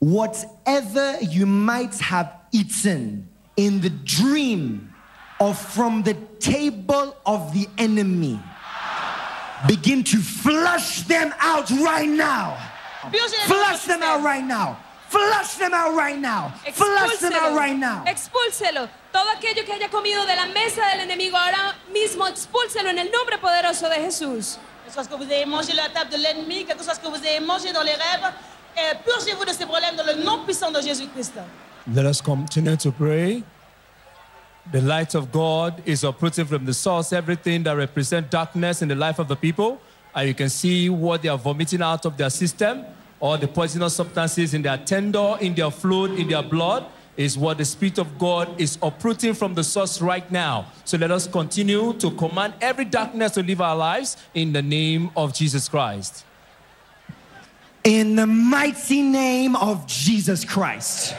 whatever 0.01 1.19
you 1.23 1.47
might 1.47 1.99
have 2.01 2.33
eaten 2.53 3.29
in 3.57 3.81
the 3.81 3.91
dream 3.91 4.93
or 5.39 5.55
from 5.55 6.03
the 6.03 6.15
table 6.41 7.17
of 7.25 7.53
the 7.55 7.69
enemy, 7.79 8.39
begin 9.67 10.05
to 10.05 10.19
flush 10.19 11.03
them 11.03 11.33
out 11.41 11.71
right 11.71 12.09
now. 12.09 12.57
Flush 13.47 13.85
them 13.85 14.03
out 14.03 14.23
right 14.23 14.45
now. 14.45 14.77
Flush 15.09 15.55
them 15.55 15.73
out 15.73 15.95
right 15.95 16.19
now. 16.19 16.53
Flush 16.73 17.19
them 17.19 17.33
out 17.33 17.57
right 17.57 17.77
now. 17.79 18.05
Expúlselo. 18.07 18.89
Todo 19.13 19.31
aquello 19.31 19.65
que 19.65 19.73
haya 19.73 19.89
comido 19.89 20.27
de 20.27 20.35
la 20.35 20.47
mesa 20.47 20.83
del 20.93 21.09
enemigo 21.09 21.37
ahora 21.37 21.75
mismo, 21.93 22.27
expúlselo 22.27 22.91
en 22.91 22.99
el 22.99 23.11
nombre 23.11 23.39
poderoso 23.39 23.89
de 23.89 23.97
Jesús. 23.97 24.59
Que 24.85 24.91
ce 24.91 24.95
soit 24.95 25.05
ce 25.05 25.09
que 25.09 25.17
vous 25.17 25.25
avez 25.25 25.47
mangé 25.47 25.73
de 25.73 25.77
la 25.77 25.89
table 25.89 26.11
de 26.11 26.17
l'ennemi, 26.17 26.65
quelque 26.65 26.85
chose 26.85 26.99
que 26.99 27.09
vous 27.09 27.17
avez 27.17 27.41
mangé 27.41 27.73
dans 27.73 27.83
les 27.83 27.95
rêves, 27.95 28.33
purgez-vous 29.05 29.45
de 29.45 29.53
ces 29.53 29.65
problèmes 29.65 29.97
dans 29.97 30.05
le 30.05 30.23
nom 30.23 30.45
puissant 30.45 30.71
de 30.71 30.81
Jésus-Christ. 30.81 31.35
Let 31.95 32.05
us 32.05 32.21
continue 32.21 32.77
to 32.77 32.91
pray. 32.91 33.43
The 34.73 34.81
light 34.81 35.15
of 35.15 35.31
God 35.31 35.81
is 35.87 36.03
uprooting 36.03 36.47
from 36.47 36.65
the 36.65 36.75
source 36.75 37.13
everything 37.13 37.63
that 37.63 37.77
represents 37.77 38.31
darkness 38.31 38.83
in 38.83 38.89
the 38.89 38.97
life 38.97 39.21
of 39.21 39.29
the 39.29 39.37
people. 39.37 39.81
And 40.15 40.27
you 40.27 40.35
can 40.35 40.49
see 40.49 40.89
what 40.91 41.23
they 41.23 41.29
are 41.29 41.39
vomiting 41.39 41.83
out 41.83 42.05
of 42.05 42.17
their 42.17 42.31
system, 42.31 42.85
or 43.21 43.37
the 43.37 43.47
poisonous 43.47 43.95
substances 43.95 44.55
in 44.55 44.63
their 44.63 44.79
tender, 44.79 45.37
in 45.41 45.55
their 45.55 45.71
fluid, 45.71 46.19
in 46.19 46.29
their 46.29 46.43
blood, 46.43 46.87
is 47.17 47.39
what 47.39 47.59
the 47.59 47.65
Spirit 47.65 47.99
of 47.99 48.19
God 48.19 48.61
is 48.61 48.77
uprooting 48.83 49.35
from 49.35 49.55
the 49.55 49.65
source 49.65 50.03
right 50.03 50.31
now. 50.31 50.67
So 50.85 50.99
let 50.99 51.11
us 51.11 51.27
continue 51.27 51.93
to 51.95 52.11
command 52.11 52.55
every 52.61 52.85
darkness 52.85 53.33
to 53.33 53.43
live 53.43 53.61
our 53.61 53.77
lives 53.77 54.17
in 54.35 54.53
the 54.53 54.63
name 54.63 55.11
of 55.17 55.33
Jesus 55.33 55.69
Christ. 55.69 56.25
In 57.85 58.17
the 58.17 58.27
mighty 58.27 59.01
name 59.01 59.55
of 59.55 59.87
Jesus 59.87 60.45
Christ. 60.45 61.15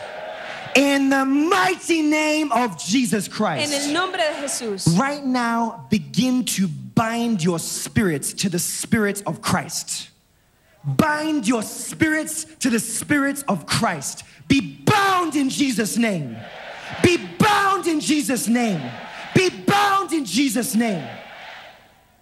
In 0.77 1.09
the 1.09 1.25
mighty 1.25 2.03
name 2.03 2.51
of 2.51 2.77
Jesus 2.77 3.27
En 3.27 3.33
Christ. 3.33 3.73
el 3.73 3.93
nombre 3.93 4.19
de 4.19 4.43
Jesús. 4.43 4.95
Right 4.95 5.25
now, 5.25 5.87
begin 5.89 6.45
to 6.45 6.67
bind 6.67 7.43
your 7.43 7.57
spirits 7.57 8.31
to 8.33 8.49
the 8.49 8.59
spirit 8.59 9.23
of 9.25 9.41
Christ. 9.41 10.09
Bind 10.83 11.47
your 11.47 11.63
spirits 11.63 12.45
to 12.59 12.69
the 12.69 12.79
spirit 12.79 13.43
of 13.47 13.65
Christ. 13.65 14.23
Be 14.47 14.79
bound 14.85 15.35
in 15.35 15.49
Jesus' 15.49 15.97
name. 15.97 16.37
Be 17.01 17.17
bound 17.39 17.87
in 17.87 17.99
Jesus' 17.99 18.47
name. 18.47 18.79
Be 19.33 19.49
bound 19.49 20.13
in 20.13 20.25
Jesus' 20.25 20.75
name. 20.75 21.03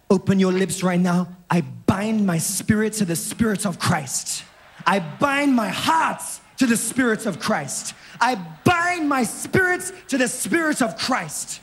Open 0.09 0.39
your 0.39 0.53
lips 0.53 0.81
right 0.81 0.99
now. 0.99 1.27
I 1.49 1.59
bind 1.59 2.25
my 2.25 2.37
spirit 2.37 2.93
to 2.93 3.05
the 3.05 3.17
spirit 3.17 3.65
of 3.65 3.79
Christ. 3.79 4.45
I 4.87 4.99
bind 4.99 5.53
my 5.53 5.67
hearts 5.67 6.39
to 6.57 6.65
the 6.65 6.77
spirit 6.77 7.25
of 7.25 7.39
Christ. 7.39 7.93
I 8.19 8.35
bind 8.63 9.07
my 9.07 9.23
spirits 9.23 9.91
to 10.09 10.17
the 10.17 10.27
spirit 10.27 10.81
of 10.81 10.97
Christ. 10.97 11.61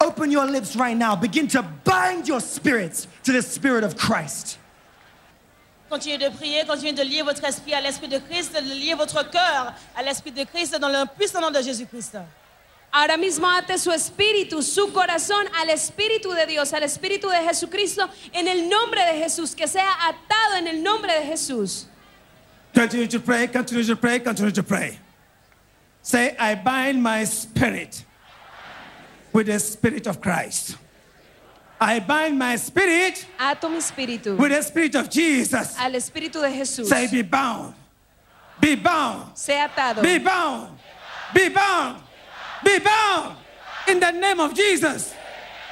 Open 0.00 0.30
your 0.30 0.46
lips 0.46 0.74
right 0.76 0.96
now. 0.96 1.14
Begin 1.14 1.46
to 1.48 1.62
bind 1.84 2.26
your 2.26 2.40
spirits 2.40 3.06
to 3.24 3.32
the 3.32 3.42
spirit 3.42 3.84
of 3.84 3.96
Christ. 3.96 4.58
Continuez 5.88 6.18
de 6.18 6.30
prier, 6.30 6.64
continuez 6.64 6.94
de 6.94 7.04
lier 7.04 7.22
votre 7.22 7.44
esprit 7.44 7.74
à 7.74 7.80
l'esprit 7.80 8.08
de 8.08 8.18
Christ, 8.18 8.54
de 8.54 8.60
lier 8.60 8.94
votre 8.94 9.30
cœur 9.30 9.74
à 9.94 10.02
l'esprit 10.02 10.32
de 10.32 10.44
Christ 10.44 10.78
dans 10.80 10.88
le 10.88 11.06
puissant 11.16 11.40
nom 11.40 11.50
de 11.50 11.60
Jésus-Christ. 11.60 12.16
Ahora 12.94 13.16
mismo 13.16 13.46
ate 13.46 13.78
su 13.78 13.90
espíritu, 13.90 14.62
su 14.62 14.92
corazón 14.92 15.46
al 15.60 15.70
espíritu 15.70 16.34
de 16.34 16.46
Dios, 16.46 16.72
al 16.72 16.82
espíritu 16.82 17.28
de 17.28 17.42
Jesucristo, 17.46 18.08
en 18.32 18.48
el 18.48 18.68
nombre 18.68 19.00
de 19.04 19.22
Jesús, 19.22 19.54
que 19.54 19.66
sea 19.66 20.08
atado 20.08 20.56
en 20.56 20.66
el 20.66 20.82
nombre 20.82 21.12
de 21.12 21.26
Jesús. 21.26 21.86
Continue 22.74 23.06
to 23.06 23.20
pray, 23.20 23.48
continue 23.48 23.84
to 23.84 23.96
pray, 23.96 24.18
continue 24.18 24.52
to 24.52 24.62
pray. 24.62 24.98
Say, 26.02 26.36
I 26.38 26.54
bind 26.56 27.02
my 27.02 27.24
spirit 27.24 28.04
with 29.32 29.46
the 29.46 29.58
spirit 29.58 30.06
of 30.06 30.20
Christ. 30.20 30.76
I 31.80 31.98
bind 31.98 32.38
my 32.38 32.54
spirit 32.56 33.26
Ato 33.40 33.68
mi 33.68 33.78
espíritu 33.78 34.36
with 34.38 34.52
the 34.52 34.62
spirit 34.62 34.94
of 34.94 35.10
Jesus. 35.10 35.76
al 35.78 35.92
espíritu 35.92 36.40
de 36.40 36.48
Jesús. 36.48 36.86
Say, 36.86 37.08
be 37.10 37.22
bound, 37.22 37.74
be 38.60 38.76
bound, 38.76 39.36
Sea 39.36 39.66
atado. 39.66 40.00
be 40.02 40.18
bound, 40.18 40.78
be 41.34 41.48
bound, 41.48 42.00
be 42.64 42.78
bound. 42.78 43.36
In 43.88 43.98
the 43.98 44.12
name 44.12 44.38
of 44.38 44.54
Jesus, 44.54 45.12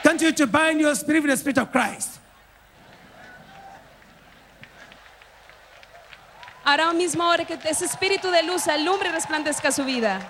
continue 0.03 0.33
to 0.33 0.47
bind 0.49 0.81
your 0.81 0.97
spirit 0.97 1.23
with 1.23 1.31
the 1.31 1.37
spirit 1.37 1.59
of 1.59 1.71
Christ. 1.71 2.10
Ahora 6.71 6.93
mismo 6.93 7.25
ahora 7.25 7.45
que 7.45 7.59
ese 7.69 7.85
espíritu 7.85 8.31
de 8.31 8.45
luz 8.45 8.69
alumbre 8.69 9.09
y 9.09 9.13
resplandezca 9.13 9.73
su 9.73 9.85
vida. 9.85 10.21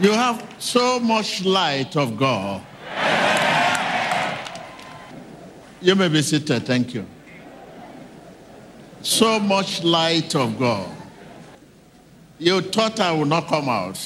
You 0.00 0.12
have 0.12 0.40
so 0.60 1.00
much 1.00 1.44
light 1.44 1.96
of 1.96 2.16
God. 2.16 2.62
You 5.80 5.96
may 5.96 6.08
be 6.08 6.22
seated. 6.22 6.64
Thank 6.64 6.94
you. 6.94 7.04
So 9.02 9.40
much 9.40 9.82
light 9.82 10.36
of 10.36 10.56
God. 10.56 10.99
You 12.40 12.62
thought 12.62 12.98
I 13.00 13.12
would 13.12 13.28
not 13.28 13.48
come 13.48 13.68
out. 13.68 13.98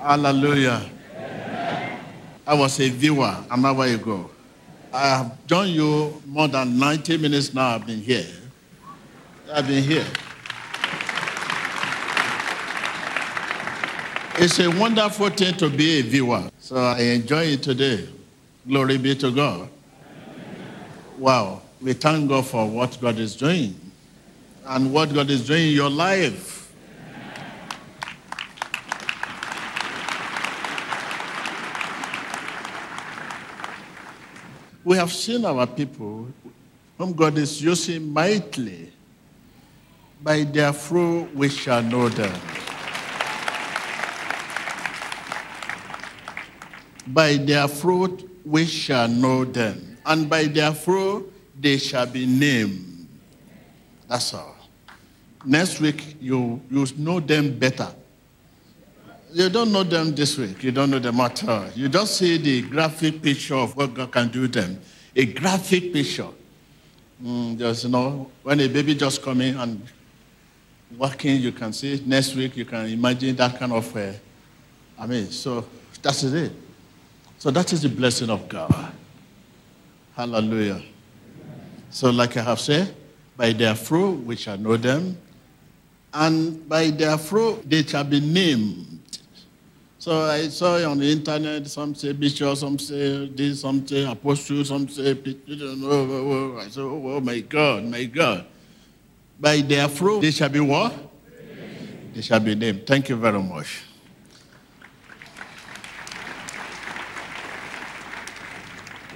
Hallelujah. 0.00 0.88
I 2.46 2.54
was 2.54 2.78
a 2.78 2.88
viewer 2.88 3.36
an 3.50 3.64
hour 3.64 3.84
ago. 3.86 4.30
I 4.92 5.08
have 5.08 5.46
joined 5.48 5.70
you 5.70 6.22
more 6.24 6.46
than 6.46 6.78
90 6.78 7.16
minutes 7.18 7.52
now. 7.52 7.74
I've 7.74 7.84
been 7.84 8.00
here. 8.00 8.26
I've 9.52 9.66
been 9.66 9.82
here. 9.82 10.06
It's 14.36 14.60
a 14.60 14.68
wonderful 14.78 15.30
thing 15.30 15.56
to 15.56 15.68
be 15.68 15.98
a 15.98 16.02
viewer. 16.02 16.48
So 16.60 16.76
I 16.76 17.00
enjoy 17.00 17.42
it 17.46 17.64
today. 17.64 18.08
Glory 18.68 18.98
be 18.98 19.16
to 19.16 19.32
God. 19.32 19.68
Wow. 21.18 21.62
We 21.82 21.92
thank 21.94 22.28
God 22.28 22.46
for 22.46 22.70
what 22.70 22.96
God 23.00 23.18
is 23.18 23.34
doing 23.34 23.80
and 24.66 24.92
what 24.92 25.12
God 25.12 25.30
is 25.30 25.46
doing 25.46 25.68
in 25.68 25.74
your 25.74 25.90
life. 25.90 26.72
We 34.84 34.96
have 34.96 35.12
seen 35.12 35.44
our 35.44 35.66
people 35.66 36.28
whom 36.98 37.12
God 37.14 37.38
is 37.38 37.62
using 37.62 38.12
mightily. 38.12 38.92
By 40.22 40.44
their 40.44 40.72
fruit 40.72 41.34
we 41.34 41.48
shall 41.48 41.82
know 41.82 42.08
them. 42.08 42.38
By 47.06 47.36
their 47.36 47.68
fruit 47.68 48.30
we 48.44 48.66
shall 48.66 49.08
know 49.08 49.44
them, 49.44 49.98
and 50.06 50.28
by 50.28 50.44
their 50.44 50.72
fruit 50.72 51.30
they 51.58 51.76
shall 51.76 52.06
be 52.06 52.26
named. 52.26 53.08
That's 54.08 54.32
all. 54.34 54.53
Next 55.44 55.80
week 55.80 56.16
you 56.20 56.60
you 56.70 56.86
know 56.96 57.20
them 57.20 57.58
better. 57.58 57.88
You 59.32 59.48
don't 59.48 59.72
know 59.72 59.82
them 59.82 60.14
this 60.14 60.38
week. 60.38 60.62
You 60.62 60.70
don't 60.70 60.90
know 60.90 61.00
them 61.00 61.20
at 61.20 61.46
all. 61.48 61.66
You 61.74 61.88
just 61.88 62.16
see 62.16 62.36
the 62.36 62.62
graphic 62.62 63.20
picture 63.20 63.56
of 63.56 63.76
what 63.76 63.92
God 63.92 64.12
can 64.12 64.28
do 64.28 64.46
them. 64.46 64.80
A 65.16 65.26
graphic 65.26 65.92
picture. 65.92 66.28
Mm, 67.22 67.58
just 67.58 67.84
you 67.84 67.90
know, 67.90 68.30
when 68.42 68.60
a 68.60 68.68
baby 68.68 68.94
just 68.94 69.22
coming 69.22 69.56
and 69.56 69.82
walking, 70.96 71.40
you 71.40 71.52
can 71.52 71.72
see. 71.72 72.02
Next 72.06 72.34
week 72.34 72.56
you 72.56 72.64
can 72.64 72.86
imagine 72.86 73.34
that 73.36 73.58
kind 73.58 73.72
of. 73.72 73.96
Uh, 73.96 74.12
I 74.98 75.06
mean, 75.06 75.26
so 75.30 75.66
that's 76.00 76.22
it. 76.22 76.52
So 77.38 77.50
that 77.50 77.72
is 77.72 77.82
the 77.82 77.88
blessing 77.88 78.30
of 78.30 78.48
God. 78.48 78.92
Hallelujah. 80.16 80.80
So, 81.90 82.10
like 82.10 82.36
I 82.36 82.42
have 82.42 82.60
said, 82.60 82.94
by 83.36 83.52
their 83.52 83.74
fruit 83.74 84.24
we 84.24 84.36
shall 84.36 84.56
know 84.56 84.76
them, 84.76 85.16
and 86.14 86.68
by 86.68 86.90
their 86.90 87.18
fruit 87.18 87.68
they 87.68 87.82
shall 87.82 88.04
be 88.04 88.20
named. 88.20 89.00
So 89.98 90.22
I 90.22 90.48
saw 90.48 90.76
on 90.88 90.98
the 90.98 91.10
internet, 91.10 91.66
some 91.66 91.94
say 91.94 92.12
bishop, 92.12 92.56
some 92.56 92.78
say 92.78 93.26
this, 93.26 93.62
some 93.62 93.86
say 93.86 94.04
apostle, 94.04 94.64
some 94.64 94.86
say, 94.86 95.16
oh. 95.16 96.58
I 96.60 96.68
said, 96.68 96.82
oh, 96.82 97.02
oh 97.16 97.20
my 97.20 97.40
God, 97.40 97.84
my 97.84 98.04
God. 98.04 98.44
By 99.40 99.62
their 99.62 99.88
fruit 99.88 100.20
they 100.20 100.30
shall 100.30 100.50
be 100.50 100.60
what? 100.60 100.94
They 102.14 102.20
shall 102.20 102.38
be 102.38 102.54
named. 102.54 102.86
Thank 102.86 103.08
you 103.08 103.16
very 103.16 103.42
much. 103.42 103.82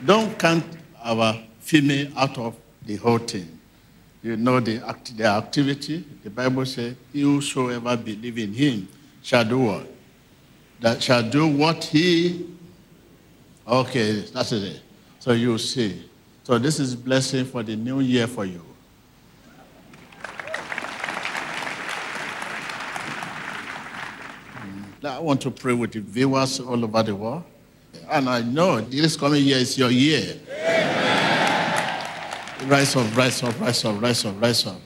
Don't 0.04 0.38
count 0.38 0.64
our 1.04 1.38
female 1.60 2.08
out 2.16 2.38
of 2.38 2.56
the 2.84 2.96
whole 2.96 3.18
thing. 3.18 3.57
You 4.22 4.36
know 4.36 4.58
the 4.60 4.82
act, 4.86 5.16
their 5.16 5.28
activity. 5.28 6.04
The 6.24 6.30
Bible 6.30 6.66
says, 6.66 6.94
"Whosoever 7.12 7.96
believe 7.96 8.38
in 8.38 8.52
Him 8.52 8.88
shall 9.22 9.44
do 9.44 9.58
what? 9.58 9.86
That 10.80 11.02
shall 11.02 11.22
do 11.22 11.46
what 11.46 11.84
He." 11.84 12.46
Okay, 13.66 14.22
that's 14.32 14.52
it. 14.52 14.80
So 15.20 15.32
you 15.32 15.58
see. 15.58 16.04
So 16.42 16.58
this 16.58 16.80
is 16.80 16.96
blessing 16.96 17.44
for 17.44 17.62
the 17.62 17.76
new 17.76 18.00
year 18.00 18.26
for 18.26 18.44
you. 18.44 18.62
Mm. 24.56 25.04
I 25.04 25.18
want 25.20 25.42
to 25.42 25.50
pray 25.50 25.74
with 25.74 25.92
the 25.92 26.00
viewers 26.00 26.58
all 26.58 26.82
over 26.82 27.02
the 27.02 27.14
world. 27.14 27.44
And 28.10 28.28
I 28.28 28.40
know 28.40 28.80
this 28.80 29.16
coming 29.16 29.44
year 29.44 29.58
is 29.58 29.76
your 29.76 29.90
year. 29.90 30.40
Rise 32.68 32.96
up, 32.96 33.16
rise 33.16 33.42
up, 33.42 33.58
rise 33.58 33.84
up, 33.84 34.02
rise 34.02 34.24
up, 34.26 34.40
rise 34.40 34.66
up. 34.66 34.80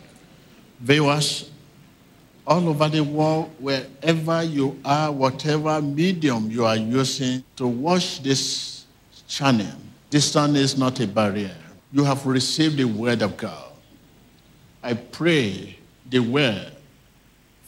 Viewers, 0.80 1.50
all 2.46 2.68
over 2.68 2.88
the 2.88 3.00
world, 3.00 3.50
wherever 3.58 4.44
you 4.44 4.80
are, 4.84 5.10
whatever 5.10 5.82
medium 5.82 6.48
you 6.48 6.64
are 6.64 6.76
using 6.76 7.42
to 7.56 7.66
watch 7.66 8.22
this 8.22 8.86
channel, 9.26 9.74
distance 10.10 10.56
is 10.56 10.78
not 10.78 11.00
a 11.00 11.06
barrier. 11.08 11.56
You 11.92 12.04
have 12.04 12.24
received 12.24 12.76
the 12.76 12.84
word 12.84 13.20
of 13.20 13.36
God. 13.36 13.72
I 14.82 14.94
pray 14.94 15.76
the 16.08 16.20
word 16.20 16.72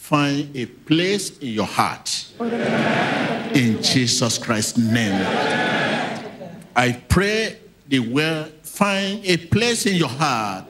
find 0.05 0.55
a 0.55 0.67
place 0.67 1.39
in 1.39 1.49
your 1.49 1.67
heart. 1.67 2.27
In 2.39 3.83
Jesus 3.83 4.37
Christ's 4.37 4.77
name. 4.77 5.15
I 6.77 6.93
pray 7.09 7.59
the 7.89 8.01
word 8.01 8.53
find 8.75 9.25
a 9.25 9.37
place 9.37 9.87
in 9.87 9.95
your 9.95 10.09
heart. 10.09 10.69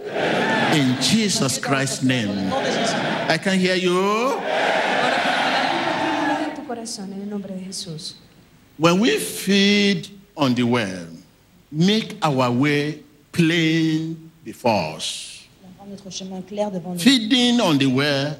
In 0.76 1.00
Jesus 1.00 1.58
Christ's 1.58 2.02
name. 2.02 2.52
I 2.52 3.38
can 3.38 3.58
hear 3.58 3.76
you. 3.76 4.36
tu 6.54 6.62
corazón 6.66 7.12
en 7.12 7.22
el 7.22 7.30
nombre 7.30 7.54
de 7.54 7.64
Jesús. 7.64 8.14
When 8.76 9.00
we 9.00 9.18
feed 9.18 10.08
on 10.36 10.54
the 10.54 10.64
word, 10.64 11.16
make 11.72 12.16
our 12.22 12.50
way 12.50 13.02
plain 13.32 14.30
before 14.44 14.96
us. 14.96 15.46
Rends 15.78 16.04
notre 16.04 16.10
chemin 16.10 16.42
clair 16.42 16.70
devant 16.70 16.94
nous. 16.94 17.02
Feeding 17.02 17.60
on 17.60 17.78
the 17.78 17.86
word, 17.86 18.36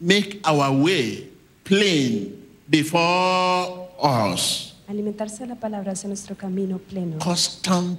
make 0.00 0.40
our 0.44 0.70
way 0.72 1.26
plain 1.64 2.40
before 2.68 3.88
us. 4.00 4.74
Alimentarse 4.88 5.44
la 5.46 5.56
palabra 5.56 5.92
hace 5.92 6.06
nuestro 6.06 6.36
camino 6.36 6.78
pleno. 6.78 7.18
Constant 7.18 7.98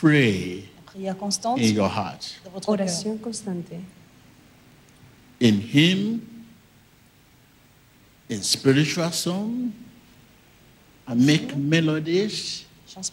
pray 0.00 0.64
Prière 0.86 1.16
constante 1.16 1.58
in 1.60 1.74
your 1.74 1.88
heart. 1.88 2.40
de 2.44 2.50
votre 2.50 2.66
cœur. 2.66 2.74
Oración 2.74 3.18
constante. 3.18 3.74
In 5.40 5.60
Him, 5.60 6.20
in 8.28 8.42
spiritual 8.42 9.10
song, 9.12 9.72
and 11.06 11.26
make 11.26 11.54
melodies 11.56 12.64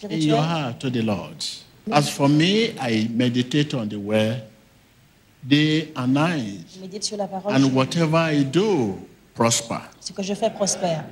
in 0.09 0.21
your 0.21 0.41
heart 0.41 0.79
to 0.79 0.89
the 0.89 1.01
Lord. 1.01 1.43
As 1.91 2.09
for 2.09 2.29
me, 2.29 2.75
I 2.79 3.09
meditate 3.11 3.73
on 3.73 3.89
the 3.89 3.97
word 3.99 4.43
day 5.45 5.91
and 5.95 6.13
night, 6.13 6.65
Je 6.75 6.79
médite 6.79 7.03
sur 7.03 7.17
la 7.17 7.27
parole. 7.27 7.51
and 7.53 7.73
whatever 7.75 8.17
I 8.17 8.43
do, 8.43 8.95
prosper. 9.33 9.81
Ce 9.99 10.13
que 10.13 10.21
je 10.21 10.35
fais 10.35 10.51
prospère. 10.51 11.05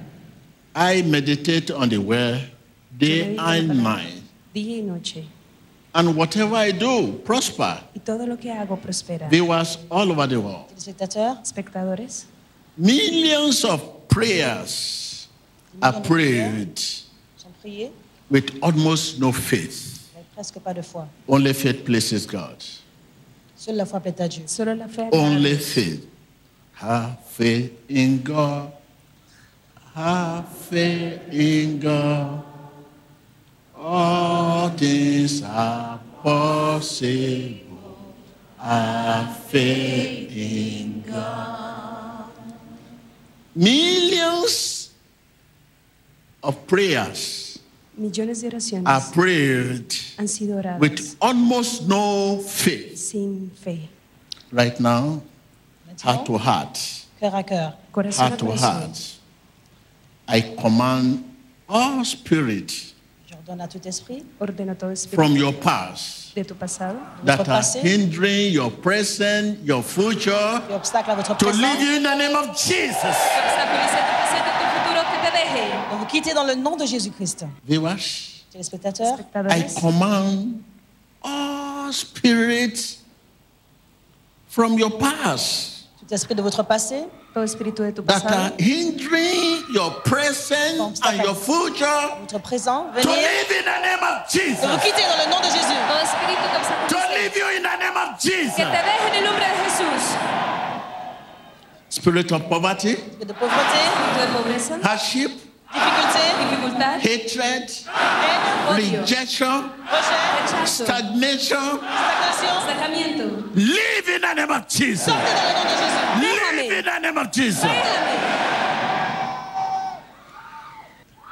I 0.76 1.02
meditate 1.02 1.72
on 1.72 1.90
the 1.90 1.98
word 1.98 2.42
day 2.96 3.36
and 3.38 3.84
night, 3.84 4.22
Día 4.54 4.78
y 4.78 4.82
noche. 4.84 5.24
And 5.94 6.16
whatever 6.16 6.56
I 6.56 6.72
do, 6.72 7.14
prosper. 7.26 7.82
Y 7.96 8.00
todo 8.00 8.26
lo 8.26 8.38
que 8.38 8.52
hago 8.52 8.78
prospera. 8.78 9.30
Viewers 9.30 9.78
all 9.90 10.12
over 10.12 10.28
the 10.28 10.40
world. 10.40 10.72
Spectateurs. 10.78 11.40
Espectadores. 11.42 12.26
Millions 12.78 13.66
of 13.66 14.08
prayers 14.08 15.28
are 15.82 16.02
prayed 16.02 16.80
with 18.30 18.58
almost 18.62 19.20
no 19.20 19.32
faith. 19.32 20.00
presque 20.40 20.60
pas 20.60 20.74
de 20.74 20.82
foi. 20.82 21.06
Only 21.28 21.54
faith 21.54 21.84
pleases 21.84 22.26
God. 22.26 22.56
Seule 23.56 23.76
la 23.76 23.86
foi 23.86 24.00
plaît 24.00 24.22
à 24.22 24.28
Dieu. 24.28 24.44
Solo 24.48 24.74
la 24.74 24.88
fe. 24.88 25.10
Only 25.12 25.58
faith. 25.58 26.08
Have 26.76 27.18
faith 27.26 27.74
in 27.90 28.24
God. 28.24 28.72
Have 29.94 30.48
faith 30.48 31.20
in 31.34 31.80
God. 31.80 32.49
All 33.82 34.70
things 34.72 35.42
are 35.42 36.00
possible. 36.22 38.14
Have 38.58 39.38
faith 39.46 40.30
in 40.36 41.02
God. 41.08 42.26
Millions 43.56 44.92
of 46.44 46.68
prayers 46.68 47.50
Millones 48.00 48.42
de 48.42 48.48
oraciones 48.48 48.88
are 48.88 49.12
prayed 49.12 49.94
han 50.18 50.28
sido 50.28 50.58
oradas 50.58 50.80
with 50.80 51.18
almost 51.22 51.88
no 51.88 52.40
faith. 52.40 52.98
sin 52.98 53.52
fe. 53.56 53.90
Right 54.52 54.80
now, 54.80 55.22
heart 56.02 56.26
to 56.26 56.38
heart. 56.38 56.78
Cœur 57.20 57.36
à 57.36 57.44
cœur. 57.44 57.74
Corazón 57.92 58.20
heart 58.20 58.40
to 58.40 58.46
corazón. 58.46 58.62
heart. 58.62 59.20
I 60.30 60.42
command 60.56 61.24
all 61.68 62.06
spirit 62.06 62.94
À 63.58 63.68
tout 63.68 63.82
esprit. 63.88 64.24
From 65.12 65.36
your 65.36 65.54
past. 65.54 66.36
de 66.36 66.44
are 67.32 67.64
hindering 67.84 68.54
your 68.54 68.72
present, 68.72 69.58
your 69.66 69.84
future, 69.84 70.62
qui 70.68 70.74
obstacle 70.74 71.10
à 71.10 71.16
votre 71.16 71.36
to 71.36 71.46
présent. 71.46 71.60
live 71.60 71.82
you 71.82 71.96
in 71.98 72.04
the 72.04 72.18
name 72.18 72.36
of 72.36 72.56
Jesus. 72.56 73.16
Vous 75.92 76.06
quitter 76.06 76.34
dans 76.34 76.44
le 76.44 76.54
nom 76.54 76.78
de 76.78 76.86
Jésus-Christ. 76.86 77.46
Viewers, 77.68 78.46
Téléspectateurs, 78.52 79.18
I 79.50 79.66
command 79.82 80.62
all 81.24 81.92
spirits 81.92 83.00
from 84.48 84.78
your 84.78 84.96
past. 85.00 85.88
Tout 86.00 86.14
esprit 86.14 86.36
de 86.36 86.42
votre 86.44 86.62
passé 86.62 87.06
that 87.34 88.26
are 88.26 88.52
hindering 88.58 89.64
your 89.74 89.92
present 90.04 91.00
and 91.06 91.22
your 91.22 91.36
future. 91.36 91.86
Votre 92.22 92.40
présent, 92.40 92.92
to 93.02 93.10
live 93.10 93.52
in 93.52 93.66
the 93.66 93.82
name 93.82 94.04
of 94.04 94.30
Jesus. 94.30 94.62
de 94.62 94.68
vous 94.68 94.78
quitter 94.80 95.04
dans 95.04 95.18
le 95.24 95.30
nom 95.30 95.40
de 95.40 95.46
Jésus. 95.46 95.70
To 96.90 96.98
live 97.14 97.36
you 97.36 97.46
in 97.58 97.64
the 97.64 97.78
name 97.80 97.98
of 97.98 98.20
Jesus. 98.20 98.56
que 98.56 98.64
te 98.64 98.82
deje 98.84 99.08
en 99.10 99.16
el 99.16 99.24
nombre 99.24 99.40
de 99.40 99.54
Jesús. 99.64 100.04
Spirit 101.90 102.32
of 102.32 102.48
poverty, 102.48 102.98
hardship, 104.84 105.32
hatred, 105.72 107.72
rejection, 108.76 109.72
stagnation. 110.66 111.80
Live 113.56 114.10
in 114.10 114.22
the 114.22 114.34
name 114.36 114.52
of 114.52 114.68
Jesus. 114.68 115.14
Sortez 115.14 115.44
dans 115.44 115.54
le 115.54 115.56
nom 115.56 115.64
de 115.64 115.70
Jésus. 115.80 116.22
Live 116.22 116.72
in 116.72 116.84
the 116.86 117.00
name 117.00 117.18
of 117.18 117.32
Jesus. 117.32 117.70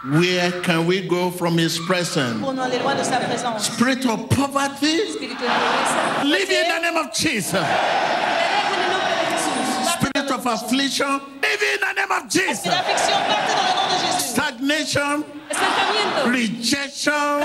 Where 0.05 0.51
can 0.61 0.85
we 0.85 1.01
go 1.01 1.31
from 1.31 1.57
His 1.57 1.79
presence? 1.79 2.39
Pour 2.39 2.53
nous 2.53 2.61
aller 2.61 2.77
loin 2.79 2.95
de 2.95 3.03
sa 3.03 3.19
présence. 3.19 3.63
Spirit 3.65 4.05
of 4.05 4.29
poverty, 4.29 4.99
Espíritu 5.01 5.35
de 5.35 5.47
pobreza, 5.47 6.23
live 6.23 6.49
in 6.49 6.67
the 6.69 6.79
name 6.81 6.95
of 6.97 7.11
Jesus. 7.13 7.51
te 7.51 7.57
deje 7.57 8.73
en 8.73 8.79
el 8.83 8.89
nombre 8.91 9.09
de 9.09 9.15
Jesús. 9.33 9.91
Spirit 9.93 10.17
of 10.17 10.27
affliction, 10.47 11.19
live 11.41 11.61
in 11.61 11.79
the 11.79 11.93
name 11.95 12.11
of 12.11 12.29
Jesus. 12.29 12.49
Esprit 12.51 12.69
d'affliction, 12.69 13.17
partez 13.27 13.53
dans 13.53 13.63
le 13.63 13.73
nom 13.75 13.87
de 13.87 13.97
Jésus. 14.05 14.23
Stagnation, 14.33 15.23
rejection, 16.25 17.41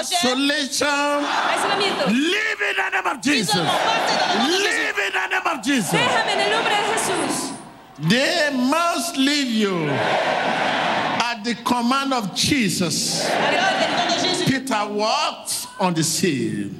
isolation, 0.00 1.20
live 2.08 2.60
in 2.60 2.74
the 2.76 2.88
name 2.92 3.06
of 3.06 3.20
Jesus. 3.22 3.54
Isolement, 3.54 3.80
partez 3.84 4.16
dans 4.18 4.34
le 4.34 4.40
nom 4.40 4.48
de 4.48 4.60
Jésus. 4.60 4.70
Live 4.70 4.98
in 4.98 5.10
the 5.12 5.26
name 5.30 5.46
of 5.46 5.58
Jesus. 5.64 5.92
Déjame 5.92 6.30
en 6.32 6.40
el 6.40 6.50
nombre 6.50 6.70
de 6.70 6.76
Jesús. 6.94 7.52
They 8.08 8.50
must 8.54 9.16
leave 9.16 9.50
you 9.50 9.88
at 9.90 11.44
the 11.44 11.54
command 11.64 12.12
of 12.14 12.34
Jesus. 12.34 13.26
Alors, 13.26 13.72
dans 13.78 13.86
le 13.86 13.94
nom 13.96 14.06
de 14.14 14.20
Jésus. 14.26 14.44
Peter 14.50 14.86
walked 14.86 15.66
on 15.78 15.92
the 15.92 16.02
sea. 16.02 16.70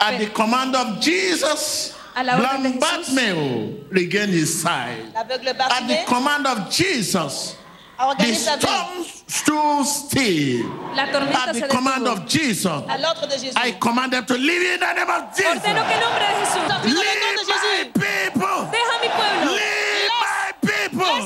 At 0.00 0.18
the 0.18 0.26
command 0.26 0.74
of 0.76 1.00
Jesus, 1.00 1.95
A 2.16 2.22
la 2.24 2.36
orden 2.36 2.62
blind 2.62 2.80
Bartimaeus 2.80 3.74
regained 3.90 4.32
his 4.32 4.62
sight. 4.62 5.14
At 5.14 5.28
the 5.28 6.04
command 6.06 6.46
of 6.46 6.70
Jesus, 6.70 7.56
the 7.98 8.04
regagné 8.04 8.34
sa 8.34 8.56
vue. 8.56 8.64
storm 8.64 9.04
stood 9.28 9.84
still. 9.84 10.64
At 10.96 11.52
the 11.52 11.68
command 11.68 12.08
of 12.08 12.26
Jesus, 12.26 12.66
À 12.88 12.96
l'ordre 12.96 13.26
de 13.28 13.36
Jésus. 13.36 13.52
I 13.54 13.72
command 13.72 14.12
them 14.14 14.24
to 14.24 14.32
live 14.32 14.62
in 14.62 14.80
the 14.80 14.92
name 14.94 15.10
of 15.10 15.36
Jesus. 15.36 15.60
Ordeno 15.60 15.84
que 15.84 15.92
en 15.92 16.00
nombre 16.00 16.24
de 16.24 16.32
Jesús. 16.40 16.64
Sortez 16.64 16.72
dans 16.72 16.80
le 16.80 16.88
nom 16.88 16.96
Leave 16.96 17.20
my 17.52 17.84
people. 17.92 18.60
Deja 18.72 18.96
mi 19.02 19.08
pueblo. 19.12 19.52
Leave 19.52 20.12
my 20.24 20.52
people. 20.64 21.20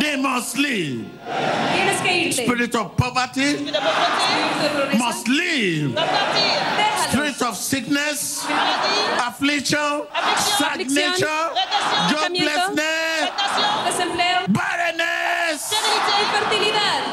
They 0.00 0.16
must 0.16 0.58
leave. 0.58 1.17
Tienes 1.74 2.00
que 2.00 2.12
irte. 2.12 2.42
Spirit 2.44 2.74
of 2.74 2.90
poverty 2.96 3.40
Esprit 3.42 3.72
de 3.72 3.78
pauvreté, 3.78 4.24
Espíritu 4.24 4.62
de 4.62 4.68
pobreza, 4.80 5.04
must 5.04 5.28
leave. 5.28 5.94
doit 5.94 6.06
partir. 6.06 6.58
déjalo. 6.76 7.08
Spirit 7.10 7.42
of 7.42 7.56
sickness, 7.56 8.44
affliction, 9.26 10.02
stagnation, 10.36 11.28
joblessness, 12.08 13.30
barrenness. 14.48 15.72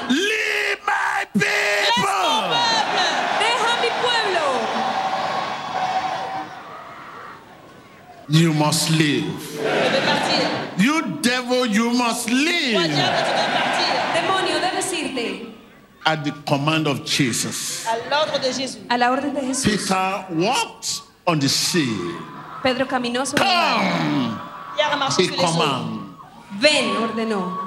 Leave 0.10 0.80
my 0.86 1.26
people. 1.34 1.46
peuple. 1.96 2.56
Deja 3.40 3.72
mi 3.82 3.90
pueblo. 4.02 4.46
You 8.30 8.54
must 8.54 8.90
leave. 8.90 9.26
Tu 10.78 10.86
devais 10.86 11.02
partir. 11.02 11.12
You 11.16 11.22
devil, 11.22 11.66
you 11.66 11.90
must 11.92 12.30
leave 12.30 12.72
diable, 12.72 12.94
tu 12.94 13.32
devais 13.32 13.52
partir. 13.54 13.92
Demonio, 14.16 14.60
debes 14.60 14.94
irte. 14.94 15.56
at 16.06 16.24
the 16.24 16.32
command 16.46 16.88
of 16.88 17.04
Jesus. 17.06 17.86
À 17.88 17.98
l'ordre 18.10 18.40
de 18.40 18.52
Jésus. 18.52 18.78
A 18.90 18.98
la 18.98 19.12
orden 19.12 19.34
de 19.34 19.42
Jesús. 19.42 19.66
Peter 19.66 20.26
walked 20.30 21.02
on 21.26 21.40
the 21.40 21.50
sea. 21.50 21.98
Pedro 22.62 22.86
caminó 22.86 23.26
sobre 23.26 23.44
el 23.44 23.54
mar. 23.54 23.80
Come, 23.80 24.40
Pierre 24.76 24.94
a 24.94 24.98
marché 24.98 25.24
he 25.24 25.28
sur 25.28 25.36
les 25.36 25.44
command. 25.44 26.16
Ven, 26.60 26.96
ordenó. 26.98 27.62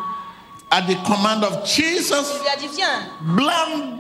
At 0.71 0.87
the 0.87 0.97
command 0.97 1.45
of 1.45 1.65
Jesus, 1.65 2.39
lui 2.41 2.83
a 2.83 3.09
blind 3.23 3.99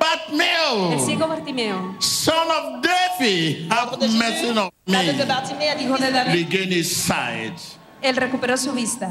El 0.92 1.00
ciego 1.00 1.26
Bartimeo, 1.26 1.96
son 1.98 2.50
of 2.50 2.82
David, 2.82 3.72
have 3.72 3.98
mercy 3.98 4.50
on 4.50 4.70
me. 4.86 5.24
Bartimée 5.24 5.70
a 5.70 5.74
dit, 5.76 5.84
hijo 5.84 5.96
de 5.96 6.12
David, 6.12 6.34
Regain 6.34 6.70
his 6.70 6.94
sight. 6.94 7.77
Él 8.02 8.16
recuperó 8.16 8.56
su 8.56 8.72
vista. 8.72 9.10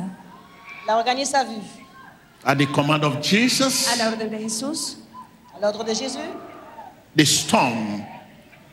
il 0.83 0.89
a 0.89 0.97
regagné 0.97 1.25
sa 1.25 1.43
vue. 1.43 1.61
At 2.45 2.57
the 2.57 2.67
command 2.67 3.03
of 3.03 3.19
Jesus, 3.21 3.87
A 3.91 3.95
la 3.97 4.07
orden 4.09 4.29
de 4.29 4.37
Jesús, 4.37 4.97
À 5.55 5.59
l'ordre 5.59 5.83
de 5.83 5.93
Jésus, 5.93 6.19
the 7.15 7.25
storm 7.25 8.03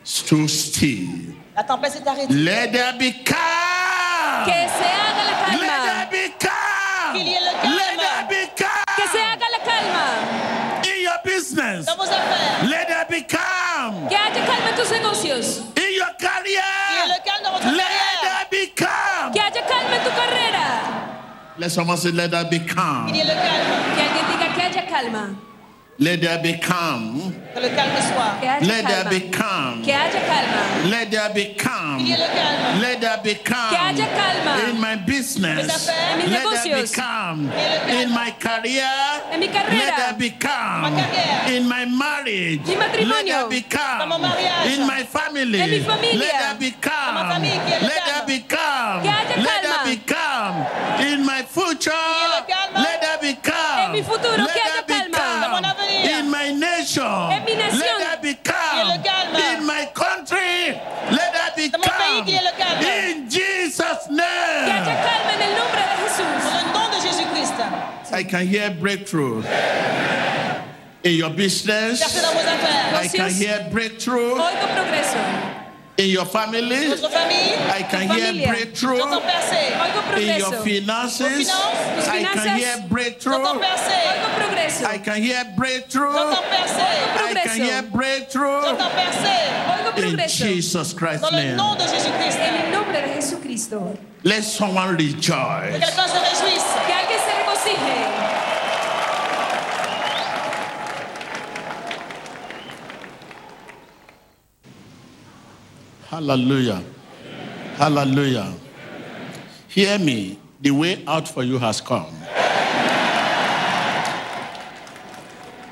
stood 0.03 0.47
still. 0.49 1.35
la 1.55 1.63
tempête 1.63 1.93
s'est 1.93 2.07
arrêtée. 2.07 2.33
Let 2.33 2.71
there 2.71 2.93
be 2.97 3.11
calm. 3.25 4.45
Que 4.45 4.51
se 4.51 4.85
haga 4.85 5.23
la 5.25 5.57
Let 5.57 5.81
there 5.83 6.07
be 6.11 6.33
calm. 6.39 7.13
Qu'il 7.15 7.27
y 7.27 7.33
ait 7.33 7.39
le 7.39 7.69
Let 7.75 7.97
there 7.97 7.97
calme 7.97 8.27
be 8.29 8.47
Que 8.55 9.07
se 9.07 9.17
calm 9.17 9.31
haga 9.33 9.45
la 9.51 9.59
calma. 9.65 10.83
in 10.85 11.01
your 11.01 11.19
business. 11.25 11.85
dans 11.85 11.95
vos 11.97 12.03
affaires. 12.03 12.69
Let 12.69 12.85
there 12.87 13.05
be 13.09 13.23
calm 13.25 14.07
Que 14.07 14.15
haya 14.15 14.45
calma 14.45 14.69
en 14.71 14.75
tus 14.75 14.91
negocios. 14.91 15.59
in 15.75 15.91
your 15.97 16.15
Qu'il 16.17 16.51
y 16.51 16.55
ait 16.55 16.61
career. 16.61 17.07
le 17.07 17.23
calme 17.25 17.43
dans 17.43 17.51
votre 17.51 17.63
carrière. 17.65 17.89
Let 21.57 21.71
someone 21.71 21.97
say, 21.97 22.11
Let 22.11 22.31
there 22.31 22.43
be 22.49 22.59
calm. 22.59 23.07
Qu'il 23.07 23.15
y 23.17 23.19
ait 23.21 23.23
le 23.23 23.33
calme. 23.33 23.95
Que 23.95 24.01
alguien 24.01 24.25
diga 24.27 24.53
que 24.53 24.61
haya 24.61 24.85
calma. 24.87 25.35
Let 25.97 26.19
there 26.19 26.39
be 26.43 26.59
calm. 26.59 27.31
Que 27.53 27.61
le 27.61 27.69
calme 27.69 28.01
soit. 28.01 28.41
Que 28.41 28.47
haya 28.49 28.59
Let 28.67 28.83
there 28.85 29.09
be 29.09 29.29
calm. 29.31 29.81
Que 29.81 29.93
haya 29.93 30.11
calma. 30.11 30.89
Let 30.89 31.11
there 31.11 31.33
be 31.33 31.55
calm. 31.55 31.99
Il 31.99 32.07
y 32.07 32.11
ait 32.11 32.17
le 32.17 32.27
calme. 32.27 32.81
Let 32.81 32.99
there 32.99 33.21
be 33.23 33.35
calm. 33.35 33.69
Que 33.69 33.77
haya 33.77 34.07
calma. 34.07 34.69
In 34.69 34.81
my 34.81 34.95
business. 34.97 35.67
Mes 35.67 35.69
affaires. 35.69 36.11
En 36.11 36.17
mis 36.17 36.29
Let 36.29 36.43
there 36.43 36.81
be 36.81 36.89
calm. 36.89 37.49
Que 37.49 37.55
le 37.55 37.79
calme. 37.79 38.01
In 38.01 38.09
my 38.11 38.31
career. 38.37 38.91
Let 39.31 39.95
there 39.95 40.13
be 40.19 40.29
calm. 40.31 40.97
In 41.47 41.69
my 41.69 41.85
marriage. 41.85 42.67
Let 42.67 43.25
there 43.25 43.47
be 43.47 43.61
calm. 43.61 43.99
Dans 43.99 44.07
mon 44.09 44.19
mariage. 44.19 44.77
In 44.77 44.85
my 44.85 45.03
family. 45.05 45.61
En 45.61 45.69
mi 45.69 45.79
familia. 45.79 46.19
Let 46.19 46.33
there 46.33 46.55
be 46.59 46.71
calm. 46.81 47.15
Dans 47.15 47.23
ma 47.23 47.33
famille, 47.33 47.51
qu'il 47.51 47.71
y 47.71 47.75
ait 47.75 47.79
le 47.79 47.87
Let 47.87 48.01
there 48.03 48.25
be 48.27 48.43
calm. 48.43 49.03
Let 49.05 49.61
there 49.63 49.71
calma. 49.71 49.85
be 49.85 49.97
calm. 50.03 50.53
In 51.07 51.25
my 51.25 51.43
future. 51.85 52.75
Let 52.75 53.01
there 53.01 53.17
be 53.21 53.33
calm. 53.41 53.85
En 53.85 53.91
mi 53.93 54.01
futuro, 54.01 54.37
Let 54.37 54.53
there 54.53 54.83
be 54.87 54.93
calma. 54.93 55.17
calm. 55.17 55.41
Dans 55.41 55.51
mon 55.51 55.65
avenir. 55.65 56.19
In 56.19 56.29
my 56.29 56.51
nation. 56.51 57.31
En 57.31 57.45
mi 57.45 57.55
nación. 57.55 57.79
Let 57.79 57.97
there 57.99 58.19
be 58.21 58.33
calm. 58.43 58.87
le. 58.89 59.57
In 59.57 59.65
my 59.65 59.85
country. 59.93 60.73
Let 61.11 61.31
there 61.33 61.53
be 61.55 61.69
Dans 61.69 61.81
calm. 61.81 62.25
qu'il 62.25 62.33
y 62.33 62.37
ait 62.37 62.43
le 62.43 62.53
calme. 62.57 62.79
In 62.83 63.29
Jesus' 63.29 64.09
name. 64.09 64.69
en 65.33 65.41
el 65.41 65.55
de 65.55 65.97
Jesús. 66.03 66.43
Dans 66.43 66.55
le 66.57 66.73
nom 66.73 66.87
de 66.89 66.99
Jésus-Christ. 67.01 67.53
I 68.13 68.23
can 68.23 68.45
hear 68.47 68.71
breakthrough. 68.71 69.43
In 71.03 71.13
your 71.13 71.29
business. 71.29 71.99
Percez 71.99 72.21
dans 72.21 72.33
vos 72.33 72.39
affaires. 72.39 73.03
I 73.03 73.07
can 73.07 73.29
hear 73.29 73.67
breakthrough. 73.71 74.35
Oigo 75.97 76.03
progreso. 76.03 76.03
In 76.03 76.09
your 76.09 76.25
family. 76.25 76.91
I 77.71 77.83
can 77.83 78.09
hear 78.09 78.47
breakthrough. 78.47 78.97
J'entends 78.97 79.25
percer. 79.25 79.75
Oigo 79.79 80.17
In 80.17 80.39
your 80.39 80.53
finances. 80.63 81.49
Vos 81.49 81.55
finances. 81.55 81.95
Tus 81.95 82.07
I 82.07 82.23
can 82.23 82.57
hear 82.57 82.85
breakthrough. 82.89 83.33
J'entends 83.33 83.59
percer. 83.59 84.01
Oigo 84.11 84.29
progreso. 84.35 84.85
I 84.85 84.97
can 84.97 85.21
hear 85.21 85.43
breakthrough. 85.55 86.15
I 86.15 87.33
can 87.43 87.61
hear 87.61 87.81
breakthrough. 87.83 88.61
J'entends 88.61 88.93
percer. 88.93 89.41
Oigo 89.71 89.91
In. 89.95 90.27
Jesus 90.27 90.93
Christ's 90.93 91.31
name. 91.31 91.55
nom 91.55 91.75
de 91.75 91.83
Jésus-Christ. 91.87 92.39
En 92.39 92.55
el 92.55 92.71
nombre 92.71 93.01
de 93.01 93.13
Jesucristo. 93.15 93.97
Let 94.23 94.43
someone 94.43 94.97
rejoice. 94.97 95.79
quelqu'un 95.79 96.07
se 96.07 96.17
réjouisse. 96.17 96.65
Que 96.87 96.93
alguien 96.93 97.19
se 97.19 97.31
regocije. 97.39 98.35
Hallelujah. 106.09 106.83
Hallelujah. 107.77 108.53
Hear 109.67 109.99
me. 109.99 110.39
The 110.61 110.71
way 110.71 111.03
out 111.05 111.27
for 111.27 111.43
you 111.43 111.57
has 111.59 111.81
come. 111.81 112.13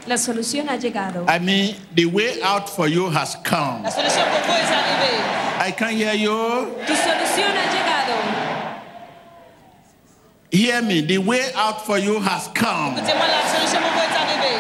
La 0.05 0.15
solución 0.17 0.67
ha 0.67 0.75
llegado. 0.77 1.25
I 1.29 1.39
mean, 1.39 1.75
the 1.95 2.05
way 2.05 2.41
out 2.41 2.69
for 2.69 2.87
you 2.87 3.09
has 3.09 3.35
come. 3.43 3.83
La 3.83 3.89
solution 3.89 4.25
pour 4.29 4.41
vous 4.41 4.53
est 4.53 4.73
arrivée. 4.73 5.21
I 5.65 5.71
can 5.71 5.93
hear 5.95 6.13
you. 6.13 6.75
Tu 6.85 6.93
solución 6.93 7.55
ha 7.55 7.65
llegado. 7.71 8.17
Hear 10.51 10.81
me. 10.81 11.01
The 11.01 11.19
way 11.19 11.51
out 11.55 11.85
for 11.85 11.97
you 11.97 12.19
has 12.19 12.49
come. 12.49 12.97
Écoutez-moi, 12.97 13.27
la 13.27 13.47
solution 13.47 13.79
pour 13.81 13.91
vous 13.91 14.01
est 14.01 14.17
arrivée. 14.17 14.59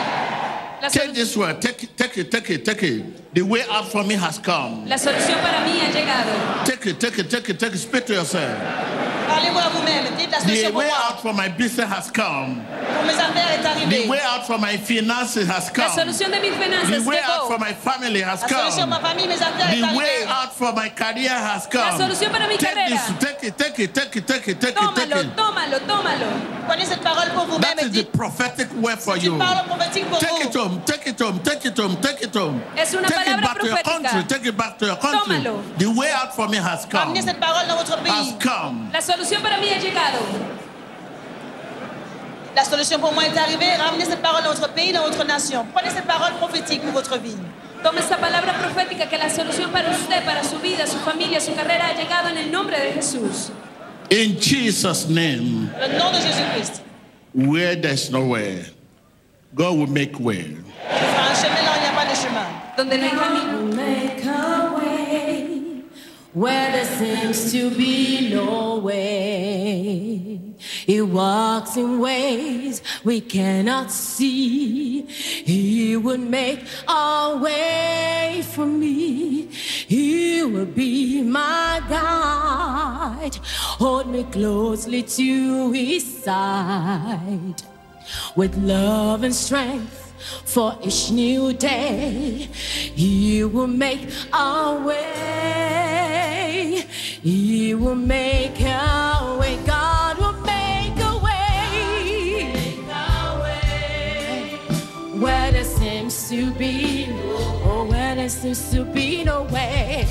Take 0.89 1.13
this 1.13 1.37
word. 1.37 1.61
Take 1.61 1.83
it, 1.83 1.97
take 1.97 2.17
it, 2.17 2.31
take 2.31 2.49
it, 2.49 2.65
take 2.65 2.83
it. 2.83 3.33
The 3.33 3.41
way 3.41 3.63
out 3.69 3.87
for 3.87 4.03
me 4.03 4.15
has 4.15 4.37
come. 4.39 4.85
la 4.87 4.97
solución 4.97 5.39
para 5.41 5.63
mí 5.65 5.79
ha 5.79 5.91
llegado. 5.91 6.65
Take 6.65 6.87
it, 6.87 6.99
take 6.99 7.19
it, 7.19 7.29
take 7.29 7.49
it, 7.49 7.59
take 7.59 7.73
it. 7.73 7.77
Speak 7.79 8.05
to 8.07 8.13
yourself. 8.13 9.02
Parlez-vous 9.33 9.59
à 9.59 9.69
vous-même. 9.73 10.05
Dites 10.17 10.31
la 10.31 10.37
The 10.37 10.41
solution 10.43 10.75
way 10.75 10.89
out 10.89 11.19
for 11.21 11.33
my 11.33 11.49
business 11.49 11.87
has 11.89 12.11
come. 12.11 12.61
Pour 12.93 13.03
mes 13.05 13.13
affaires 13.13 13.49
est 13.57 13.63
The 13.89 14.07
way 14.09 14.19
out 14.21 14.45
for 14.45 14.59
my 14.59 14.77
finances 14.77 15.35
has 15.47 15.71
La 15.75 15.87
come. 15.89 16.05
de 16.05 16.39
mis 16.39 16.51
finanzas 16.51 17.03
The 17.03 17.07
way 17.07 17.17
out 17.19 17.47
for 17.47 17.57
my 17.59 17.73
family 17.73 18.21
has 18.21 18.41
La 18.41 18.47
solution 18.47 18.85
pour 18.85 18.87
ma 18.87 18.99
come. 18.99 19.07
famille, 19.09 19.27
mes 19.27 19.41
affaires 19.41 19.69
est 19.73 19.81
The 19.81 19.97
way 19.97 20.23
out 20.27 20.51
for 20.53 20.73
my 20.73 20.89
career 20.89 21.31
has 21.33 21.67
La 21.73 21.97
come. 21.97 22.29
para 22.31 22.47
mi 22.47 22.57
Take 22.57 22.75
this, 22.87 23.01
take 23.19 23.43
it, 23.47 23.57
take 23.57 23.79
it, 23.79 23.93
take 23.93 24.15
it, 24.15 24.27
take 24.27 24.47
it, 24.47 24.59
take 24.61 24.77
it, 24.77 24.95
take 24.95 25.15
it. 25.17 25.35
tómalo, 25.35 25.79
tómalo. 25.87 26.27
Prenez 26.67 26.85
cette 26.85 27.01
parole 27.01 27.29
pour 27.35 27.45
vous-même 27.45 27.75
That 27.75 27.89
the 27.91 28.03
prophetic 28.05 28.67
word 28.81 28.99
for 28.99 29.17
you. 29.17 29.33
une 29.33 29.39
parole 29.39 29.65
prophétique 29.67 30.09
pour 30.09 30.19
Take 30.19 30.45
it 30.47 30.55
home, 30.55 30.81
take 30.85 31.07
it 31.09 31.19
home, 31.21 31.39
take 31.43 31.65
it 31.65 31.77
home, 31.77 31.95
take 32.01 32.21
it 32.23 32.35
home. 32.35 32.61
Es 32.77 32.93
una 32.93 33.07
Take 33.07 33.29
it 33.29 33.41
back 33.41 33.59
to 33.59 33.67
your 33.67 33.77
country, 33.83 34.23
take 34.27 34.45
it 34.45 34.55
back 34.57 34.77
to 34.77 34.85
your 34.85 34.95
country. 34.97 35.35
Tómalo. 35.43 35.61
The 35.77 35.87
way 35.87 36.11
out 36.11 36.35
for 36.35 36.47
me 36.47 36.57
has 36.57 36.85
come. 36.85 37.01
Amenez 37.09 37.21
cette 37.23 37.39
parole 37.39 37.67
dans 37.67 37.75
votre 37.77 37.93
Has 38.03 38.33
come. 38.39 38.89
La 38.93 39.01
solución 39.23 39.41
para 39.41 39.57
mí 39.57 39.67
ha 39.69 39.79
llegado. 39.79 40.19
La 42.55 42.65
solution 42.65 42.99
pour 42.99 43.13
moi 43.13 43.25
est 43.25 43.37
arrivée. 43.37 43.73
Ramenez 43.77 44.05
cette 44.05 44.21
parole 44.21 44.43
dans 44.43 44.53
votre 44.53 44.69
pays, 44.73 44.91
dans 44.91 45.03
votre 45.03 45.23
nation. 45.25 45.65
Prenez 45.73 45.89
cette 45.91 46.05
parole 46.05 46.33
prophétique 46.33 46.81
pour 46.81 46.91
votre 46.91 47.17
vie. 47.17 47.35
Tome 47.83 47.99
esta 47.99 48.17
palabra 48.17 48.53
profética 48.53 49.07
que 49.09 49.17
la 49.17 49.29
solución 49.29 49.71
para 49.71 49.89
usted, 49.91 50.23
para 50.25 50.43
su 50.43 50.59
vida, 50.59 50.85
su 50.87 50.97
familia, 50.99 51.39
su 51.39 51.53
carrera 51.55 51.87
ha 51.87 51.93
llegado 51.93 52.29
en 52.29 52.37
el 52.37 52.51
nombre 52.51 52.77
de 52.79 52.93
Jesús. 52.93 53.51
In 54.09 54.37
Jesus' 54.39 55.07
name, 55.09 55.69
Le 55.79 55.97
nom 55.97 56.11
de 56.11 56.19
Jésus-Christ. 56.19 56.81
where 57.33 57.75
there's 57.75 58.11
no 58.11 58.25
way, 58.25 58.65
God 59.55 59.77
will 59.77 59.87
make 59.87 60.19
way. 60.19 60.45
Il 60.45 60.97
fera 60.97 61.29
un 61.31 61.35
chemin 61.35 61.61
là 61.63 61.71
où 61.71 61.77
il 61.77 61.81
n'y 61.81 61.87
a 61.87 61.93
pas 61.95 62.05
de 62.05 62.15
chemin. 62.15 62.47
Donde 62.77 62.97
no 62.97 63.03
hay 63.03 63.11
camino. 63.11 64.72
Where 66.33 66.71
there 66.71 66.85
seems 66.85 67.51
to 67.51 67.69
be 67.69 68.33
no 68.33 68.79
way. 68.79 70.39
He 70.57 70.99
walks 70.99 71.77
in 71.77 71.99
ways 71.99 72.81
we 73.03 73.21
cannot 73.21 73.91
see. 73.91 75.03
He 75.03 75.95
would 75.95 76.19
make 76.19 76.61
a 76.87 77.39
way 77.39 78.43
for 78.51 78.65
me. 78.65 79.43
He 79.87 80.41
will 80.43 80.65
be 80.65 81.21
my 81.21 81.81
guide. 81.87 83.35
Hold 83.77 84.07
me 84.07 84.23
closely 84.23 85.03
to 85.03 85.71
his 85.71 86.23
side 86.23 87.61
with 88.35 88.57
love 88.57 89.23
and 89.23 89.35
strength 89.35 90.02
for 90.45 90.77
each 90.81 91.11
new 91.11 91.53
day. 91.53 92.49
He 92.95 93.43
will 93.43 93.67
make 93.67 94.07
a 94.33 94.81
way. 94.85 96.85
He 97.21 97.73
will 97.73 97.95
make 97.95 98.59
a 98.61 99.37
way. 99.39 99.57
God 99.65 100.17
will 100.17 100.33
make 100.41 100.97
a 100.99 101.17
way. 101.23 102.51
Where 105.19 105.51
there 105.51 105.63
seems 105.63 106.29
to 106.29 106.51
be, 106.51 107.07
oh, 107.09 107.85
where 107.89 108.15
there 108.15 108.29
seems 108.29 108.69
to 108.71 108.83
be 108.83 109.23
no 109.23 109.43
way. 109.43 110.05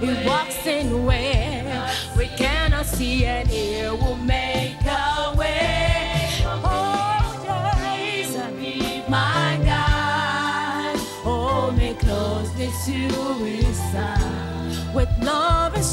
He 0.00 0.14
walks 0.26 0.66
in 0.66 1.04
where 1.04 1.90
we 2.16 2.26
cannot 2.28 2.86
see, 2.86 3.26
and 3.26 3.46
He 3.48 3.82
will 3.90 4.16
make 4.16 4.59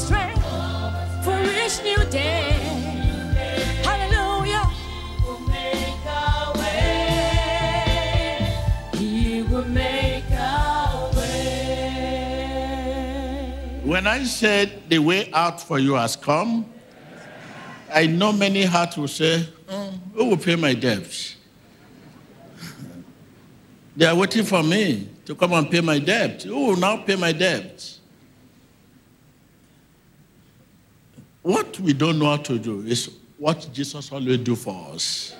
strength 0.08 0.42
for 1.22 1.38
each 1.60 1.76
new 1.84 2.02
day. 2.10 2.56
Hallelujah. 3.84 4.64
Will 5.24 5.40
make 5.40 6.04
a 6.06 6.52
way. 6.58 7.60
He 8.96 9.42
will 9.42 9.68
make 9.68 10.30
a 10.30 11.10
way. 11.14 11.90
When 13.84 14.06
I 14.06 14.24
said 14.24 14.88
the 14.88 14.98
way 14.98 15.30
out 15.32 15.60
for 15.60 15.78
you 15.78 15.92
has 15.94 16.16
come, 16.16 16.64
I 17.92 18.06
know 18.06 18.32
many 18.32 18.64
hearts 18.64 18.96
will 18.96 19.08
say, 19.08 19.46
"Oh, 19.68 19.92
Who 20.14 20.24
will 20.30 20.38
pay 20.38 20.56
my 20.56 20.72
debts? 20.74 21.36
They 23.96 24.06
are 24.06 24.14
waiting 24.16 24.44
for 24.44 24.62
me 24.62 25.08
to 25.26 25.34
come 25.34 25.52
and 25.52 25.68
pay 25.70 25.80
my 25.82 25.98
debt. 25.98 26.44
Who 26.44 26.66
will 26.68 26.76
now 26.76 26.96
pay 26.98 27.16
my 27.16 27.32
debt? 27.32 27.97
What 31.48 31.80
we 31.80 31.94
don't 31.94 32.18
know 32.18 32.26
how 32.26 32.36
to 32.36 32.58
do 32.58 32.82
is 32.82 33.08
what 33.38 33.70
Jesus 33.72 34.12
always 34.12 34.36
do 34.36 34.54
for 34.54 34.92
us. 34.92 35.34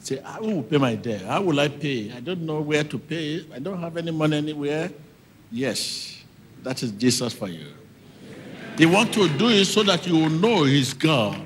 Say, 0.00 0.20
I 0.20 0.38
will 0.38 0.62
pay 0.62 0.76
my 0.76 0.94
debt? 0.96 1.22
How 1.22 1.40
will 1.40 1.58
I 1.58 1.68
pay? 1.68 2.12
I 2.12 2.20
don't 2.20 2.42
know 2.42 2.60
where 2.60 2.84
to 2.84 2.98
pay. 2.98 3.46
I 3.54 3.58
don't 3.58 3.80
have 3.80 3.96
any 3.96 4.10
money 4.10 4.36
anywhere. 4.36 4.90
Yes, 5.50 6.22
that 6.62 6.82
is 6.82 6.90
Jesus 6.90 7.32
for 7.32 7.48
you. 7.48 7.68
He 8.76 8.84
wants 8.84 9.14
to 9.14 9.30
do 9.30 9.48
it 9.48 9.64
so 9.64 9.82
that 9.84 10.06
you 10.06 10.18
will 10.18 10.28
know 10.28 10.64
He's 10.64 10.92
God. 10.92 11.40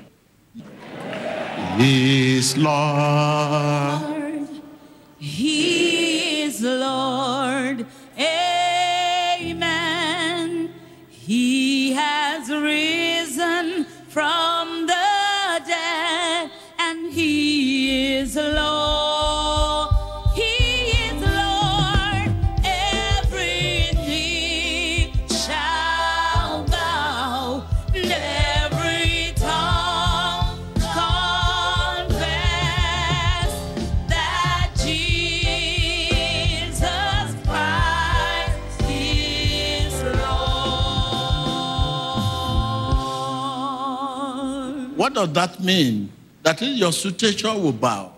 He's 1.77 2.57
Lord. 2.57 4.49
He 5.19 5.76
risen 12.63 13.85
from 14.07 14.56
What 45.07 45.13
does 45.13 45.31
that 45.35 45.63
mean? 45.63 46.11
That 46.43 46.61
is, 46.61 46.77
your 46.77 46.91
situation 46.91 47.63
will 47.63 47.71
bow. 47.71 48.11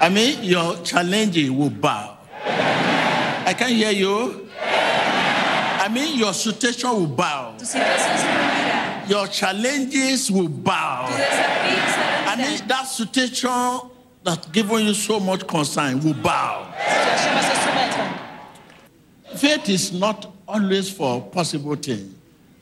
I 0.00 0.08
mean, 0.08 0.42
your 0.42 0.74
challenge 0.82 1.48
will 1.50 1.70
bow. 1.70 2.18
I 2.44 3.54
can't 3.56 3.70
hear 3.70 3.92
you. 3.92 4.50
I 4.60 5.88
mean, 5.92 6.18
your 6.18 6.32
situation 6.34 6.90
will 6.90 7.06
bow. 7.06 7.54
Tu 7.56 7.64
situación 7.64 8.18
se 8.18 8.26
rendirá. 8.26 9.08
Your 9.08 9.28
challenges 9.28 10.28
will 10.28 10.48
bow. 10.48 11.06
Tu 11.06 11.12
desafío 11.12 11.86
se 11.86 12.00
I 12.26 12.34
mean, 12.36 12.66
that 12.66 12.88
situation 12.88 13.90
that 14.24 14.52
given 14.52 14.86
you 14.86 14.94
so 14.94 15.20
much 15.20 15.46
concern 15.46 16.00
will 16.00 16.14
bow. 16.14 16.66
Situation 16.74 17.34
va 17.34 17.42
se 17.42 17.54
soumettre. 17.62 19.38
Faith 19.38 19.68
is 19.68 19.92
not 19.92 20.32
always 20.48 20.90
for 20.90 21.22
possible 21.30 21.76
things. 21.76 22.12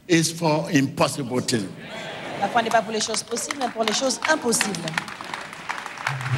It's 0.07 0.31
for 0.31 0.71
impossible 0.71 1.41
things. 1.41 1.71
La 2.41 2.49
foi 2.49 2.63
n'est 2.63 2.71
pas 2.71 2.83
pour 2.83 2.93
les 2.93 3.01
choses 3.01 3.23
possibles, 3.23 3.57
mais 3.61 3.69
pour 3.71 3.85
les 3.85 3.93
choses 3.95 4.21
impossibles. 4.31 4.91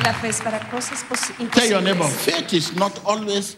La 0.05 0.13
fe 0.15 0.29
es 0.29 0.41
para 0.41 0.61
cosas 0.71 1.05
Tell 1.53 1.71
your 1.71 1.81
neighbor, 1.83 2.07
faith 2.09 2.53
is 2.53 2.75
not 2.77 2.93
always 3.05 3.57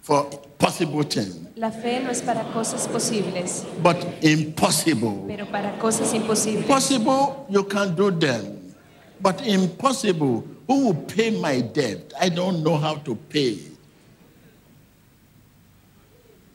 for 0.00 0.24
possible 0.58 1.02
things, 1.04 1.36
La 1.56 1.70
fe 1.70 2.00
no 2.00 2.10
es 2.10 2.22
para 2.22 2.44
cosas 2.52 2.88
posibles, 2.88 3.64
but 3.82 3.96
impossible. 4.22 5.24
pero 5.28 5.46
para 5.46 5.78
cosas 5.78 6.12
imposibles. 6.14 6.66
Possible, 6.66 7.46
you 7.50 7.62
can 7.64 7.94
do 7.94 8.10
them. 8.10 8.74
But 9.20 9.46
impossible, 9.46 10.44
who 10.66 10.86
will 10.86 10.94
pay 10.94 11.30
my 11.30 11.60
debt? 11.60 12.12
I 12.20 12.28
don't 12.30 12.64
know 12.64 12.76
how 12.76 12.96
to 12.96 13.14
pay. 13.14 13.58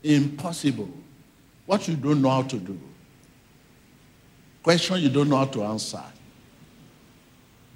Impossible. 0.03 0.89
What 1.65 1.87
you 1.87 1.95
don't 1.95 2.21
know 2.21 2.29
how 2.29 2.43
to 2.43 2.57
do. 2.57 2.77
Question 4.67 4.99
you 5.01 5.07
don't 5.07 5.29
know 5.29 5.37
how 5.37 5.45
to 5.45 5.63
answer. 5.63 6.03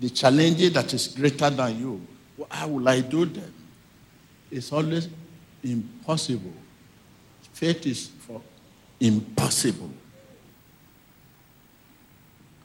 The 0.01 0.09
challenge 0.09 0.73
that 0.73 0.93
is 0.93 1.07
greater 1.07 1.49
than 1.49 1.79
you. 1.79 2.05
Well, 2.35 2.49
How 2.51 2.67
will 2.67 2.89
I 2.89 2.99
do 2.99 3.23
them? 3.23 3.53
It's 4.51 4.73
always 4.73 5.07
impossible. 5.63 6.51
Faith 7.53 7.87
is 7.87 8.09
for 8.27 8.41
impossible. 8.99 9.89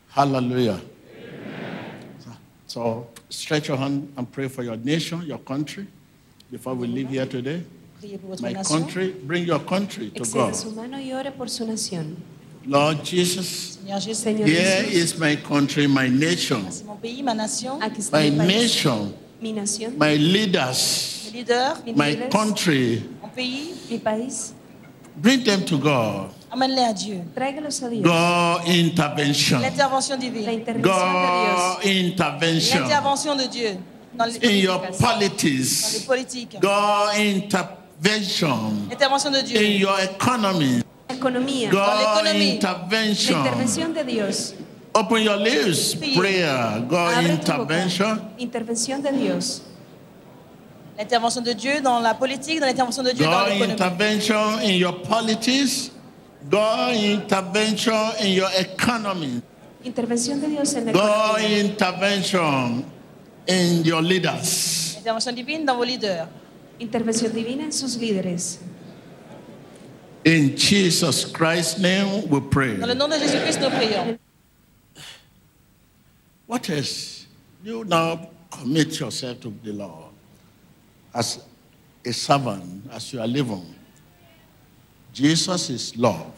Hallelujah. 0.08 0.80
So 2.66 3.06
stretch 3.28 3.68
your 3.68 3.76
hand 3.76 4.12
and 4.16 4.32
pray 4.32 4.48
for 4.48 4.64
your 4.64 4.76
nation, 4.76 5.22
your 5.22 5.38
country, 5.38 5.86
before 6.50 6.74
we 6.74 6.88
leave 6.88 7.10
here 7.10 7.26
today. 7.26 7.62
Priez 8.00 8.18
pour 8.18 8.30
votre 8.30 8.42
My 8.42 8.54
country, 8.54 9.12
bring 9.22 9.44
your 9.44 9.60
country 9.60 10.10
to 10.10 10.24
God. 10.24 10.56
su 10.56 10.72
mano 10.72 10.98
y 10.98 11.12
ore 11.12 11.30
por 11.30 11.48
su 11.48 11.64
nación. 11.64 12.16
Lord 12.66 13.04
Jesus, 13.04 13.36
Seigneur 13.36 13.36
Jésus, 13.36 13.36
Señor 13.36 13.75
here 13.86 13.98
Jesús, 13.98 14.92
is 14.92 15.18
my 15.18 15.36
country, 15.36 15.86
my 15.86 16.08
nation, 16.08 16.66
c'est 16.70 16.84
mon 16.84 16.96
pays, 16.96 17.22
ma 17.22 17.34
nation, 17.34 17.80
aquí 17.80 18.00
está 18.00 18.18
my 18.18 18.30
mi 18.30 18.36
país, 18.38 18.62
nation, 18.62 19.14
mi 19.40 19.52
nación, 19.52 19.92
my 19.98 20.16
leaders, 20.16 21.22
mes 21.26 21.32
leaders, 21.32 21.78
mi 21.84 21.92
my 21.94 22.10
líderes, 22.14 22.30
country. 22.30 23.02
mon 23.22 23.30
pays. 23.30 23.74
mi 23.90 23.98
país. 23.98 24.52
Bring 25.16 25.44
them 25.44 25.64
to 25.64 25.78
God. 25.78 26.30
Amène-les 26.50 26.84
à 26.84 26.92
Dieu. 26.92 27.22
Tráigalos 27.34 27.82
a 27.82 27.88
Dios. 27.88 28.02
God 28.02 28.68
intervention. 28.68 29.60
L'intervention 29.60 30.16
La 30.16 30.20
divine. 30.20 30.50
intervención 30.50 30.82
God 30.82 31.82
de 31.82 31.88
intervention. 31.88 32.80
L'intervention 32.80 33.36
de 33.36 33.46
Dieu 33.46 33.78
dans 34.14 34.26
les 34.26 34.36
In 34.44 34.56
your 34.62 34.80
politiques. 34.80 35.00
Dans 35.00 35.18
les 35.18 35.28
politics. 35.28 36.06
politiques. 36.06 36.60
God 36.60 37.16
intervention. 37.16 38.88
L'intervention 38.90 39.30
de 39.30 39.40
Dieu. 39.42 39.58
In 39.58 39.80
your 39.80 39.98
economy. 40.00 40.82
Dios. 41.08 41.08
La 41.08 41.14
economía. 41.14 41.70
God. 41.70 42.24
La 42.24 42.34
intervention. 42.34 43.38
intervención 43.38 43.94
de 43.94 44.04
Dios. 44.04 44.54
Open 44.94 45.22
your 45.22 45.36
lips. 45.36 45.94
Prayer. 46.16 46.80
God 46.88 47.12
Abre 47.12 47.28
tu 47.28 47.32
intervention. 47.34 48.20
Intervención 48.38 49.02
de 49.02 49.12
Dios. 49.12 49.62
L'intervention 50.96 51.42
de 51.44 51.54
Dieu 51.54 51.80
dans 51.82 52.00
la 52.00 52.14
politique, 52.14 52.58
dans 52.60 52.66
l'intervention 52.66 53.02
de 53.02 53.12
Dieu 53.12 53.26
dans 53.26 53.30
God 53.30 53.48
l'économie. 53.48 53.72
intervention 53.72 54.58
in 54.62 54.74
your 54.78 55.02
politics. 55.02 55.90
God 56.48 56.94
intervention 56.94 58.12
in 58.22 58.32
your 58.32 58.48
economy. 58.56 59.42
Intervención 59.84 60.40
de 60.40 60.48
Dios 60.48 60.74
en 60.74 60.86
la 60.86 60.92
God 60.92 61.38
economía. 61.38 61.60
intervention 61.60 62.84
in 63.46 63.84
your 63.84 64.00
leaders. 64.00 64.94
L'intervention 64.96 65.34
divine 65.34 65.66
dans 65.66 65.76
vos 65.76 65.86
leaders. 65.86 66.26
Intervención 66.78 67.32
divina 67.34 67.64
en 67.64 67.72
sus 67.72 67.96
líderes. 67.96 68.60
In 70.26 70.56
Jesus 70.56 71.24
Christ's 71.24 71.78
name 71.78 72.28
we 72.28 72.40
pray. 72.40 72.76
Dans 72.76 72.88
le 72.88 72.94
nom 72.94 73.08
de 73.08 73.16
Jésus-Christ, 73.16 73.60
nous 73.60 73.70
prions. 73.70 74.18
What 76.48 76.68
else? 76.68 77.26
You 77.62 77.84
now 77.84 78.28
commit 78.50 78.98
yourself 78.98 79.40
to 79.42 79.54
the 79.62 79.72
Lord 79.72 80.12
as 81.14 81.44
a 82.04 82.12
servant, 82.12 82.90
as 82.90 83.12
you 83.12 83.20
are 83.20 83.26
living. 83.28 83.72
Jesus 85.12 85.70
is 85.70 85.96
love. 85.96 86.34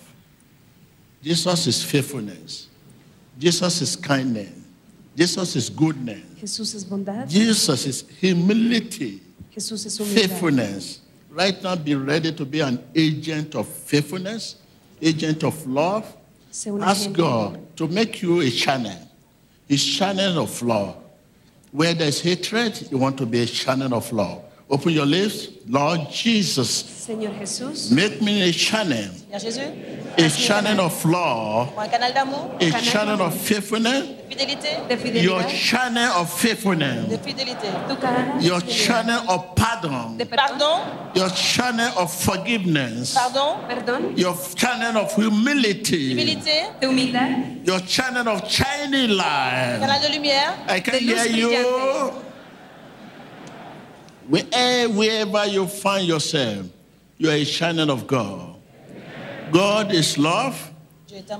Jesus 1.22 1.66
is 1.66 1.82
faithfulness. 1.82 2.68
Jesus 3.38 3.80
is 3.80 3.96
kindness. 3.96 4.52
Jesus 5.16 5.56
is 5.56 5.70
goodness. 5.70 6.20
Jesús 6.38 6.74
es 6.74 6.84
bondad. 6.84 7.26
Jesus 7.26 7.86
is 7.86 8.04
humility, 8.20 9.22
Jesús 9.50 9.86
es 9.86 9.98
humildad. 9.98 10.14
faithfulness. 10.14 11.00
Right 11.30 11.62
now, 11.62 11.76
be 11.76 11.94
ready 11.94 12.32
to 12.32 12.44
be 12.44 12.60
an 12.60 12.82
agent 12.94 13.54
of 13.54 13.68
faithfulness, 13.68 14.56
agent 15.00 15.44
of 15.44 15.66
love. 15.66 16.16
Ask. 16.80 17.12
God 17.12 17.76
to 17.76 17.86
make 17.86 18.22
you 18.22 18.40
a 18.40 18.50
channel, 18.50 18.98
a 19.68 19.76
channel 19.76 20.42
of 20.42 20.62
love. 20.62 20.96
Where 21.70 21.92
there's 21.92 22.20
hatred, 22.20 22.88
you 22.90 22.96
want 22.98 23.18
to 23.18 23.26
be 23.26 23.42
a 23.42 23.46
channel 23.46 23.94
of 23.94 24.10
love. 24.10 24.42
Open 24.70 24.92
your 24.92 25.06
lips, 25.06 25.48
Lord 25.66 26.10
Jesus, 26.10 26.82
Señor 27.08 27.32
Jesús, 27.38 27.90
make 27.90 28.20
me 28.20 28.42
a 28.42 28.52
channel, 28.52 29.08
a 29.32 30.28
channel 30.28 30.78
of 30.78 31.04
love, 31.06 31.70
pour 31.72 31.80
un 31.80 31.88
canal 31.88 32.12
d'amour, 32.12 32.50
a 32.60 32.70
channel 32.82 33.22
of 33.22 33.32
faithfulness, 33.34 34.04
de 34.28 34.94
fidélité, 34.94 35.14
de 35.14 35.22
your 35.22 35.42
channel 35.48 36.10
of 36.20 36.30
faithfulness, 36.30 37.08
de 37.08 37.16
fidélité, 37.16 37.68
Tu 37.88 37.96
canal 37.96 38.42
your 38.42 38.60
channel 38.68 39.20
of 39.26 39.54
pardon, 39.56 40.18
de 40.18 40.24
perdón. 40.26 40.58
pardon, 40.58 40.80
your 41.14 41.30
channel 41.30 41.90
of 41.96 42.12
forgiveness, 42.12 43.16
your 44.14 44.36
channel 44.54 44.98
of 44.98 45.10
humility, 45.16 46.10
humilité, 46.12 46.68
De 46.78 46.86
humildad. 46.88 47.66
your 47.66 47.80
channel 47.86 48.28
of 48.28 48.46
shining 48.50 49.16
light. 49.16 49.78
canal 49.80 49.98
de 50.02 50.08
lumière, 50.14 50.52
I 50.68 50.80
can 50.80 50.98
hear 50.98 51.24
you. 51.26 52.12
Wherever 54.28 55.46
you 55.46 55.66
find 55.66 56.06
yourself, 56.06 56.66
you 57.18 57.28
are 57.28 57.34
a 57.34 57.44
channel 57.44 57.90
of 57.90 58.06
God. 58.06 58.56
God 59.50 59.92
is 59.92 60.16
love. 60.18 60.72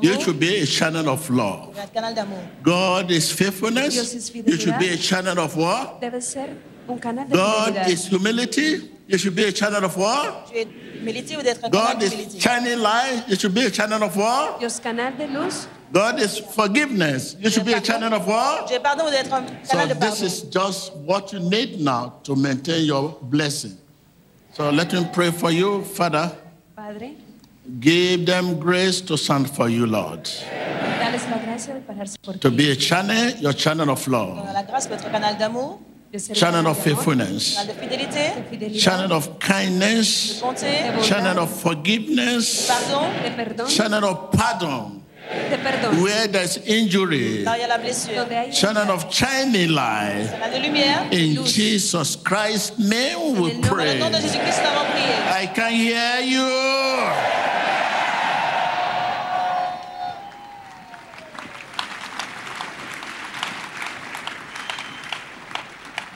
You 0.01 0.21
should 0.21 0.41
be 0.41 0.57
a 0.59 0.67
channel 0.67 1.09
of 1.09 1.29
love. 1.31 1.79
un 1.79 1.89
canal 1.95 2.15
d'amour. 2.15 2.41
God 2.63 3.11
is 3.11 3.31
faithfulness. 3.31 3.95
You 4.35 4.57
should 4.59 4.79
be 4.79 4.89
a 4.89 4.97
channel 4.97 5.39
of 5.39 5.57
what? 5.57 6.01
Debe 6.01 6.21
ser 6.23 6.49
un 6.89 6.99
canal 6.99 7.29
de 7.29 7.35
God 7.35 7.89
is 7.89 8.07
humility. 8.07 8.91
You 9.07 9.19
should 9.19 9.37
be 9.37 9.45
a 9.45 9.53
channel 9.53 9.85
of 9.85 9.97
what? 9.97 10.49
Tu 10.51 10.59
es 10.59 10.67
humilité 11.01 11.37
ou 11.37 11.43
d'être 11.43 11.65
un 11.65 11.71
canal 11.71 11.95
God 11.95 12.03
is 12.03 12.11
d'humilité. 12.11 12.41
shining 12.41 12.79
light. 12.81 13.25
You 13.29 13.37
should 13.37 13.55
be 13.55 13.67
a 13.67 13.71
channel 13.71 14.03
of 14.03 14.17
what? 14.17 14.59
Dios 14.59 14.81
canal 14.81 15.13
de 15.17 15.27
luz. 15.27 15.69
God 15.93 16.19
is 16.19 16.39
forgiveness. 16.39 17.37
You 17.39 17.51
should 17.51 17.65
be 17.65 17.75
a 17.75 17.81
channel 17.81 18.13
of 18.13 18.27
what? 18.27 18.69
Tu 18.69 18.75
es 18.75 18.81
pardon 18.81 19.07
ou 19.07 19.11
d'être 19.11 19.33
un 19.33 19.47
So 19.65 19.87
this 19.95 20.23
is 20.23 20.43
just 20.51 20.95
what 21.07 21.33
you 21.33 21.41
need 21.41 21.81
now 21.81 22.21
to 22.25 22.35
maintain 22.35 22.85
your 22.85 23.17
blessing. 23.23 23.77
So 24.59 24.70
let 24.70 24.93
me 24.93 25.06
pray 25.12 25.30
for 25.30 25.52
you, 25.52 25.85
Father. 25.85 26.32
Padre, 26.74 27.14
Give 27.78 28.26
them 28.26 28.59
grace 28.59 29.01
to 29.02 29.16
stand 29.16 29.48
for 29.48 29.68
you, 29.68 29.86
Lord. 29.86 30.24
dales 30.98 31.22
la 31.30 31.39
gracia 31.39 31.74
de 31.74 31.80
pararse 31.80 32.18
por 32.20 32.35
To 32.40 32.51
be 32.51 32.72
a 32.72 32.74
channel, 32.74 33.36
your 33.39 33.52
channel 33.52 33.89
of 33.89 34.05
love, 34.09 34.36
la 34.52 34.64
grâce 34.64 34.89
pour 34.89 34.97
être 34.97 35.12
canal 35.12 35.36
De 36.10 36.18
ser 36.18 36.35
channel 36.35 36.66
of 36.66 36.76
faithfulness, 36.76 37.55
de 37.68 37.72
fidelidad, 37.72 38.74
channel 38.74 39.12
of 39.12 39.28
kindness, 39.39 40.40
de 40.40 40.40
bonté, 40.40 41.02
channel 41.05 41.39
of 41.39 41.51
forgiveness, 41.62 42.66
pardon, 42.66 43.12
de 43.22 43.30
perdón, 43.30 43.68
channel 43.68 44.05
of 44.05 44.30
pardon, 44.32 44.90
de 44.90 44.90
perdón. 44.90 45.02
Where 46.01 46.27
there's 46.29 46.59
injury, 46.67 47.43
là 47.45 47.53
où 47.53 47.55
il 47.57 47.61
y 47.61 47.65
a 47.65 47.69
la 47.69 47.79
blessure, 47.79 48.15
Donde 48.17 48.33
hay 48.33 48.51
channel 48.53 48.91
of 48.91 49.07
shining 49.13 49.71
light. 49.71 50.31
canal 50.31 50.51
de 50.53 50.59
lumière. 50.59 51.07
In 51.13 51.45
Jesus 51.45 52.17
Christ's 52.17 52.79
name 52.79 53.35
we 53.39 53.51
En 53.53 53.55
el 53.55 53.61
nombre 53.61 53.69
Dans 53.69 53.85
le 53.85 53.99
nom 53.99 54.07
de 54.07 54.13
pray. 54.13 54.23
Jésus-Christ, 54.23 54.61
nous 54.63 54.69
avons 54.69 54.91
prié. 54.93 55.43
I 55.43 55.47
can 55.55 55.71
hear 55.71 56.21
you. 56.23 57.57